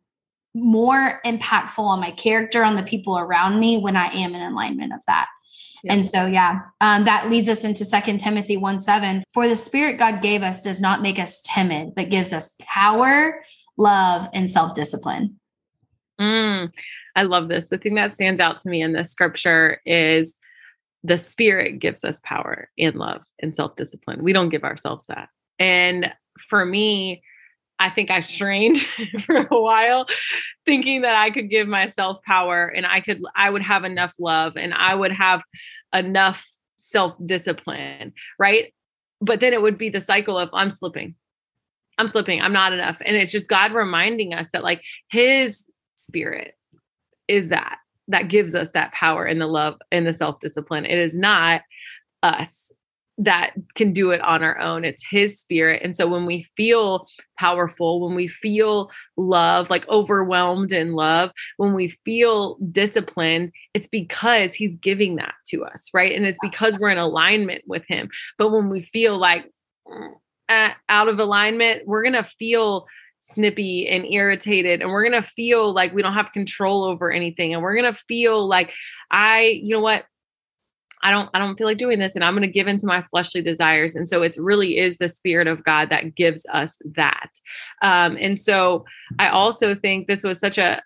more 0.55 1.21
impactful 1.25 1.79
on 1.79 2.01
my 2.01 2.11
character, 2.11 2.65
on 2.65 2.75
the 2.75 2.83
people 2.83 3.19
around 3.19 3.61
me 3.61 3.79
when 3.79 3.97
I 3.97 4.07
am 4.07 4.35
in 4.35 4.43
alignment 4.43 4.93
of 4.93 5.01
that. 5.07 5.29
And 5.89 6.05
so, 6.05 6.27
yeah, 6.27 6.61
um, 6.81 7.05
that 7.07 7.31
leads 7.31 7.49
us 7.49 7.65
into 7.65 7.85
Second 7.85 8.19
Timothy 8.19 8.57
1 8.57 8.81
7. 8.81 9.23
For 9.33 9.49
the 9.49 9.57
spirit 9.57 9.99
God 9.99 10.21
gave 10.21 10.43
us 10.43 10.63
does 10.63 10.81
not 10.81 11.01
make 11.01 11.19
us 11.19 11.41
timid, 11.41 11.95
but 11.95 12.11
gives 12.11 12.33
us 12.33 12.55
power, 12.61 13.43
love, 13.81 14.29
and 14.33 14.49
self 14.49 14.75
discipline. 14.75 15.41
Mm, 16.21 16.71
I 17.17 17.23
love 17.23 17.49
this. 17.49 17.67
The 17.69 17.79
thing 17.79 17.95
that 17.95 18.15
stands 18.15 18.41
out 18.41 18.61
to 18.61 18.69
me 18.69 18.83
in 18.83 18.93
this 18.93 19.11
scripture 19.11 19.81
is 19.87 20.37
the 21.03 21.17
spirit 21.19 21.79
gives 21.79 22.05
us 22.05 22.21
power 22.23 22.69
and 22.79 22.95
love 22.95 23.23
and 23.41 23.57
self 23.57 23.75
discipline. 23.77 24.23
We 24.23 24.33
don't 24.33 24.51
give 24.51 24.65
ourselves 24.65 25.07
that. 25.09 25.31
And 25.59 26.13
for 26.49 26.65
me, 26.65 27.23
I 27.79 27.89
think 27.89 28.11
I 28.11 28.21
strained 28.21 28.79
for 29.21 29.37
a 29.37 29.61
while 29.61 30.07
thinking 30.67 31.01
that 31.01 31.17
I 31.17 31.31
could 31.31 31.49
give 31.49 31.67
myself 31.67 32.23
power 32.23 32.67
and 32.67 32.87
I 32.87 33.01
could 33.01 33.23
I 33.35 33.49
would 33.49 33.63
have 33.63 33.85
enough 33.85 34.13
love 34.19 34.57
and 34.57 34.75
I 34.75 34.95
would 34.95 35.13
have 35.13 35.43
enough 35.95 36.47
self 36.77 37.15
discipline, 37.25 38.13
right? 38.39 38.75
But 39.23 39.41
then 39.41 39.55
it 39.55 39.63
would 39.63 39.79
be 39.79 39.89
the 39.89 40.01
cycle 40.03 40.39
of 40.39 40.51
I'm 40.53 40.71
slipping. 40.71 41.15
I'm 42.01 42.09
slipping. 42.09 42.41
I'm 42.41 42.53
not 42.53 42.73
enough. 42.73 43.01
And 43.05 43.15
it's 43.17 43.31
just 43.31 43.49
God 43.49 43.73
reminding 43.73 44.33
us 44.33 44.49
that 44.53 44.65
like 44.65 44.83
his 45.11 45.67
spirit 45.97 46.55
is 47.29 47.49
that 47.49 47.77
that 48.09 48.29
gives 48.29 48.55
us 48.55 48.71
that 48.71 48.93
power 48.93 49.25
and 49.25 49.41
the 49.41 49.47
love 49.47 49.77
and 49.93 50.07
the 50.07 50.15
self 50.15 50.41
discipline. 50.41 50.87
It 50.87 50.99
is 50.99 51.17
not 51.17 51.61
us 52.23 52.73
that 53.19 53.53
can 53.75 53.93
do 53.93 54.13
it 54.13 54.21
on 54.23 54.43
our 54.43 54.59
own. 54.59 54.83
It's 54.83 55.05
his 55.09 55.39
spirit. 55.39 55.83
And 55.85 55.95
so 55.95 56.07
when 56.07 56.25
we 56.25 56.47
feel 56.57 57.07
powerful, 57.39 58.01
when 58.01 58.15
we 58.15 58.27
feel 58.29 58.91
love, 59.19 59.69
like 59.69 59.87
overwhelmed 59.91 60.73
in 60.73 60.95
love, 60.95 61.31
when 61.59 61.75
we 61.75 61.89
feel 62.07 62.57
disciplined, 62.73 63.53
it's 63.75 63.89
because 63.89 64.55
he's 64.55 64.75
giving 64.77 65.17
that 65.17 65.35
to 65.49 65.65
us, 65.65 65.91
right? 65.93 66.15
And 66.15 66.25
it's 66.25 66.41
because 66.41 66.79
we're 66.79 66.89
in 66.89 66.97
alignment 66.97 67.63
with 67.67 67.85
him. 67.89 68.09
But 68.39 68.53
when 68.53 68.71
we 68.71 68.85
feel 68.85 69.19
like 69.19 69.45
out 70.51 71.09
of 71.09 71.19
alignment, 71.19 71.87
we're 71.87 72.03
going 72.03 72.13
to 72.15 72.29
feel 72.39 72.87
snippy 73.21 73.87
and 73.87 74.07
irritated 74.07 74.81
and 74.81 74.91
we're 74.91 75.09
going 75.09 75.23
to 75.23 75.29
feel 75.29 75.73
like 75.73 75.93
we 75.95 76.03
don't 76.03 76.15
have 76.15 76.33
control 76.33 76.85
over 76.85 77.13
anything 77.13 77.53
and 77.53 77.63
we're 77.63 77.75
going 77.75 77.93
to 77.93 78.01
feel 78.09 78.49
like 78.49 78.73
I, 79.11 79.61
you 79.63 79.75
know 79.75 79.81
what, 79.81 80.05
I 81.03 81.11
don't 81.11 81.31
I 81.33 81.39
don't 81.39 81.57
feel 81.57 81.67
like 81.67 81.79
doing 81.79 81.99
this 81.99 82.15
and 82.15 82.25
I'm 82.25 82.35
going 82.35 82.47
to 82.47 82.53
give 82.53 82.67
into 82.67 82.87
my 82.87 83.03
fleshly 83.11 83.41
desires 83.43 83.95
and 83.95 84.09
so 84.09 84.23
it 84.23 84.37
really 84.39 84.79
is 84.79 84.99
the 84.99 85.09
spirit 85.09 85.47
of 85.47 85.65
God 85.65 85.91
that 85.91 86.15
gives 86.15 86.45
us 86.53 86.75
that. 86.95 87.31
Um 87.83 88.17
and 88.21 88.41
so 88.41 88.85
I 89.19 89.29
also 89.29 89.75
think 89.75 90.09
this 90.09 90.25
was 90.25 90.39
such 90.39 90.59
a 90.59 90.83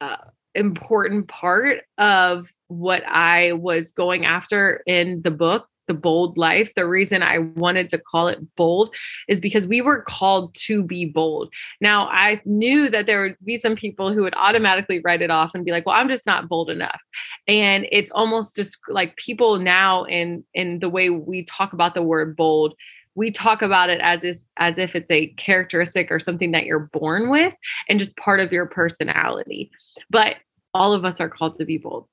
uh, 0.00 0.16
important 0.54 1.28
part 1.28 1.82
of 1.98 2.48
what 2.68 3.04
I 3.06 3.52
was 3.52 3.92
going 3.92 4.24
after 4.24 4.82
in 4.86 5.22
the 5.22 5.30
book 5.30 5.68
the 5.86 5.94
bold 5.94 6.36
life. 6.36 6.72
The 6.74 6.86
reason 6.86 7.22
I 7.22 7.38
wanted 7.38 7.88
to 7.90 7.98
call 7.98 8.28
it 8.28 8.38
bold 8.56 8.94
is 9.28 9.40
because 9.40 9.66
we 9.66 9.80
were 9.80 10.02
called 10.02 10.54
to 10.66 10.82
be 10.82 11.06
bold. 11.06 11.52
Now, 11.80 12.08
I 12.08 12.40
knew 12.44 12.90
that 12.90 13.06
there 13.06 13.22
would 13.22 13.36
be 13.44 13.58
some 13.58 13.76
people 13.76 14.12
who 14.12 14.22
would 14.22 14.34
automatically 14.36 15.00
write 15.00 15.22
it 15.22 15.30
off 15.30 15.52
and 15.54 15.64
be 15.64 15.70
like, 15.70 15.86
well, 15.86 15.96
I'm 15.96 16.08
just 16.08 16.26
not 16.26 16.48
bold 16.48 16.70
enough. 16.70 17.00
And 17.46 17.86
it's 17.92 18.10
almost 18.10 18.56
just 18.56 18.78
like 18.88 19.16
people 19.16 19.58
now 19.58 20.04
in 20.04 20.44
in 20.54 20.80
the 20.80 20.88
way 20.88 21.10
we 21.10 21.44
talk 21.44 21.72
about 21.72 21.94
the 21.94 22.02
word 22.02 22.36
bold, 22.36 22.74
we 23.14 23.30
talk 23.30 23.62
about 23.62 23.90
it 23.90 24.00
as 24.00 24.22
if 24.24 24.38
as 24.56 24.78
if 24.78 24.94
it's 24.94 25.10
a 25.10 25.28
characteristic 25.28 26.10
or 26.10 26.20
something 26.20 26.52
that 26.52 26.66
you're 26.66 26.90
born 26.92 27.30
with 27.30 27.54
and 27.88 27.98
just 27.98 28.16
part 28.16 28.40
of 28.40 28.52
your 28.52 28.66
personality. 28.66 29.70
But 30.10 30.36
all 30.74 30.92
of 30.92 31.04
us 31.04 31.20
are 31.20 31.30
called 31.30 31.58
to 31.58 31.64
be 31.64 31.78
bold 31.78 32.06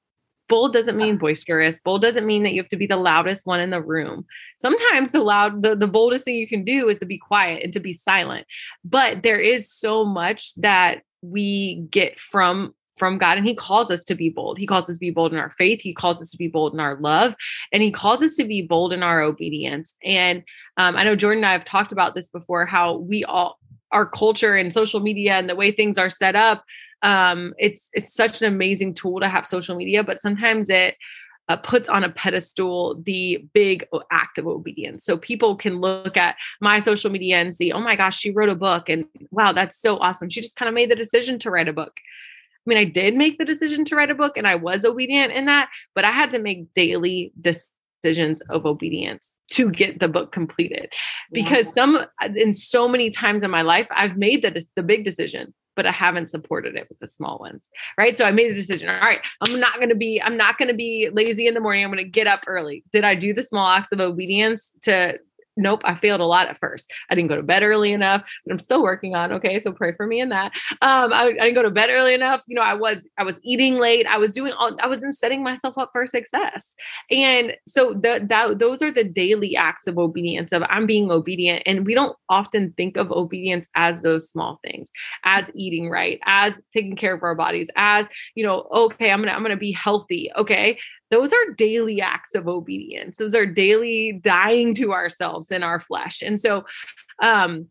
bold 0.50 0.74
doesn't 0.74 0.98
mean 0.98 1.18
boisterous 1.18 1.78
bold 1.84 2.02
doesn't 2.02 2.26
mean 2.26 2.44
that 2.44 2.54
you 2.54 2.62
have 2.62 2.70
to 2.70 2.78
be 2.78 2.88
the 2.88 2.98
loudest 2.98 3.46
one 3.46 3.60
in 3.60 3.70
the 3.70 3.82
room 3.82 4.26
sometimes 4.60 5.12
the 5.12 5.22
loud 5.22 5.64
the, 5.64 5.76
the 5.76 5.88
boldest 5.88 6.26
thing 6.26 6.36
you 6.36 6.48
can 6.48 6.64
do 6.64 6.90
is 6.90 6.98
to 6.98 7.06
be 7.06 7.18
quiet 7.18 7.64
and 7.64 7.74
to 7.74 7.80
be 7.80 7.94
silent 7.94 8.46
but 8.84 9.24
there 9.24 9.40
is 9.40 9.72
so 9.72 10.04
much 10.04 10.54
that 10.56 11.02
we 11.22 11.86
get 11.90 12.20
from 12.20 12.74
from 12.98 13.18
God 13.18 13.38
and 13.38 13.48
he 13.48 13.56
calls 13.56 13.90
us 13.90 14.04
to 14.04 14.16
be 14.16 14.30
bold. 14.30 14.58
He 14.58 14.68
calls 14.68 14.90
us 14.90 14.98
to 14.98 15.00
be 15.00 15.12
bold 15.12 15.34
in 15.34 15.40
our 15.40 15.52
faith. 15.58 15.82
He 15.82 15.94
calls 15.94 16.22
us 16.22 16.30
to 16.32 16.38
be 16.38 16.48
bold 16.48 16.74
in 16.74 16.80
our 16.80 16.96
love 17.00 17.36
and 17.72 17.82
he 17.82 17.92
calls 17.92 18.22
us 18.22 18.34
to 18.36 18.44
be 18.44 18.62
bold 18.62 18.94
in 18.94 19.04
our 19.04 19.22
obedience. 19.22 19.96
And 20.04 20.44
um, 20.78 20.96
I 20.96 21.04
know 21.04 21.16
Jordan 21.16 21.44
and 21.44 21.50
I 21.50 21.54
have 21.54 21.66
talked 21.66 21.92
about 21.92 22.16
this 22.16 22.28
before, 22.30 22.66
how 22.66 22.98
we 22.98 23.24
all, 23.24 23.58
our 23.92 24.06
culture 24.06 24.56
and 24.56 24.74
social 24.74 25.00
media 25.00 25.34
and 25.34 25.50
the 25.50 25.56
way 25.56 25.72
things 25.72 25.98
are 25.98 26.10
set 26.10 26.36
up 26.36 26.64
um, 27.04 27.54
it's 27.60 27.90
it's 27.94 28.14
such 28.14 28.42
an 28.42 28.48
amazing 28.48 28.94
tool 28.94 29.20
to 29.20 29.28
have 29.28 29.46
social 29.46 29.76
media, 29.76 30.04
but 30.04 30.22
sometimes 30.22 30.70
it 30.70 30.96
uh, 31.50 31.58
puts 31.58 31.90
on 31.90 32.04
a 32.04 32.10
pedestal 32.10 32.96
the 33.04 33.46
big 33.54 33.86
act 34.10 34.38
of 34.38 34.48
obedience. 34.48 35.04
So 35.04 35.18
people 35.18 35.58
can 35.58 35.82
look 35.82 36.16
at 36.16 36.36
my 36.62 36.80
social 36.80 37.12
media 37.12 37.38
and 37.42 37.54
see, 37.54 37.74
oh 37.74 37.82
my 37.82 37.98
gosh, 37.98 38.18
she 38.18 38.32
wrote 38.32 38.50
a 38.50 38.56
book, 38.56 38.88
and 38.88 39.06
wow, 39.32 39.52
that's 39.52 39.80
so 39.80 39.98
awesome. 39.98 40.30
She 40.30 40.42
just 40.42 40.56
kind 40.56 40.70
of 40.70 40.76
made 40.76 40.90
the 40.90 40.96
decision 40.96 41.38
to 41.40 41.52
write 41.52 41.68
a 41.68 41.74
book. 41.74 41.94
I 42.66 42.70
mean, 42.70 42.78
I 42.78 42.86
did 42.86 43.16
make 43.16 43.38
the 43.38 43.46
decision 43.46 43.84
to 43.86 43.96
write 43.98 44.10
a 44.10 44.16
book 44.16 44.38
and 44.38 44.48
I 44.48 44.56
was 44.56 44.86
obedient 44.86 45.34
in 45.34 45.48
that, 45.48 45.70
but 45.94 46.06
I 46.06 46.12
had 46.12 46.32
to 46.32 46.40
make 46.40 46.74
daily 46.74 47.34
decisions 47.42 48.42
of 48.50 48.66
obedience 48.66 49.40
to 49.52 49.70
get 49.70 50.00
the 50.00 50.08
book 50.08 50.32
completed 50.32 50.92
because 51.34 51.68
some 51.74 52.06
in 52.36 52.54
so 52.54 52.88
many 52.88 53.10
times 53.10 53.44
in 53.44 53.52
my 53.52 53.62
life 53.62 53.88
I've 53.92 54.18
made 54.18 54.42
the 54.42 54.66
the 54.76 54.82
big 54.82 55.04
decision 55.04 55.54
but 55.76 55.86
I 55.86 55.92
haven't 55.92 56.32
supported 56.32 56.76
it 56.76 56.88
with 56.90 57.00
the 57.00 57.08
small 57.08 57.40
ones. 57.40 57.62
Right. 57.98 58.18
So 58.18 58.26
I 58.26 58.32
made 58.32 58.52
the 58.52 58.56
decision. 58.56 58.90
All 58.90 59.00
right, 59.00 59.22
I'm 59.42 59.60
not 59.60 59.76
going 59.76 59.90
to 59.90 59.96
be, 59.96 60.22
I'm 60.22 60.38
not 60.38 60.58
to 60.68 60.74
be 60.74 61.10
lazy 61.12 61.48
in 61.48 61.54
the 61.54 61.60
morning. 61.60 61.84
I'm 61.84 61.92
going 61.92 62.04
to 62.04 62.10
get 62.10 62.28
up 62.28 62.42
early. 62.48 62.84
Did 62.92 63.04
I 63.04 63.16
do 63.16 63.34
the 63.34 63.44
small 63.44 63.68
acts 63.68 63.92
of 63.92 64.00
obedience 64.00 64.70
to 64.84 65.20
nope, 65.58 65.82
I 65.84 65.96
failed 65.96 66.22
a 66.22 66.26
lot 66.26 66.48
at 66.48 66.60
first. 66.60 66.92
I 67.10 67.16
didn't 67.16 67.30
go 67.30 67.36
to 67.36 67.44
bed 67.44 67.64
early 67.64 67.92
enough, 67.92 68.24
but 68.46 68.54
I'm 68.54 68.60
still 68.60 68.82
working 68.82 69.16
on. 69.16 69.32
Okay, 69.34 69.60
so 69.60 69.72
pray 69.72 69.94
for 69.96 70.08
me 70.08 70.20
in 70.20 70.30
that. 70.30 70.52
Um, 70.82 71.14
I, 71.14 71.26
I, 71.26 71.32
didn't 71.34 71.56
go 71.56 71.64
to 71.64 71.72
bed 71.72 71.90
early 71.92 72.14
enough. 72.14 72.42
You 72.48 72.56
know, 72.56 72.62
I 72.62 72.74
was 72.74 73.00
I 73.18 73.24
was 73.24 73.40
eating 73.44 73.78
late. 73.80 74.06
I 74.08 74.18
was 74.18 74.32
doing 74.32 74.54
all. 74.54 74.76
I 74.82 74.88
wasn't 74.88 75.18
setting 75.18 75.44
myself 75.44 75.78
up 75.78 75.90
for 75.92 76.08
success. 76.08 76.66
And 77.12 77.54
so 77.68 77.94
the, 77.94 78.26
that 78.30 78.60
those 78.60 78.82
are 78.82 78.92
the 78.92 79.04
daily 79.04 79.56
acts 79.56 79.88
of 79.88 79.98
obedience. 79.98 80.52
Of 80.52 80.64
I'm 80.70 80.86
being 80.86 81.12
obedient, 81.12 81.64
and 81.66 81.86
we 81.86 81.94
don't 81.94 82.16
often 82.30 82.74
think 82.76 82.98
of 82.98 83.12
obedience 83.12 83.68
as 83.76 84.02
those 84.02 84.30
small 84.30 84.60
things, 84.64 84.90
as 85.24 85.46
eating 85.54 85.90
right, 85.90 86.20
as 86.26 86.54
taking 86.74 86.96
care 86.96 87.14
of 87.14 87.24
our 87.24 87.36
bodies, 87.36 87.68
as 87.76 88.08
you 88.36 88.46
know, 88.46 88.68
okay, 88.72 89.12
I'm 89.12 89.20
gonna 89.20 89.32
I'm 89.32 89.44
gonna 89.44 89.58
be 89.58 89.72
healthy. 89.72 90.32
Okay, 90.38 90.78
those 91.14 91.32
are 91.32 91.54
daily 91.56 92.02
acts 92.02 92.34
of 92.34 92.48
obedience. 92.48 93.18
Those 93.18 93.36
are 93.36 93.46
daily 93.46 94.20
dying 94.24 94.74
to 94.76 94.94
ourselves 94.94 95.52
in 95.52 95.62
our 95.62 95.80
flesh. 95.80 96.24
And 96.24 96.42
so, 96.42 96.66
um, 97.22 97.68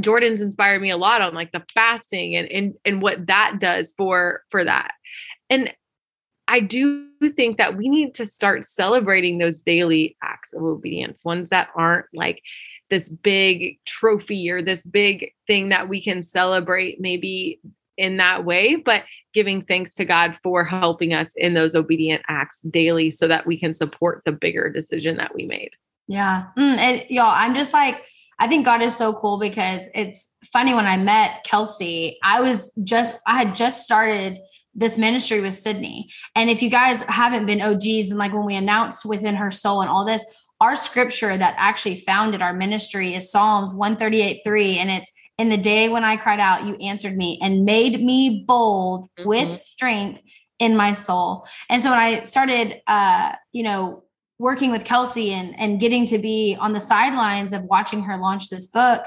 Jordan's 0.00 0.40
inspired 0.40 0.80
me 0.80 0.88
a 0.88 0.96
lot 0.96 1.20
on 1.20 1.34
like 1.34 1.52
the 1.52 1.62
fasting 1.74 2.34
and 2.36 2.50
and 2.50 2.74
and 2.86 3.02
what 3.02 3.26
that 3.26 3.58
does 3.60 3.92
for 3.98 4.42
for 4.50 4.64
that. 4.64 4.92
And 5.50 5.72
I 6.48 6.60
do 6.60 7.08
think 7.34 7.58
that 7.58 7.76
we 7.76 7.88
need 7.88 8.14
to 8.14 8.24
start 8.24 8.64
celebrating 8.64 9.36
those 9.36 9.60
daily 9.60 10.16
acts 10.22 10.54
of 10.54 10.62
obedience, 10.62 11.20
ones 11.22 11.50
that 11.50 11.68
aren't 11.76 12.06
like 12.14 12.40
this 12.88 13.10
big 13.10 13.78
trophy 13.84 14.50
or 14.50 14.62
this 14.62 14.84
big 14.86 15.32
thing 15.46 15.68
that 15.68 15.88
we 15.88 16.02
can 16.02 16.22
celebrate 16.22 17.00
maybe 17.00 17.60
in 17.96 18.18
that 18.18 18.44
way, 18.44 18.76
but 18.76 19.04
giving 19.32 19.62
thanks 19.62 19.92
to 19.92 20.04
God 20.04 20.38
for 20.42 20.64
helping 20.64 21.12
us 21.12 21.28
in 21.36 21.54
those 21.54 21.74
obedient 21.74 22.22
acts 22.28 22.56
daily 22.70 23.10
so 23.10 23.28
that 23.28 23.46
we 23.46 23.58
can 23.58 23.74
support 23.74 24.22
the 24.24 24.32
bigger 24.32 24.70
decision 24.70 25.18
that 25.18 25.34
we 25.34 25.44
made. 25.44 25.70
Yeah. 26.08 26.46
Mm, 26.56 26.78
and 26.78 27.10
y'all, 27.10 27.32
I'm 27.34 27.54
just 27.54 27.72
like, 27.72 28.02
I 28.38 28.48
think 28.48 28.64
God 28.64 28.82
is 28.82 28.94
so 28.94 29.14
cool 29.14 29.38
because 29.38 29.82
it's 29.94 30.28
funny 30.44 30.74
when 30.74 30.86
I 30.86 30.96
met 30.96 31.44
Kelsey, 31.44 32.18
I 32.22 32.40
was 32.40 32.72
just, 32.84 33.18
I 33.26 33.38
had 33.38 33.54
just 33.54 33.84
started 33.84 34.38
this 34.74 34.98
ministry 34.98 35.40
with 35.40 35.54
Sydney. 35.54 36.10
And 36.34 36.50
if 36.50 36.62
you 36.62 36.68
guys 36.68 37.02
haven't 37.04 37.46
been 37.46 37.62
OGs 37.62 38.10
and 38.10 38.18
like 38.18 38.32
when 38.32 38.44
we 38.44 38.54
announced 38.54 39.06
within 39.06 39.34
her 39.36 39.50
soul 39.50 39.80
and 39.80 39.90
all 39.90 40.04
this, 40.04 40.24
our 40.60 40.76
scripture 40.76 41.36
that 41.36 41.54
actually 41.58 41.96
founded 41.96 42.42
our 42.42 42.52
ministry 42.52 43.14
is 43.14 43.30
Psalms 43.30 43.74
138 43.74 44.42
3. 44.44 44.78
And 44.78 44.90
it's, 44.90 45.12
in 45.38 45.48
the 45.48 45.56
day 45.56 45.88
when 45.88 46.04
I 46.04 46.16
cried 46.16 46.40
out, 46.40 46.64
you 46.64 46.74
answered 46.76 47.16
me 47.16 47.38
and 47.42 47.64
made 47.64 48.02
me 48.02 48.44
bold 48.46 49.08
mm-hmm. 49.18 49.28
with 49.28 49.62
strength 49.62 50.22
in 50.58 50.76
my 50.76 50.92
soul. 50.92 51.46
And 51.68 51.82
so 51.82 51.90
when 51.90 51.98
I 51.98 52.22
started, 52.22 52.80
uh, 52.86 53.34
you 53.52 53.62
know, 53.62 54.04
working 54.38 54.70
with 54.70 54.84
Kelsey 54.84 55.32
and 55.32 55.58
and 55.58 55.80
getting 55.80 56.04
to 56.04 56.18
be 56.18 56.56
on 56.60 56.74
the 56.74 56.80
sidelines 56.80 57.54
of 57.54 57.62
watching 57.64 58.02
her 58.02 58.16
launch 58.16 58.48
this 58.48 58.66
book, 58.66 59.02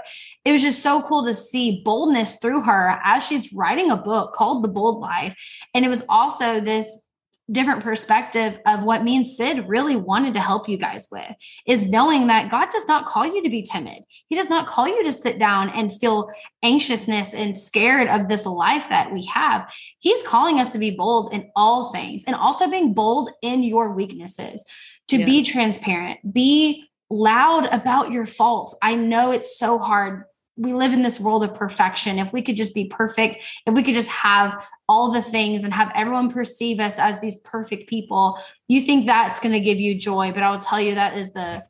it 0.46 0.52
was 0.52 0.62
just 0.62 0.82
so 0.82 1.02
cool 1.04 1.26
to 1.26 1.34
see 1.34 1.82
boldness 1.84 2.36
through 2.40 2.62
her 2.62 3.00
as 3.04 3.28
she's 3.28 3.54
writing 3.54 3.92
a 3.92 3.98
book 3.98 4.34
called 4.34 4.64
The 4.64 4.70
Bold 4.70 5.00
Life. 5.00 5.36
And 5.74 5.86
it 5.86 5.90
was 5.90 6.04
also 6.10 6.62
this 6.62 7.08
different 7.52 7.84
perspective 7.84 8.60
of 8.66 8.84
what 8.84 9.04
me 9.04 9.16
and 9.16 9.28
Sid 9.28 9.68
really 9.68 9.96
wanted 9.96 10.34
to 10.36 10.40
help 10.40 10.70
you 10.70 10.78
guys 10.78 11.08
with 11.12 11.32
is 11.66 11.90
knowing 11.90 12.28
that 12.28 12.52
God 12.52 12.70
does 12.72 12.88
not 12.88 13.06
call 13.06 13.26
you 13.26 13.42
to 13.44 13.50
be 13.50 13.62
timid. 13.62 14.04
He 14.28 14.36
does 14.36 14.50
not 14.50 14.68
call 14.68 14.88
you 14.88 15.04
to 15.04 15.12
sit 15.12 15.40
down 15.40 15.70
and 15.70 15.94
feel 15.94 16.32
anxiousness 16.64 17.34
and 17.34 17.58
scared 17.58 18.08
of 18.08 18.28
this 18.28 18.46
life 18.46 18.90
that 18.90 19.12
we 19.12 19.26
have. 19.26 19.74
He's 20.00 20.22
calling 20.24 20.60
us 20.60 20.74
to 20.74 20.80
be 20.80 20.92
bold 20.92 21.34
in 21.34 21.50
all 21.56 21.92
things 21.92 22.24
and 22.26 22.36
also 22.36 22.70
being 22.70 22.94
bold 22.94 23.30
in 23.42 23.64
your 23.64 23.94
weaknesses, 23.94 24.64
to 25.08 25.18
yeah. 25.18 25.26
be 25.26 25.44
transparent, 25.44 26.20
be 26.32 26.86
loud 27.10 27.66
about 27.74 28.12
your 28.12 28.26
faults. 28.26 28.76
I 28.82 28.96
know 28.96 29.32
it's 29.32 29.58
so 29.58 29.80
hard 29.80 30.26
we 30.60 30.74
live 30.74 30.92
in 30.92 31.02
this 31.02 31.22
world 31.22 31.44
of 31.44 31.54
perfection. 31.54 32.20
If 32.20 32.34
we 32.34 32.42
could 32.42 32.58
just 32.58 32.76
be 32.76 32.86
perfect, 32.86 33.38
if 33.66 33.74
we 33.74 33.82
could 33.82 33.94
just 33.94 34.10
have 34.10 34.68
all 34.90 35.10
the 35.10 35.22
things 35.22 35.64
and 35.64 35.74
have 35.74 35.90
everyone 35.96 36.30
perceive 36.30 36.82
us 36.82 37.00
as 37.00 37.22
these 37.22 37.40
perfect 37.40 37.90
people, 37.90 38.38
you 38.68 38.82
think 38.82 39.06
that's 39.06 39.40
going 39.40 39.54
to 39.54 39.62
give 39.62 39.80
you 39.80 39.96
joy. 39.98 40.34
But 40.34 40.44
I 40.44 40.52
will 40.52 40.60
tell 40.60 40.82
you 40.82 40.96
that 40.96 41.18
is 41.18 41.32
the 41.32 41.64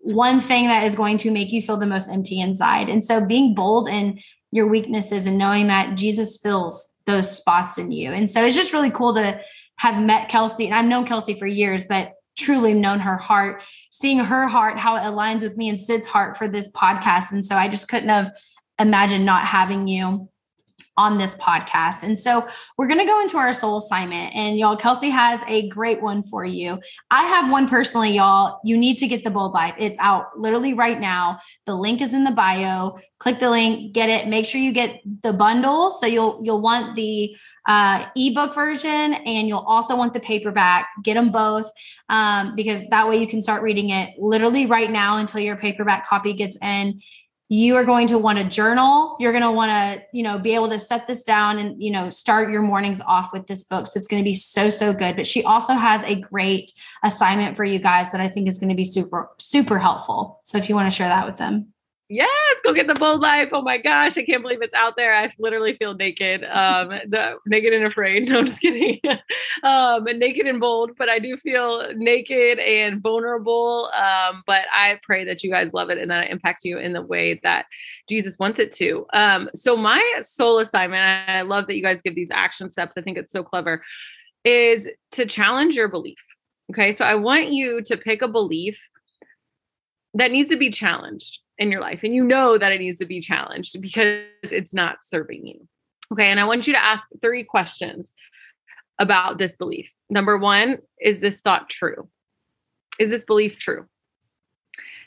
one 0.00 0.40
thing 0.40 0.68
that 0.68 0.84
is 0.84 0.94
going 0.94 1.18
to 1.18 1.32
make 1.32 1.50
you 1.50 1.60
feel 1.60 1.76
the 1.76 1.86
most 1.86 2.08
empty 2.08 2.40
inside. 2.40 2.88
And 2.88 3.04
so 3.04 3.24
being 3.24 3.52
bold 3.52 3.88
in 3.88 4.20
your 4.52 4.68
weaknesses 4.68 5.26
and 5.26 5.36
knowing 5.36 5.66
that 5.66 5.96
Jesus 5.96 6.38
fills 6.38 6.88
those 7.04 7.36
spots 7.36 7.78
in 7.78 7.90
you. 7.90 8.12
And 8.12 8.30
so 8.30 8.44
it's 8.44 8.56
just 8.56 8.72
really 8.72 8.90
cool 8.90 9.14
to 9.14 9.40
have 9.78 10.00
met 10.00 10.28
Kelsey. 10.28 10.66
And 10.66 10.74
I've 10.74 10.84
known 10.84 11.04
Kelsey 11.04 11.34
for 11.34 11.48
years, 11.48 11.84
but 11.84 12.12
truly 12.36 12.74
known 12.74 13.00
her 13.00 13.16
heart, 13.16 13.62
seeing 13.90 14.18
her 14.18 14.46
heart, 14.46 14.78
how 14.78 14.96
it 14.96 15.00
aligns 15.00 15.42
with 15.42 15.56
me 15.56 15.68
and 15.68 15.80
Sid's 15.80 16.06
heart 16.06 16.36
for 16.36 16.48
this 16.48 16.70
podcast. 16.72 17.32
And 17.32 17.44
so 17.44 17.56
I 17.56 17.68
just 17.68 17.88
couldn't 17.88 18.10
have 18.10 18.32
imagined 18.78 19.24
not 19.24 19.44
having 19.44 19.88
you 19.88 20.28
on 20.96 21.18
this 21.18 21.34
podcast. 21.34 22.02
And 22.02 22.18
so 22.18 22.46
we're 22.78 22.86
going 22.86 23.00
to 23.00 23.06
go 23.06 23.20
into 23.20 23.36
our 23.36 23.52
soul 23.52 23.78
assignment. 23.78 24.34
And 24.34 24.58
y'all, 24.58 24.76
Kelsey 24.76 25.10
has 25.10 25.42
a 25.46 25.68
great 25.68 26.02
one 26.02 26.22
for 26.22 26.44
you. 26.44 26.80
I 27.10 27.24
have 27.24 27.50
one 27.50 27.68
personally, 27.68 28.12
y'all. 28.12 28.60
You 28.64 28.76
need 28.76 28.96
to 28.98 29.08
get 29.08 29.22
the 29.22 29.30
Bold 29.30 29.52
Life. 29.52 29.74
It's 29.78 29.98
out 29.98 30.38
literally 30.38 30.72
right 30.72 30.98
now. 30.98 31.38
The 31.66 31.74
link 31.74 32.00
is 32.00 32.14
in 32.14 32.24
the 32.24 32.30
bio. 32.30 32.98
Click 33.18 33.38
the 33.38 33.50
link, 33.50 33.92
get 33.92 34.08
it. 34.08 34.28
Make 34.28 34.46
sure 34.46 34.60
you 34.60 34.72
get 34.72 35.00
the 35.22 35.32
bundle. 35.32 35.90
So 35.90 36.06
you'll 36.06 36.40
you'll 36.42 36.60
want 36.60 36.96
the 36.96 37.34
uh, 37.66 38.06
ebook 38.14 38.54
version 38.54 39.14
and 39.14 39.48
you'll 39.48 39.58
also 39.66 39.96
want 39.96 40.12
the 40.12 40.20
paperback. 40.20 40.88
Get 41.02 41.14
them 41.14 41.32
both 41.32 41.70
um, 42.08 42.54
because 42.54 42.86
that 42.88 43.08
way 43.08 43.16
you 43.16 43.26
can 43.26 43.42
start 43.42 43.62
reading 43.62 43.90
it 43.90 44.14
literally 44.18 44.66
right 44.66 44.90
now 44.90 45.16
until 45.16 45.40
your 45.40 45.56
paperback 45.56 46.06
copy 46.06 46.34
gets 46.34 46.56
in 46.62 47.00
you 47.48 47.76
are 47.76 47.84
going 47.84 48.08
to 48.08 48.18
want 48.18 48.38
to 48.38 48.44
journal. 48.44 49.16
You're 49.20 49.32
going 49.32 49.42
to 49.42 49.52
want 49.52 49.70
to 49.70 50.04
you 50.12 50.22
know 50.22 50.38
be 50.38 50.54
able 50.54 50.68
to 50.70 50.78
set 50.78 51.06
this 51.06 51.22
down 51.22 51.58
and 51.58 51.80
you 51.82 51.90
know 51.90 52.10
start 52.10 52.50
your 52.50 52.62
mornings 52.62 53.00
off 53.00 53.32
with 53.32 53.46
this 53.46 53.64
book. 53.64 53.86
So 53.86 53.98
it's 53.98 54.08
going 54.08 54.22
to 54.22 54.28
be 54.28 54.34
so 54.34 54.70
so 54.70 54.92
good. 54.92 55.16
But 55.16 55.26
she 55.26 55.44
also 55.44 55.74
has 55.74 56.02
a 56.04 56.20
great 56.20 56.72
assignment 57.04 57.56
for 57.56 57.64
you 57.64 57.78
guys 57.78 58.10
that 58.12 58.20
i 58.20 58.28
think 58.28 58.48
is 58.48 58.58
going 58.58 58.70
to 58.70 58.74
be 58.74 58.84
super 58.84 59.30
super 59.38 59.78
helpful. 59.78 60.40
So 60.42 60.58
if 60.58 60.68
you 60.68 60.74
want 60.74 60.90
to 60.90 60.96
share 60.96 61.08
that 61.08 61.26
with 61.26 61.36
them 61.36 61.72
yes, 62.08 62.56
go 62.64 62.72
get 62.72 62.86
the 62.86 62.94
bold 62.94 63.20
life. 63.20 63.48
Oh 63.52 63.62
my 63.62 63.78
gosh, 63.78 64.16
I 64.16 64.22
can't 64.22 64.42
believe 64.42 64.62
it's 64.62 64.74
out 64.74 64.96
there. 64.96 65.14
I 65.14 65.32
literally 65.38 65.74
feel 65.74 65.94
naked, 65.94 66.44
um, 66.44 66.88
the 67.08 67.38
naked 67.46 67.72
and 67.72 67.84
afraid. 67.84 68.28
No, 68.36 68.40
I'm 68.40 68.46
just 68.46 68.60
kidding. 68.60 69.00
um, 69.62 70.06
and 70.06 70.18
naked 70.18 70.46
and 70.46 70.60
bold, 70.60 70.92
but 70.96 71.08
I 71.08 71.18
do 71.18 71.36
feel 71.36 71.92
naked 71.94 72.58
and 72.58 73.00
vulnerable. 73.00 73.90
Um, 73.96 74.42
but 74.46 74.66
I 74.72 74.98
pray 75.02 75.24
that 75.24 75.42
you 75.42 75.50
guys 75.50 75.72
love 75.72 75.90
it 75.90 75.98
and 75.98 76.10
that 76.10 76.24
it 76.24 76.30
impacts 76.30 76.64
you 76.64 76.78
in 76.78 76.92
the 76.92 77.02
way 77.02 77.40
that 77.42 77.66
Jesus 78.08 78.38
wants 78.38 78.58
it 78.58 78.72
to. 78.72 79.06
Um, 79.12 79.48
so 79.54 79.76
my 79.76 80.02
soul 80.22 80.58
assignment, 80.58 81.02
I 81.28 81.42
love 81.42 81.66
that 81.66 81.76
you 81.76 81.82
guys 81.82 82.02
give 82.02 82.14
these 82.14 82.30
action 82.32 82.70
steps. 82.70 82.94
I 82.96 83.02
think 83.02 83.16
it's 83.16 83.32
so 83.32 83.42
clever, 83.42 83.82
is 84.44 84.88
to 85.12 85.26
challenge 85.26 85.76
your 85.76 85.88
belief. 85.88 86.18
Okay, 86.72 86.92
so 86.92 87.04
I 87.04 87.14
want 87.14 87.50
you 87.50 87.80
to 87.82 87.96
pick 87.96 88.22
a 88.22 88.28
belief 88.28 88.88
that 90.14 90.32
needs 90.32 90.50
to 90.50 90.56
be 90.56 90.70
challenged 90.70 91.40
in 91.58 91.70
your 91.70 91.80
life 91.80 92.00
and 92.02 92.14
you 92.14 92.22
know 92.22 92.58
that 92.58 92.72
it 92.72 92.80
needs 92.80 92.98
to 92.98 93.06
be 93.06 93.20
challenged 93.20 93.80
because 93.80 94.24
it's 94.42 94.74
not 94.74 94.98
serving 95.08 95.46
you. 95.46 95.66
Okay. 96.12 96.30
And 96.30 96.38
I 96.38 96.44
want 96.44 96.66
you 96.66 96.72
to 96.74 96.84
ask 96.84 97.02
three 97.22 97.44
questions 97.44 98.12
about 98.98 99.38
this 99.38 99.56
belief. 99.56 99.92
Number 100.08 100.38
one, 100.38 100.78
is 101.00 101.20
this 101.20 101.40
thought 101.40 101.68
true? 101.68 102.08
Is 102.98 103.10
this 103.10 103.24
belief 103.24 103.58
true? 103.58 103.86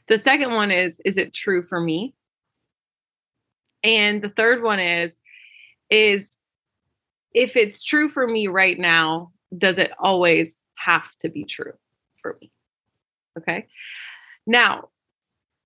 The 0.08 0.18
second 0.18 0.54
one 0.54 0.72
is, 0.72 1.00
is 1.06 1.18
it 1.18 1.34
true 1.34 1.64
for 1.64 1.80
me? 1.80 2.14
And 3.84 4.22
the 4.22 4.30
third 4.30 4.62
one 4.62 4.80
is, 4.80 5.18
is 5.90 6.28
if 7.34 7.56
it's 7.56 7.84
true 7.84 8.10
for 8.10 8.28
me 8.28 8.48
right 8.48 8.78
now, 8.78 9.32
does 9.56 9.78
it 9.78 9.92
always 10.00 10.58
have 10.76 11.04
to 11.22 11.30
be 11.30 11.46
true 11.46 11.74
for 12.22 12.38
me? 12.42 12.52
Okay. 13.38 13.68
Now, 14.46 14.90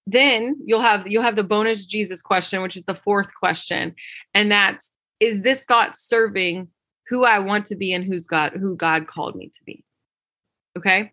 then 0.05 0.57
you'll 0.65 0.81
have 0.81 1.07
you'll 1.07 1.23
have 1.23 1.35
the 1.35 1.43
bonus 1.43 1.85
jesus 1.85 2.21
question 2.21 2.61
which 2.61 2.75
is 2.75 2.83
the 2.85 2.95
fourth 2.95 3.33
question 3.33 3.95
and 4.33 4.51
that's 4.51 4.91
is 5.19 5.41
this 5.41 5.61
thought 5.61 5.97
serving 5.97 6.67
who 7.07 7.23
i 7.23 7.39
want 7.39 7.65
to 7.65 7.75
be 7.75 7.93
and 7.93 8.03
who's 8.03 8.27
god 8.27 8.51
who 8.53 8.75
god 8.75 9.07
called 9.07 9.35
me 9.35 9.47
to 9.47 9.63
be 9.65 9.83
Okay. 10.77 11.11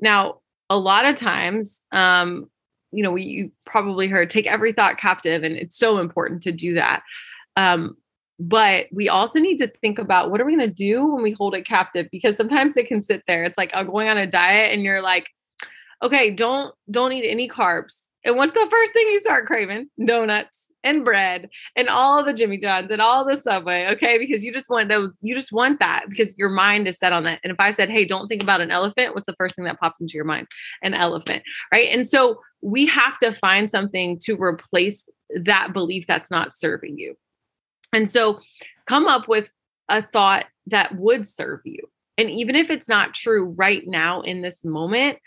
Now, 0.00 0.40
a 0.68 0.76
lot 0.76 1.04
of 1.04 1.16
times, 1.16 1.82
um, 1.92 2.50
you 2.92 3.02
know, 3.02 3.14
you 3.16 3.52
probably 3.66 4.08
heard 4.08 4.30
take 4.30 4.46
every 4.46 4.72
thought 4.72 4.98
captive, 4.98 5.44
and 5.44 5.56
it's 5.56 5.76
so 5.76 5.98
important 5.98 6.42
to 6.42 6.52
do 6.52 6.74
that. 6.74 7.02
Um, 7.56 7.96
but 8.38 8.86
we 8.90 9.08
also 9.08 9.38
need 9.38 9.58
to 9.58 9.68
think 9.80 9.98
about 9.98 10.30
what 10.30 10.40
are 10.40 10.44
we 10.44 10.56
going 10.56 10.68
to 10.68 10.74
do 10.74 11.06
when 11.06 11.22
we 11.22 11.32
hold 11.32 11.54
it 11.54 11.66
captive 11.66 12.08
because 12.10 12.36
sometimes 12.36 12.76
it 12.76 12.88
can 12.88 13.02
sit 13.02 13.22
there. 13.28 13.44
It's 13.44 13.58
like 13.58 13.70
I'm 13.74 13.86
going 13.86 14.08
on 14.08 14.18
a 14.18 14.26
diet, 14.26 14.72
and 14.72 14.82
you're 14.82 15.02
like, 15.02 15.28
okay, 16.02 16.30
don't 16.30 16.74
don't 16.90 17.12
eat 17.12 17.28
any 17.28 17.48
carbs. 17.48 17.94
And 18.24 18.36
what's 18.36 18.54
the 18.54 18.68
first 18.70 18.92
thing 18.92 19.08
you 19.08 19.20
start 19.20 19.46
craving? 19.46 19.88
Donuts 20.04 20.66
and 20.82 21.04
bread 21.04 21.48
and 21.76 21.88
all 21.88 22.24
the 22.24 22.32
Jimmy 22.32 22.58
John's 22.58 22.90
and 22.90 23.02
all 23.02 23.24
the 23.24 23.36
Subway, 23.36 23.86
okay? 23.90 24.18
Because 24.18 24.42
you 24.42 24.52
just 24.52 24.70
want 24.70 24.88
those, 24.88 25.10
you 25.20 25.34
just 25.34 25.52
want 25.52 25.78
that 25.80 26.06
because 26.08 26.36
your 26.38 26.48
mind 26.48 26.88
is 26.88 26.98
set 26.98 27.12
on 27.12 27.24
that. 27.24 27.40
And 27.44 27.50
if 27.52 27.60
I 27.60 27.70
said, 27.70 27.90
hey, 27.90 28.04
don't 28.04 28.28
think 28.28 28.42
about 28.42 28.60
an 28.60 28.70
elephant, 28.70 29.14
what's 29.14 29.26
the 29.26 29.34
first 29.34 29.56
thing 29.56 29.66
that 29.66 29.78
pops 29.78 30.00
into 30.00 30.14
your 30.14 30.24
mind? 30.24 30.46
An 30.82 30.94
elephant, 30.94 31.42
right? 31.72 31.88
And 31.90 32.08
so 32.08 32.40
we 32.62 32.86
have 32.86 33.18
to 33.18 33.32
find 33.32 33.70
something 33.70 34.18
to 34.24 34.36
replace 34.36 35.08
that 35.34 35.72
belief 35.72 36.06
that's 36.06 36.30
not 36.30 36.54
serving 36.54 36.98
you. 36.98 37.14
And 37.92 38.10
so 38.10 38.40
come 38.86 39.06
up 39.06 39.28
with 39.28 39.50
a 39.88 40.02
thought 40.02 40.46
that 40.66 40.96
would 40.96 41.28
serve 41.28 41.60
you. 41.64 41.80
And 42.16 42.30
even 42.30 42.54
if 42.54 42.70
it's 42.70 42.88
not 42.88 43.14
true 43.14 43.54
right 43.56 43.86
now 43.86 44.20
in 44.22 44.42
this 44.42 44.64
moment, 44.64 45.18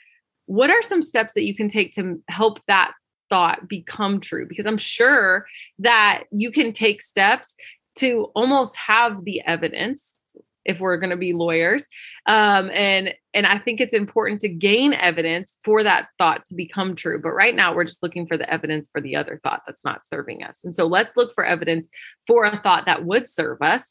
what 0.54 0.70
are 0.70 0.84
some 0.84 1.02
steps 1.02 1.34
that 1.34 1.46
you 1.46 1.56
can 1.56 1.68
take 1.68 1.94
to 1.96 2.22
help 2.28 2.60
that 2.68 2.92
thought 3.32 3.68
become 3.68 4.20
true? 4.20 4.48
Because 4.48 4.68
i'm 4.68 4.78
sure 4.78 5.48
that 5.80 6.26
you 6.32 6.52
can 6.52 6.74
take 6.74 7.02
steps 7.02 7.56
to 7.98 8.26
almost 8.36 8.76
have 8.76 9.24
the 9.24 9.42
evidence 9.42 10.18
if 10.66 10.80
we're 10.80 10.98
going 10.98 11.10
to 11.10 11.18
be 11.18 11.34
lawyers 11.34 11.88
um, 12.26 12.70
and 12.74 13.14
and 13.34 13.46
i 13.46 13.58
think 13.58 13.82
it's 13.82 13.94
important 13.94 14.42
to 14.42 14.50
gain 14.50 14.94
evidence 14.94 15.58
for 15.64 15.84
that 15.84 16.08
thought 16.18 16.46
to 16.46 16.54
become 16.54 16.96
true 16.96 17.22
but 17.22 17.32
right 17.32 17.56
now 17.56 17.74
we're 17.74 17.84
just 17.84 18.04
looking 18.04 18.28
for 18.28 18.38
the 18.38 18.50
evidence 18.52 18.90
for 18.90 19.02
the 19.02 19.16
other 19.16 19.40
thought 19.44 19.62
that's 19.66 19.86
not 19.86 20.02
serving 20.10 20.44
us 20.44 20.60
and 20.64 20.76
so 20.76 20.86
let's 20.86 21.16
look 21.16 21.34
for 21.34 21.44
evidence 21.44 21.88
for 22.28 22.46
a 22.46 22.62
thought 22.62 22.86
that 22.86 23.06
would 23.06 23.30
serve 23.30 23.62
us 23.62 23.84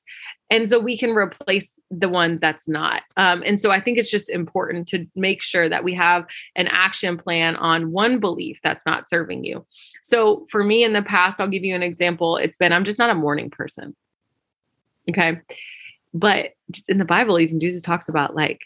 and 0.51 0.69
so 0.69 0.79
we 0.79 0.99
can 0.99 1.11
replace 1.11 1.71
the 1.91 2.09
one 2.09 2.39
that's 2.41 2.69
not 2.69 3.03
um, 3.17 3.43
and 3.45 3.61
so 3.61 3.71
i 3.71 3.81
think 3.81 3.99
it's 3.99 4.11
just 4.11 4.31
important 4.31 4.89
to 4.89 5.07
make 5.15 5.43
sure 5.43 5.69
that 5.69 5.85
we 5.85 5.95
have 5.95 6.25
an 6.57 6.69
action 6.69 7.17
plan 7.19 7.57
on 7.57 7.91
one 7.91 8.21
belief 8.21 8.61
that's 8.63 8.87
not 8.87 9.09
serving 9.11 9.45
you. 9.45 9.67
So 10.03 10.47
for 10.51 10.63
me 10.63 10.85
in 10.85 10.93
the 10.93 11.03
past 11.03 11.41
i'll 11.41 11.49
give 11.49 11.65
you 11.65 11.75
an 11.75 11.83
example 11.83 12.37
it's 12.37 12.57
been 12.57 12.73
i'm 12.73 12.85
just 12.85 12.99
not 12.99 13.11
a 13.11 13.15
morning 13.15 13.51
person. 13.51 13.97
Okay 15.11 15.41
but 16.15 16.51
in 16.89 16.99
the 16.99 17.05
Bible, 17.05 17.39
even 17.39 17.61
Jesus 17.61 17.83
talks 17.83 18.09
about 18.09 18.35
like 18.35 18.61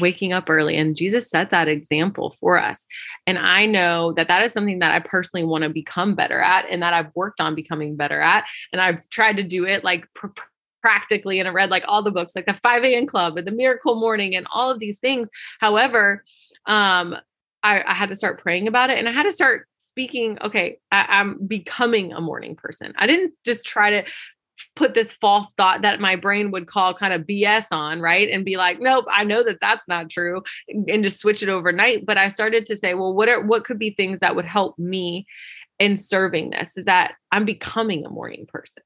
waking 0.00 0.32
up 0.32 0.48
early 0.48 0.76
and 0.76 0.96
Jesus 0.96 1.28
set 1.28 1.50
that 1.50 1.68
example 1.68 2.34
for 2.40 2.58
us. 2.58 2.78
And 3.26 3.38
I 3.38 3.66
know 3.66 4.12
that 4.14 4.28
that 4.28 4.42
is 4.42 4.52
something 4.52 4.78
that 4.78 4.94
I 4.94 5.00
personally 5.00 5.44
want 5.44 5.64
to 5.64 5.70
become 5.70 6.14
better 6.14 6.40
at 6.40 6.66
and 6.70 6.82
that 6.82 6.94
I've 6.94 7.14
worked 7.14 7.40
on 7.40 7.54
becoming 7.54 7.96
better 7.96 8.20
at. 8.20 8.44
And 8.72 8.80
I've 8.80 9.06
tried 9.10 9.36
to 9.36 9.42
do 9.42 9.66
it 9.66 9.84
like 9.84 10.06
pr- 10.14 10.28
practically 10.80 11.38
and 11.38 11.48
I 11.48 11.52
read 11.52 11.70
like 11.70 11.84
all 11.86 12.02
the 12.02 12.10
books, 12.10 12.32
like 12.34 12.46
the 12.46 12.58
5 12.62 12.84
a.m. 12.84 13.06
club 13.06 13.36
and 13.36 13.46
the 13.46 13.52
miracle 13.52 13.96
morning 13.96 14.34
and 14.34 14.46
all 14.52 14.70
of 14.70 14.78
these 14.78 14.98
things. 14.98 15.28
However, 15.60 16.24
um, 16.66 17.16
I, 17.62 17.84
I 17.86 17.94
had 17.94 18.08
to 18.08 18.16
start 18.16 18.40
praying 18.40 18.68
about 18.68 18.90
it 18.90 18.98
and 18.98 19.08
I 19.08 19.12
had 19.12 19.24
to 19.24 19.32
start 19.32 19.68
speaking 19.92 20.38
okay 20.40 20.78
I, 20.90 21.20
am 21.20 21.38
becoming 21.46 22.14
a 22.14 22.20
morning 22.22 22.56
person 22.56 22.94
i 22.96 23.06
didn't 23.06 23.34
just 23.44 23.66
try 23.66 23.90
to 23.90 24.04
put 24.76 24.94
this 24.94 25.12
false 25.14 25.52
thought 25.56 25.82
that 25.82 26.00
my 26.00 26.16
brain 26.16 26.50
would 26.50 26.66
call 26.66 26.94
kind 26.94 27.12
of 27.12 27.22
BS 27.22 27.66
on, 27.70 28.00
right? 28.00 28.28
And 28.30 28.44
be 28.44 28.56
like, 28.56 28.80
nope, 28.80 29.06
I 29.10 29.24
know 29.24 29.42
that 29.42 29.60
that's 29.60 29.88
not 29.88 30.10
true, 30.10 30.42
and 30.68 31.04
just 31.04 31.20
switch 31.20 31.42
it 31.42 31.48
overnight. 31.48 32.06
But 32.06 32.18
I 32.18 32.28
started 32.28 32.66
to 32.66 32.76
say, 32.76 32.94
well, 32.94 33.14
what 33.14 33.28
are 33.28 33.40
what 33.40 33.64
could 33.64 33.78
be 33.78 33.90
things 33.90 34.20
that 34.20 34.36
would 34.36 34.44
help 34.44 34.78
me 34.78 35.26
in 35.78 35.96
serving 35.96 36.50
this? 36.50 36.76
Is 36.76 36.84
that 36.84 37.14
I'm 37.30 37.44
becoming 37.44 38.04
a 38.04 38.10
morning 38.10 38.46
person. 38.46 38.82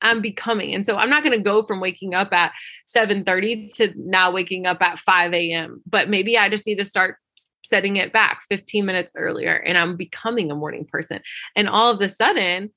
I'm 0.00 0.20
becoming. 0.20 0.74
And 0.74 0.86
so 0.86 0.96
I'm 0.96 1.10
not 1.10 1.24
going 1.24 1.36
to 1.36 1.42
go 1.42 1.62
from 1.62 1.80
waking 1.80 2.14
up 2.14 2.32
at 2.32 2.52
7:30 2.96 3.74
to 3.74 3.92
now 3.96 4.30
waking 4.30 4.66
up 4.66 4.80
at 4.80 4.98
5 4.98 5.34
a.m. 5.34 5.82
But 5.86 6.08
maybe 6.08 6.38
I 6.38 6.48
just 6.48 6.66
need 6.66 6.78
to 6.78 6.84
start 6.84 7.16
setting 7.64 7.96
it 7.96 8.12
back 8.12 8.42
15 8.48 8.86
minutes 8.86 9.12
earlier 9.14 9.54
and 9.54 9.76
I'm 9.76 9.96
becoming 9.96 10.50
a 10.50 10.54
morning 10.54 10.86
person. 10.90 11.20
And 11.54 11.68
all 11.68 11.90
of 11.90 12.00
a 12.00 12.08
sudden, 12.08 12.70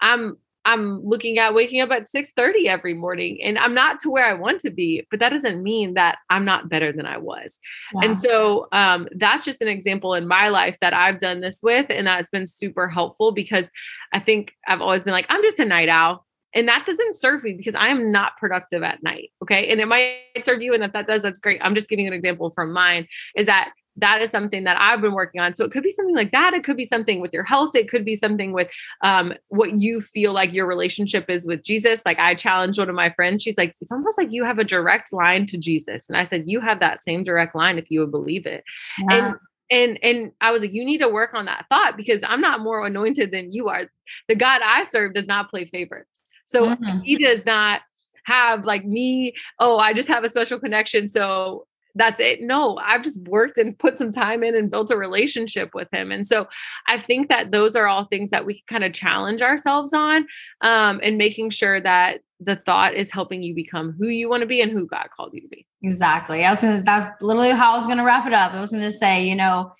I'm 0.00 0.36
I'm 0.64 1.02
looking 1.04 1.38
at 1.38 1.54
waking 1.54 1.80
up 1.80 1.90
at 1.90 2.10
6:30 2.12 2.68
every 2.68 2.94
morning 2.94 3.38
and 3.42 3.58
I'm 3.58 3.74
not 3.74 4.00
to 4.00 4.10
where 4.10 4.26
I 4.26 4.34
want 4.34 4.60
to 4.62 4.70
be, 4.70 5.06
but 5.10 5.20
that 5.20 5.30
doesn't 5.30 5.62
mean 5.62 5.94
that 5.94 6.18
I'm 6.28 6.44
not 6.44 6.68
better 6.68 6.92
than 6.92 7.06
I 7.06 7.16
was. 7.16 7.56
Wow. 7.92 8.02
And 8.02 8.18
so 8.18 8.68
um, 8.72 9.08
that's 9.16 9.44
just 9.44 9.62
an 9.62 9.68
example 9.68 10.14
in 10.14 10.26
my 10.26 10.48
life 10.48 10.76
that 10.80 10.92
I've 10.92 11.18
done 11.18 11.40
this 11.40 11.60
with 11.62 11.86
and 11.88 12.06
that's 12.06 12.30
been 12.30 12.46
super 12.46 12.88
helpful 12.88 13.32
because 13.32 13.66
I 14.12 14.20
think 14.20 14.52
I've 14.66 14.80
always 14.80 15.02
been 15.02 15.12
like 15.12 15.26
I'm 15.28 15.42
just 15.42 15.60
a 15.60 15.64
night 15.64 15.88
owl 15.88 16.26
and 16.54 16.68
that 16.68 16.84
doesn't 16.84 17.16
serve 17.16 17.44
me 17.44 17.52
because 17.52 17.74
I 17.74 17.88
am 17.88 18.10
not 18.10 18.36
productive 18.38 18.82
at 18.82 19.02
night. 19.02 19.30
Okay. 19.42 19.68
And 19.68 19.80
it 19.80 19.86
might 19.86 20.18
serve 20.42 20.62
you. 20.62 20.74
And 20.74 20.82
if 20.82 20.92
that 20.92 21.06
does, 21.06 21.22
that's 21.22 21.40
great. 21.40 21.60
I'm 21.62 21.74
just 21.74 21.88
giving 21.88 22.06
an 22.06 22.12
example 22.12 22.50
from 22.50 22.72
mine 22.72 23.06
is 23.36 23.46
that 23.46 23.72
that 23.96 24.22
is 24.22 24.30
something 24.30 24.64
that 24.64 24.80
I've 24.80 25.00
been 25.00 25.12
working 25.12 25.40
on. 25.40 25.54
So 25.54 25.64
it 25.64 25.72
could 25.72 25.82
be 25.82 25.90
something 25.90 26.14
like 26.14 26.32
that. 26.32 26.54
It 26.54 26.64
could 26.64 26.76
be 26.76 26.86
something 26.86 27.20
with 27.20 27.32
your 27.32 27.44
health. 27.44 27.74
It 27.74 27.88
could 27.88 28.04
be 28.04 28.16
something 28.16 28.52
with 28.52 28.68
um, 29.02 29.34
what 29.48 29.78
you 29.78 30.00
feel 30.00 30.32
like 30.32 30.52
your 30.52 30.66
relationship 30.66 31.28
is 31.28 31.46
with 31.46 31.62
Jesus. 31.62 32.00
Like 32.06 32.18
I 32.18 32.34
challenged 32.34 32.78
one 32.78 32.88
of 32.88 32.94
my 32.94 33.10
friends. 33.10 33.42
She's 33.42 33.58
like, 33.58 33.74
it's 33.80 33.92
almost 33.92 34.16
like 34.16 34.28
you 34.30 34.44
have 34.44 34.58
a 34.58 34.64
direct 34.64 35.12
line 35.12 35.46
to 35.46 35.58
Jesus. 35.58 36.02
And 36.08 36.16
I 36.16 36.24
said, 36.24 36.44
you 36.46 36.60
have 36.60 36.80
that 36.80 37.02
same 37.04 37.24
direct 37.24 37.54
line 37.54 37.78
if 37.78 37.90
you 37.90 38.00
would 38.00 38.10
believe 38.10 38.46
it. 38.46 38.64
And 39.10 39.34
and 39.70 39.98
and 40.02 40.32
I 40.40 40.50
was 40.50 40.62
like, 40.62 40.72
you 40.72 40.84
need 40.84 40.98
to 40.98 41.08
work 41.08 41.34
on 41.34 41.46
that 41.46 41.66
thought 41.68 41.96
because 41.96 42.20
I'm 42.26 42.40
not 42.40 42.60
more 42.60 42.84
anointed 42.84 43.30
than 43.30 43.52
you 43.52 43.68
are. 43.68 43.84
The 44.28 44.34
God 44.34 44.62
I 44.64 44.84
serve 44.84 45.14
does 45.14 45.26
not 45.26 45.50
play 45.50 45.66
favorites. 45.66 46.10
So 46.48 46.66
mm-hmm. 46.66 47.00
he 47.00 47.16
does 47.16 47.46
not 47.46 47.82
have 48.24 48.64
like 48.64 48.84
me, 48.84 49.34
oh, 49.58 49.78
I 49.78 49.92
just 49.92 50.08
have 50.08 50.24
a 50.24 50.28
special 50.28 50.58
connection. 50.58 51.08
So 51.08 51.66
that's 51.94 52.20
it. 52.20 52.40
No, 52.42 52.76
I've 52.78 53.02
just 53.02 53.20
worked 53.22 53.58
and 53.58 53.78
put 53.78 53.98
some 53.98 54.12
time 54.12 54.42
in 54.42 54.56
and 54.56 54.70
built 54.70 54.90
a 54.90 54.96
relationship 54.96 55.74
with 55.74 55.88
him. 55.92 56.10
And 56.12 56.26
so 56.26 56.48
I 56.86 56.98
think 56.98 57.28
that 57.28 57.50
those 57.50 57.76
are 57.76 57.86
all 57.86 58.04
things 58.04 58.30
that 58.30 58.46
we 58.46 58.54
can 58.54 58.62
kind 58.68 58.84
of 58.84 58.92
challenge 58.92 59.42
ourselves 59.42 59.92
on 59.92 60.26
um, 60.60 61.00
and 61.02 61.18
making 61.18 61.50
sure 61.50 61.80
that 61.80 62.20
the 62.40 62.56
thought 62.56 62.94
is 62.94 63.10
helping 63.10 63.42
you 63.42 63.54
become 63.54 63.94
who 63.98 64.08
you 64.08 64.28
want 64.28 64.40
to 64.40 64.46
be 64.46 64.60
and 64.62 64.72
who 64.72 64.86
God 64.86 65.08
called 65.14 65.34
you 65.34 65.42
to 65.42 65.48
be. 65.48 65.66
Exactly. 65.82 66.44
I 66.44 66.50
was 66.50 66.62
gonna 66.62 66.82
that's 66.82 67.22
literally 67.22 67.50
how 67.50 67.72
I 67.72 67.76
was 67.76 67.86
gonna 67.86 68.04
wrap 68.04 68.26
it 68.26 68.32
up. 68.32 68.52
I 68.52 68.60
was 68.60 68.72
gonna 68.72 68.92
say, 68.92 69.24
you 69.24 69.34
know, 69.34 69.72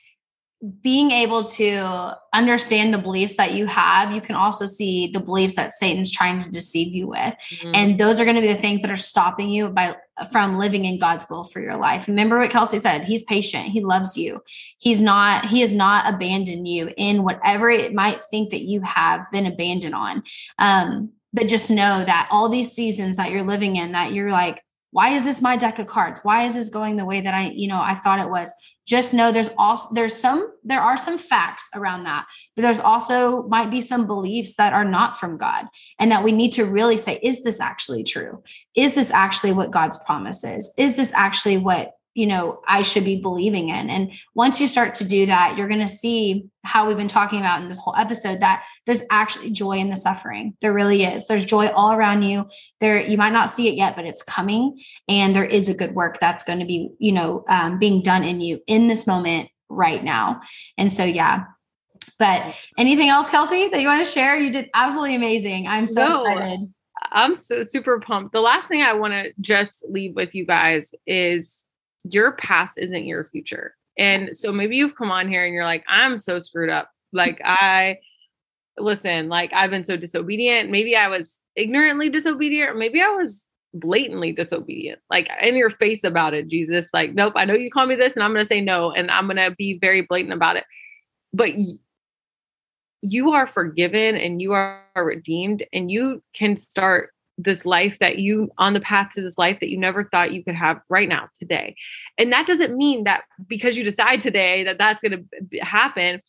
being 0.83 1.11
able 1.11 1.45
to 1.45 2.19
understand 2.35 2.93
the 2.93 2.99
beliefs 2.99 3.37
that 3.37 3.55
you 3.55 3.67
have, 3.67 4.13
you 4.13 4.21
can 4.21 4.37
also 4.37 4.67
see 4.67 5.11
the 5.13 5.21
beliefs 5.21 5.57
that 5.57 5.73
Satan's 5.73 6.13
trying 6.13 6.41
to 6.41 6.51
deceive 6.51 6.95
you 6.95 7.09
with. 7.09 7.19
Mm-hmm. 7.19 7.73
And 7.75 7.99
those 7.99 8.21
are 8.21 8.25
going 8.25 8.37
to 8.37 8.43
be 8.43 8.53
the 8.53 8.57
things 8.57 8.83
that 8.83 8.91
are 8.91 8.97
stopping 8.97 9.49
you 9.49 9.71
by 9.71 9.97
from 10.31 10.59
living 10.59 10.85
in 10.85 10.99
God's 10.99 11.29
will 11.29 11.45
for 11.45 11.61
your 11.61 11.77
life. 11.77 12.09
Remember 12.09 12.39
what 12.39 12.51
Kelsey 12.51 12.79
said, 12.79 13.05
he's 13.05 13.25
patient, 13.25 13.67
he 13.67 13.83
loves 13.83 14.17
you. 14.17 14.43
He's 14.79 15.01
not 15.01 15.47
he 15.47 15.61
has 15.61 15.75
not 15.75 16.13
abandoned 16.13 16.69
you 16.69 16.91
in 16.97 17.23
whatever 17.23 17.71
it 17.71 17.95
might 17.95 18.23
think 18.25 18.51
that 18.51 18.63
you 18.63 18.81
have 18.83 19.31
been 19.31 19.47
abandoned 19.47 19.95
on. 19.95 20.23
Um 20.59 21.13
but 21.33 21.49
just 21.49 21.71
know 21.71 22.05
that 22.05 22.29
all 22.31 22.49
these 22.49 22.73
seasons 22.73 23.17
that 23.17 23.31
you're 23.31 23.45
living 23.45 23.77
in 23.77 23.93
that 23.93 24.13
you're 24.13 24.33
like 24.33 24.63
why 24.93 25.11
is 25.11 25.25
this 25.25 25.41
my 25.41 25.57
deck 25.57 25.79
of 25.79 25.87
cards? 25.87 26.21
Why 26.23 26.45
is 26.45 26.55
this 26.55 26.69
going 26.69 26.97
the 26.97 27.05
way 27.05 27.21
that 27.21 27.35
i 27.35 27.51
you 27.51 27.69
know 27.69 27.81
i 27.81 27.95
thought 27.95 28.21
it 28.21 28.31
was? 28.31 28.53
Just 28.87 29.15
know 29.15 29.31
there's 29.31 29.51
also 29.57 29.95
there's 29.95 30.15
some 30.15 30.53
there 30.65 30.81
are 30.81 30.97
some 30.97 31.19
facts 31.19 31.69
around 31.75 32.05
that 32.05 32.27
but 32.57 32.63
there's 32.63 32.81
also 32.81 33.45
might 33.45 33.71
be 33.71 33.81
some 33.81 34.07
beliefs 34.07 34.57
that 34.57 34.73
are 34.73 34.85
not 34.85 35.17
from 35.17 35.37
god 35.37 35.67
and 35.99 36.11
that 36.11 36.25
we 36.25 36.33
need 36.33 36.53
to 36.53 36.65
really 36.65 36.97
say 36.97 37.19
is 37.23 37.43
this 37.45 37.61
actually 37.61 38.03
true? 38.03 38.43
Is 38.75 38.95
this 38.95 39.11
actually 39.11 39.53
what 39.53 39.71
god's 39.71 39.97
promise 39.99 40.43
is? 40.45 40.73
Is 40.77 40.97
this 40.97 41.13
actually 41.15 41.59
what 41.59 41.93
you 42.15 42.27
know 42.27 42.61
i 42.67 42.83
should 42.83 43.05
be 43.05 43.21
believing 43.21 43.69
in. 43.69 43.91
And 43.91 44.13
once 44.35 44.61
you 44.61 44.67
start 44.67 44.95
to 44.95 45.05
do 45.05 45.27
that 45.27 45.57
you're 45.57 45.69
going 45.69 45.81
to 45.81 45.89
see 45.89 46.49
how 46.65 46.87
we've 46.87 46.97
been 46.97 47.09
talking 47.09 47.39
about 47.39 47.63
in 47.63 47.69
this 47.69 47.79
whole 47.79 47.95
episode 47.97 48.41
that 48.41 48.65
there's 48.87 49.03
actually 49.11 49.51
joy 49.51 49.79
in 49.79 49.89
the 49.89 49.97
suffering. 49.97 50.55
There 50.61 50.73
really 50.73 51.05
is. 51.05 51.27
There's 51.27 51.45
joy 51.45 51.69
all 51.69 51.93
around 51.93 52.23
you. 52.23 52.49
There 52.81 53.01
you 53.01 53.17
might 53.17 53.33
not 53.33 53.51
see 53.51 53.69
it 53.69 53.75
yet 53.75 53.97
but 53.97 54.05
it's 54.05 54.23
coming. 54.23 54.81
And 55.09 55.35
there 55.35 55.45
is 55.45 55.69
a 55.69 55.75
good 55.75 55.95
work 55.95 56.19
that's 56.19 56.45
going 56.45 56.59
to 56.59 56.67
be 56.67 56.91
you 56.99 57.13
know 57.13 57.45
um, 57.49 57.79
being 57.79 58.03
done 58.03 58.25
in 58.25 58.41
you 58.41 58.61
in 58.67 58.89
this 58.89 59.07
moment 59.07 59.49
right 59.69 60.03
now. 60.03 60.41
And 60.77 60.93
so 60.93 61.05
yeah. 61.05 61.45
But 62.19 62.55
anything 62.77 63.09
else 63.09 63.31
kelsey 63.31 63.69
that 63.69 63.81
you 63.81 63.87
want 63.87 64.05
to 64.05 64.11
share? 64.11 64.37
You 64.37 64.53
did 64.53 64.69
absolutely 64.75 65.15
amazing. 65.15 65.67
I'm 65.67 65.87
so 65.87 66.07
no. 66.07 66.25
excited. 66.25 66.73
I'm 67.13 67.35
so 67.35 67.63
super 67.63 68.01
pumped. 68.01 68.33
The 68.33 68.41
last 68.41 68.69
thing 68.69 68.83
I 68.83 68.93
want 68.93 69.15
to 69.15 69.33
just 69.41 69.85
leave 69.89 70.15
with 70.15 70.35
you 70.35 70.47
guys 70.47 70.93
is 71.07 71.51
your 72.05 72.33
past 72.33 72.75
isn't 72.79 73.05
your 73.05 73.25
future. 73.25 73.75
And 73.99 74.37
so 74.37 74.53
maybe 74.53 74.77
you've 74.77 74.97
come 74.97 75.11
on 75.11 75.29
here 75.29 75.45
and 75.45 75.53
you're 75.53 75.65
like, 75.65 75.85
I'm 75.89 76.19
so 76.19 76.39
screwed 76.39 76.71
up. 76.71 76.91
Like, 77.13 77.41
I 77.45 77.99
listen, 78.79 79.29
like, 79.29 79.53
I've 79.53 79.71
been 79.71 79.85
so 79.85 79.97
disobedient. 79.97 80.71
Maybe 80.71 80.97
I 80.97 81.09
was 81.09 81.41
ignorantly 81.57 82.09
disobedient, 82.09 82.71
or 82.71 82.75
maybe 82.75 83.01
I 83.01 83.09
was 83.09 83.47
blatantly 83.75 84.33
disobedient, 84.33 84.99
like 85.11 85.29
in 85.43 85.57
your 85.57 85.71
face 85.71 86.03
about 86.05 86.35
it, 86.35 86.49
Jesus. 86.49 86.89
Like, 86.93 87.15
nope, 87.15 87.35
I 87.37 87.45
know 87.45 87.55
you 87.55 87.71
call 87.71 87.87
me 87.87 87.95
this, 87.95 88.15
and 88.15 88.23
I'm 88.23 88.33
going 88.33 88.45
to 88.45 88.49
say 88.49 88.61
no, 88.61 88.93
and 88.93 89.11
I'm 89.11 89.27
going 89.27 89.37
to 89.37 89.55
be 89.57 89.79
very 89.79 90.03
blatant 90.03 90.33
about 90.33 90.57
it. 90.57 90.65
But 91.33 91.53
you 93.03 93.31
are 93.33 93.47
forgiven 93.47 94.17
and 94.17 94.43
you 94.43 94.53
are 94.53 94.83
redeemed, 94.97 95.65
and 95.73 95.91
you 95.91 96.23
can 96.35 96.57
start 96.57 97.11
this 97.43 97.65
life 97.65 97.99
that 98.01 98.19
you 98.19 98.51
on 98.59 98.73
the 98.73 98.81
path 98.81 99.13
to 99.15 99.23
this 99.23 99.39
life 99.39 99.59
that 99.61 99.71
you 99.71 99.79
never 99.79 100.05
thought 100.05 100.33
you 100.33 100.45
could 100.45 100.55
have 100.55 100.81
right 100.89 101.09
now 101.09 101.29
today. 101.39 101.75
And 102.19 102.33
that 102.33 102.47
doesn't 102.47 102.77
mean 102.77 103.05
that 103.05 103.23
because 103.47 103.77
you 103.77 103.85
decide 103.85 104.21
today 104.21 104.65
that 104.65 104.79
that's 104.79 105.03
going 105.03 105.27
to 105.53 105.59
happen 105.59 106.21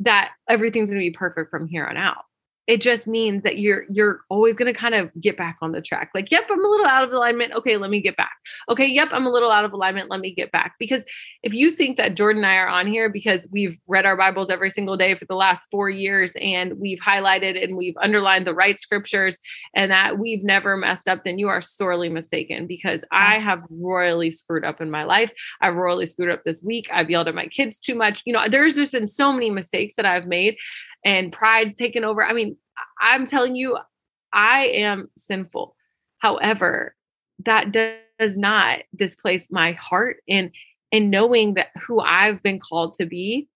that 0.00 0.30
everything's 0.48 0.90
going 0.90 1.00
to 1.00 1.10
be 1.10 1.10
perfect 1.10 1.50
from 1.50 1.66
here 1.66 1.84
on 1.84 1.96
out 1.96 2.24
it 2.68 2.82
just 2.82 3.08
means 3.08 3.42
that 3.44 3.58
you're 3.58 3.84
you're 3.88 4.20
always 4.28 4.54
going 4.54 4.72
to 4.72 4.78
kind 4.78 4.94
of 4.94 5.10
get 5.18 5.38
back 5.38 5.56
on 5.62 5.72
the 5.72 5.80
track. 5.80 6.10
Like 6.14 6.30
yep 6.30 6.44
i'm 6.50 6.64
a 6.64 6.68
little 6.68 6.86
out 6.86 7.02
of 7.02 7.10
alignment. 7.12 7.52
Okay 7.54 7.78
let 7.78 7.90
me 7.90 8.00
get 8.00 8.16
back. 8.16 8.36
Okay 8.68 8.86
yep 8.86 9.08
i'm 9.10 9.26
a 9.26 9.32
little 9.32 9.50
out 9.50 9.64
of 9.64 9.72
alignment. 9.72 10.10
Let 10.10 10.20
me 10.20 10.32
get 10.32 10.52
back. 10.52 10.74
Because 10.78 11.02
if 11.42 11.54
you 11.54 11.70
think 11.70 11.96
that 11.96 12.14
jordan 12.14 12.44
and 12.44 12.52
i 12.52 12.56
are 12.56 12.68
on 12.68 12.86
here 12.86 13.08
because 13.08 13.48
we've 13.50 13.78
read 13.86 14.04
our 14.04 14.16
bibles 14.16 14.50
every 14.50 14.70
single 14.70 14.96
day 14.96 15.14
for 15.14 15.24
the 15.24 15.34
last 15.34 15.68
four 15.70 15.88
years 15.88 16.32
and 16.40 16.74
we've 16.78 16.98
highlighted 16.98 17.62
and 17.62 17.76
we've 17.76 17.96
underlined 18.02 18.46
the 18.46 18.54
right 18.54 18.78
scriptures 18.78 19.38
and 19.74 19.90
that 19.90 20.18
we've 20.18 20.42
never 20.42 20.76
messed 20.76 21.08
up 21.08 21.24
then 21.24 21.38
you 21.38 21.48
are 21.48 21.62
sorely 21.62 22.08
mistaken 22.08 22.66
because 22.66 23.00
i 23.12 23.38
have 23.38 23.62
royally 23.70 24.30
screwed 24.30 24.64
up 24.64 24.80
in 24.80 24.90
my 24.90 25.04
life. 25.04 25.32
I've 25.60 25.74
royally 25.74 26.06
screwed 26.06 26.30
up 26.30 26.44
this 26.44 26.62
week. 26.62 26.88
I've 26.92 27.10
yelled 27.10 27.28
at 27.28 27.34
my 27.34 27.46
kids 27.46 27.78
too 27.78 27.94
much. 27.94 28.22
You 28.26 28.32
know 28.32 28.46
there's 28.48 28.74
just 28.74 28.92
been 28.92 29.08
so 29.08 29.32
many 29.32 29.50
mistakes 29.50 29.94
that 29.96 30.06
i've 30.06 30.26
made 30.26 30.56
and 31.04 31.32
pride 31.32 31.76
taken 31.78 32.04
over. 32.04 32.24
I 32.24 32.32
mean, 32.32 32.56
I'm 33.00 33.26
telling 33.26 33.54
you, 33.54 33.78
I 34.32 34.66
am 34.66 35.10
sinful. 35.16 35.74
However, 36.18 36.94
that 37.44 37.72
does 37.72 38.36
not 38.36 38.80
displace 38.94 39.46
my 39.50 39.72
heart 39.72 40.18
and 40.28 40.50
and 40.90 41.10
knowing 41.10 41.54
that 41.54 41.68
who 41.86 42.00
I've 42.00 42.42
been 42.42 42.58
called 42.58 42.94
to 42.94 43.06
be. 43.06 43.48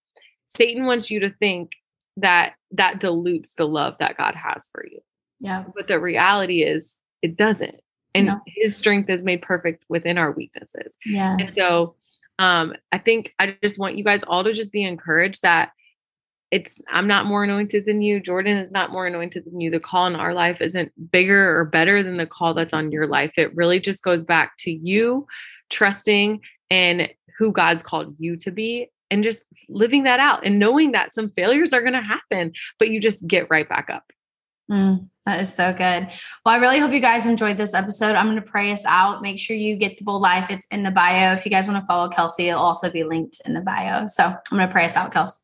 Satan 0.49 0.85
wants 0.85 1.09
you 1.09 1.19
to 1.21 1.31
think 1.31 1.71
that 2.17 2.53
that 2.71 2.99
dilutes 2.99 3.51
the 3.57 3.65
love 3.65 3.95
that 3.99 4.17
God 4.17 4.35
has 4.35 4.69
for 4.71 4.85
you. 4.85 4.99
Yeah. 5.39 5.63
But 5.75 5.87
the 5.87 5.99
reality 5.99 6.61
is 6.61 6.93
it 7.23 7.35
doesn't. 7.35 7.75
And 8.13 8.27
no. 8.27 8.41
his 8.45 8.77
strength 8.77 9.09
is 9.09 9.23
made 9.23 9.41
perfect 9.41 9.83
within 9.89 10.19
our 10.19 10.31
weaknesses. 10.31 10.93
Yes. 11.05 11.39
And 11.39 11.49
so 11.49 11.95
um 12.39 12.73
I 12.91 12.99
think 12.99 13.33
I 13.39 13.57
just 13.63 13.79
want 13.79 13.97
you 13.97 14.03
guys 14.03 14.23
all 14.23 14.43
to 14.43 14.53
just 14.53 14.71
be 14.71 14.83
encouraged 14.83 15.41
that 15.41 15.71
it's 16.53 16.79
I'm 16.87 17.07
not 17.07 17.25
more 17.25 17.43
anointed 17.43 17.87
than 17.87 18.03
you. 18.03 18.19
Jordan 18.19 18.57
is 18.57 18.71
not 18.71 18.91
more 18.91 19.07
anointed 19.07 19.45
than 19.45 19.59
you. 19.59 19.71
The 19.71 19.79
call 19.79 20.05
in 20.05 20.15
our 20.15 20.35
life 20.35 20.61
isn't 20.61 20.91
bigger 21.11 21.57
or 21.57 21.65
better 21.65 22.03
than 22.03 22.17
the 22.17 22.27
call 22.27 22.53
that's 22.53 22.75
on 22.75 22.91
your 22.91 23.07
life. 23.07 23.33
It 23.37 23.55
really 23.55 23.79
just 23.79 24.03
goes 24.03 24.23
back 24.23 24.53
to 24.59 24.71
you 24.71 25.25
trusting 25.71 26.41
in 26.69 27.09
who 27.39 27.51
God's 27.51 27.81
called 27.81 28.13
you 28.19 28.37
to 28.37 28.51
be 28.51 28.91
and 29.09 29.23
just 29.23 29.43
living 29.67 30.03
that 30.03 30.19
out 30.19 30.45
and 30.45 30.59
knowing 30.59 30.91
that 30.91 31.15
some 31.15 31.31
failures 31.31 31.73
are 31.73 31.81
going 31.81 31.93
to 31.93 32.01
happen, 32.01 32.53
but 32.77 32.89
you 32.89 33.01
just 33.01 33.25
get 33.25 33.49
right 33.49 33.67
back 33.67 33.89
up. 33.89 34.03
Mm, 34.69 35.09
that 35.25 35.41
is 35.41 35.51
so 35.51 35.71
good. 35.71 36.07
Well, 36.45 36.53
I 36.53 36.57
really 36.57 36.77
hope 36.77 36.91
you 36.91 36.99
guys 36.99 37.25
enjoyed 37.25 37.57
this 37.57 37.73
episode. 37.73 38.13
I'm 38.15 38.27
going 38.27 38.35
to 38.35 38.43
pray 38.43 38.71
us 38.71 38.85
out. 38.85 39.23
Make 39.23 39.39
sure 39.39 39.55
you 39.55 39.75
get 39.75 39.97
the 39.97 40.03
bold 40.03 40.21
life. 40.21 40.51
It's 40.51 40.67
in 40.67 40.83
the 40.83 40.91
bio. 40.91 41.33
If 41.33 41.45
you 41.45 41.51
guys 41.51 41.67
want 41.67 41.81
to 41.81 41.87
follow 41.87 42.09
Kelsey, 42.09 42.49
it'll 42.49 42.61
also 42.61 42.91
be 42.91 43.03
linked 43.03 43.41
in 43.47 43.55
the 43.55 43.61
bio. 43.61 44.05
So 44.05 44.23
I'm 44.25 44.35
going 44.51 44.67
to 44.67 44.71
pray 44.71 44.85
us 44.85 44.95
out, 44.95 45.11
Kelsey. 45.11 45.42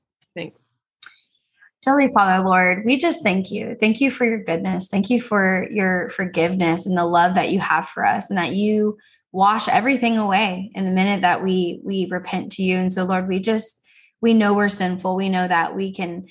Holy 1.86 2.10
Father, 2.14 2.46
Lord, 2.46 2.84
we 2.86 2.98
just 2.98 3.24
thank 3.24 3.52
you. 3.52 3.76
Thank 3.80 4.02
you 4.02 4.12
for 4.12 4.26
your 4.26 4.44
goodness. 4.44 4.88
Thank 4.88 5.10
you 5.10 5.22
for 5.22 5.66
your 5.72 6.10
forgiveness 6.10 6.86
and 6.86 6.98
the 6.98 7.06
love 7.06 7.36
that 7.36 7.52
you 7.52 7.60
have 7.60 7.88
for 7.88 8.06
us 8.06 8.30
and 8.30 8.38
that 8.38 8.54
you 8.54 8.98
wash 9.32 9.70
everything 9.70 10.18
away 10.18 10.72
in 10.76 10.86
the 10.86 10.92
minute 10.92 11.22
that 11.22 11.42
we 11.42 11.80
we 11.84 12.08
repent 12.10 12.52
to 12.54 12.64
you. 12.64 12.78
And 12.78 12.92
so 12.92 13.06
Lord, 13.06 13.30
we 13.30 13.40
just 13.40 13.82
we 14.22 14.34
know 14.34 14.54
we're 14.54 14.70
sinful. 14.70 15.16
We 15.16 15.30
know 15.30 15.48
that 15.48 15.76
we 15.76 15.94
can 15.94 16.28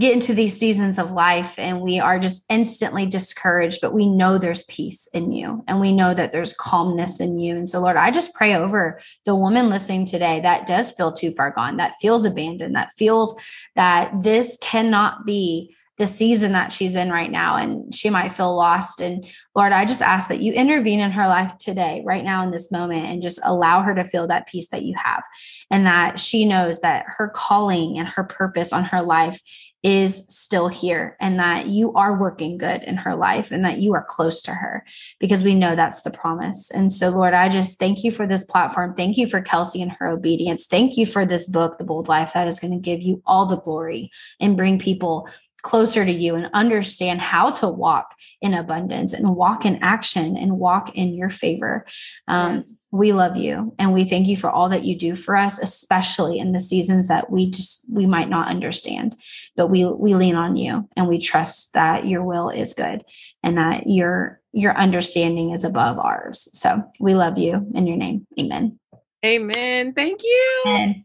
get 0.00 0.14
into 0.14 0.34
these 0.34 0.58
seasons 0.58 0.98
of 0.98 1.12
life 1.12 1.58
and 1.58 1.82
we 1.82 2.00
are 2.00 2.18
just 2.18 2.44
instantly 2.48 3.04
discouraged, 3.04 3.80
but 3.82 3.92
we 3.92 4.08
know 4.08 4.38
there's 4.38 4.62
peace 4.64 5.06
in 5.12 5.30
you 5.30 5.62
and 5.68 5.78
we 5.78 5.92
know 5.92 6.14
that 6.14 6.32
there's 6.32 6.54
calmness 6.54 7.20
in 7.20 7.38
you. 7.38 7.54
And 7.54 7.68
so, 7.68 7.80
Lord, 7.80 7.96
I 7.96 8.10
just 8.10 8.32
pray 8.32 8.54
over 8.54 8.98
the 9.26 9.36
woman 9.36 9.68
listening 9.68 10.06
today 10.06 10.40
that 10.40 10.66
does 10.66 10.92
feel 10.92 11.12
too 11.12 11.32
far 11.32 11.50
gone, 11.50 11.76
that 11.76 11.96
feels 12.00 12.24
abandoned, 12.24 12.74
that 12.76 12.94
feels 12.94 13.38
that 13.76 14.10
this 14.22 14.56
cannot 14.62 15.26
be 15.26 15.76
the 16.00 16.06
season 16.06 16.52
that 16.52 16.72
she's 16.72 16.96
in 16.96 17.10
right 17.10 17.30
now 17.30 17.56
and 17.56 17.94
she 17.94 18.08
might 18.08 18.32
feel 18.32 18.56
lost 18.56 19.02
and 19.02 19.28
lord 19.54 19.70
i 19.70 19.84
just 19.84 20.00
ask 20.00 20.28
that 20.28 20.40
you 20.40 20.50
intervene 20.54 20.98
in 20.98 21.10
her 21.10 21.26
life 21.26 21.54
today 21.58 22.02
right 22.06 22.24
now 22.24 22.42
in 22.42 22.50
this 22.50 22.72
moment 22.72 23.04
and 23.04 23.22
just 23.22 23.38
allow 23.44 23.82
her 23.82 23.94
to 23.94 24.02
feel 24.02 24.26
that 24.26 24.48
peace 24.48 24.68
that 24.68 24.82
you 24.82 24.94
have 24.96 25.22
and 25.70 25.84
that 25.84 26.18
she 26.18 26.46
knows 26.48 26.80
that 26.80 27.04
her 27.06 27.28
calling 27.28 27.98
and 27.98 28.08
her 28.08 28.24
purpose 28.24 28.72
on 28.72 28.82
her 28.82 29.02
life 29.02 29.42
is 29.82 30.26
still 30.28 30.68
here 30.68 31.16
and 31.20 31.38
that 31.38 31.66
you 31.66 31.92
are 31.94 32.18
working 32.18 32.58
good 32.58 32.82
in 32.82 32.96
her 32.96 33.14
life 33.14 33.50
and 33.50 33.64
that 33.64 33.78
you 33.78 33.94
are 33.94 34.04
close 34.04 34.42
to 34.42 34.52
her 34.52 34.84
because 35.18 35.42
we 35.42 35.54
know 35.54 35.74
that's 35.74 36.02
the 36.02 36.10
promise. 36.10 36.70
And 36.70 36.92
so, 36.92 37.08
Lord, 37.08 37.32
I 37.32 37.48
just 37.48 37.78
thank 37.78 38.04
you 38.04 38.10
for 38.10 38.26
this 38.26 38.44
platform. 38.44 38.94
Thank 38.94 39.16
you 39.16 39.26
for 39.26 39.40
Kelsey 39.40 39.80
and 39.80 39.92
her 39.92 40.08
obedience. 40.08 40.66
Thank 40.66 40.98
you 40.98 41.06
for 41.06 41.24
this 41.24 41.46
book, 41.46 41.78
The 41.78 41.84
Bold 41.84 42.08
Life, 42.08 42.34
that 42.34 42.48
is 42.48 42.60
going 42.60 42.74
to 42.74 42.80
give 42.80 43.00
you 43.00 43.22
all 43.24 43.46
the 43.46 43.56
glory 43.56 44.10
and 44.38 44.56
bring 44.56 44.78
people 44.78 45.28
closer 45.62 46.04
to 46.04 46.12
you 46.12 46.34
and 46.34 46.48
understand 46.54 47.20
how 47.20 47.50
to 47.50 47.68
walk 47.68 48.14
in 48.40 48.54
abundance 48.54 49.12
and 49.12 49.36
walk 49.36 49.64
in 49.64 49.78
action 49.82 50.36
and 50.36 50.58
walk 50.58 50.94
in 50.94 51.14
your 51.14 51.28
favor. 51.28 51.86
Um, 52.28 52.76
we 52.92 53.12
love 53.12 53.36
you 53.36 53.72
and 53.78 53.92
we 53.92 54.04
thank 54.04 54.26
you 54.26 54.36
for 54.36 54.50
all 54.50 54.68
that 54.68 54.84
you 54.84 54.96
do 54.96 55.14
for 55.14 55.36
us 55.36 55.58
especially 55.60 56.38
in 56.38 56.52
the 56.52 56.58
seasons 56.58 57.08
that 57.08 57.30
we 57.30 57.48
just 57.48 57.84
we 57.88 58.04
might 58.04 58.28
not 58.28 58.48
understand 58.48 59.16
but 59.56 59.68
we 59.68 59.84
we 59.84 60.14
lean 60.14 60.34
on 60.34 60.56
you 60.56 60.88
and 60.96 61.06
we 61.06 61.18
trust 61.18 61.72
that 61.74 62.06
your 62.06 62.24
will 62.24 62.48
is 62.48 62.74
good 62.74 63.04
and 63.42 63.58
that 63.58 63.86
your 63.86 64.40
your 64.52 64.76
understanding 64.76 65.50
is 65.50 65.64
above 65.64 65.98
ours. 65.98 66.48
So 66.52 66.82
we 66.98 67.14
love 67.14 67.38
you 67.38 67.66
in 67.74 67.86
your 67.86 67.96
name. 67.96 68.26
Amen. 68.38 68.78
Amen. 69.24 69.92
Thank 69.92 70.22
you. 70.22 70.62
Amen. 70.66 71.04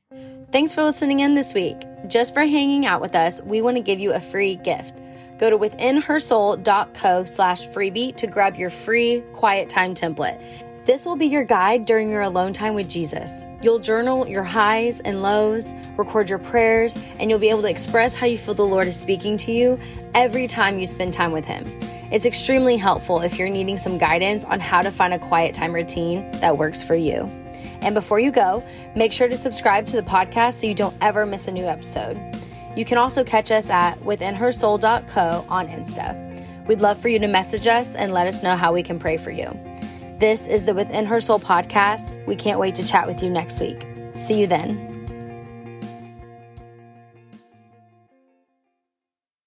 thanks 0.52 0.74
for 0.74 0.84
listening 0.84 1.20
in 1.20 1.36
this 1.36 1.54
week. 1.54 1.78
Just 2.08 2.34
for 2.34 2.42
hanging 2.42 2.86
out 2.86 3.02
with 3.02 3.16
us 3.16 3.42
we 3.42 3.62
want 3.62 3.78
to 3.78 3.84
give 3.84 4.00
you 4.00 4.14
a 4.14 4.20
free 4.20 4.56
gift. 4.58 4.96
Go 5.38 5.50
to 5.50 5.58
withinhersoul.co 5.58 7.26
slash 7.26 7.68
freebie 7.68 8.16
to 8.16 8.28
grab 8.28 8.56
your 8.56 8.70
free 8.70 9.22
quiet 9.34 9.70
time 9.70 9.94
template 9.94 10.42
this 10.86 11.04
will 11.04 11.16
be 11.16 11.26
your 11.26 11.44
guide 11.44 11.86
during 11.86 12.12
your 12.12 12.22
alone 12.22 12.54
time 12.54 12.76
with 12.76 12.88
Jesus. 12.88 13.44
You'll 13.60 13.80
journal 13.80 14.28
your 14.28 14.44
highs 14.44 15.00
and 15.00 15.24
lows, 15.24 15.74
record 15.98 16.30
your 16.30 16.38
prayers, 16.38 16.96
and 17.20 17.28
you'll 17.28 17.40
be 17.40 17.50
able 17.50 17.64
to 17.64 17.70
express 17.70 18.14
how 18.14 18.28
you 18.28 18.38
feel 18.38 18.54
the 18.54 18.64
Lord 18.64 18.88
is 18.88 19.00
speaking 19.00 19.36
to 19.38 19.52
you 19.52 19.80
every 20.14 20.46
time 20.46 20.78
you 20.78 20.86
spend 20.86 21.12
time 21.12 21.32
with 21.32 21.44
Him. 21.44 21.66
It's 22.12 22.28
extremely 22.28 22.78
helpful 22.78 23.22
if 23.22 23.40
you're 23.40 23.50
needing 23.50 23.78
some 23.78 23.98
guidance 23.98 24.46
on 24.46 24.60
how 24.60 24.84
to 24.84 24.92
find 24.92 25.12
a 25.12 25.18
quiet 25.18 25.56
time 25.56 25.74
routine 25.74 26.30
that 26.34 26.60
works 26.60 26.84
for 26.84 26.94
you. 26.94 27.24
And 27.82 27.96
before 27.96 28.20
you 28.20 28.30
go, 28.30 28.64
make 28.96 29.12
sure 29.12 29.28
to 29.28 29.38
subscribe 29.38 29.88
to 29.88 29.96
the 29.96 30.04
podcast 30.04 30.60
so 30.60 30.68
you 30.68 30.76
don't 30.76 30.96
ever 31.02 31.26
miss 31.26 31.48
a 31.48 31.52
new 31.52 31.66
episode. 31.66 32.22
You 32.76 32.86
can 32.86 33.00
also 33.00 33.24
catch 33.24 33.50
us 33.50 33.72
at 33.72 33.98
withinhersoul.co 34.02 35.46
on 35.50 35.68
Insta. 35.68 36.68
We'd 36.68 36.82
love 36.82 37.00
for 37.00 37.10
you 37.10 37.18
to 37.20 37.28
message 37.28 37.66
us 37.66 37.96
and 37.96 38.12
let 38.12 38.28
us 38.28 38.44
know 38.44 38.56
how 38.56 38.72
we 38.72 38.84
can 38.84 39.00
pray 39.00 39.18
for 39.18 39.32
you. 39.32 39.46
This 40.18 40.48
is 40.48 40.64
the 40.64 40.74
Within 40.74 41.06
Her 41.06 41.20
Soul 41.20 41.42
podcast. 41.42 42.26
We 42.26 42.38
can't 42.38 42.58
wait 42.58 42.76
to 42.76 42.88
chat 42.88 43.06
with 43.06 43.22
you 43.22 43.30
next 43.30 43.60
week. 43.60 43.86
See 44.16 44.40
you 44.40 44.48
then. 44.48 44.95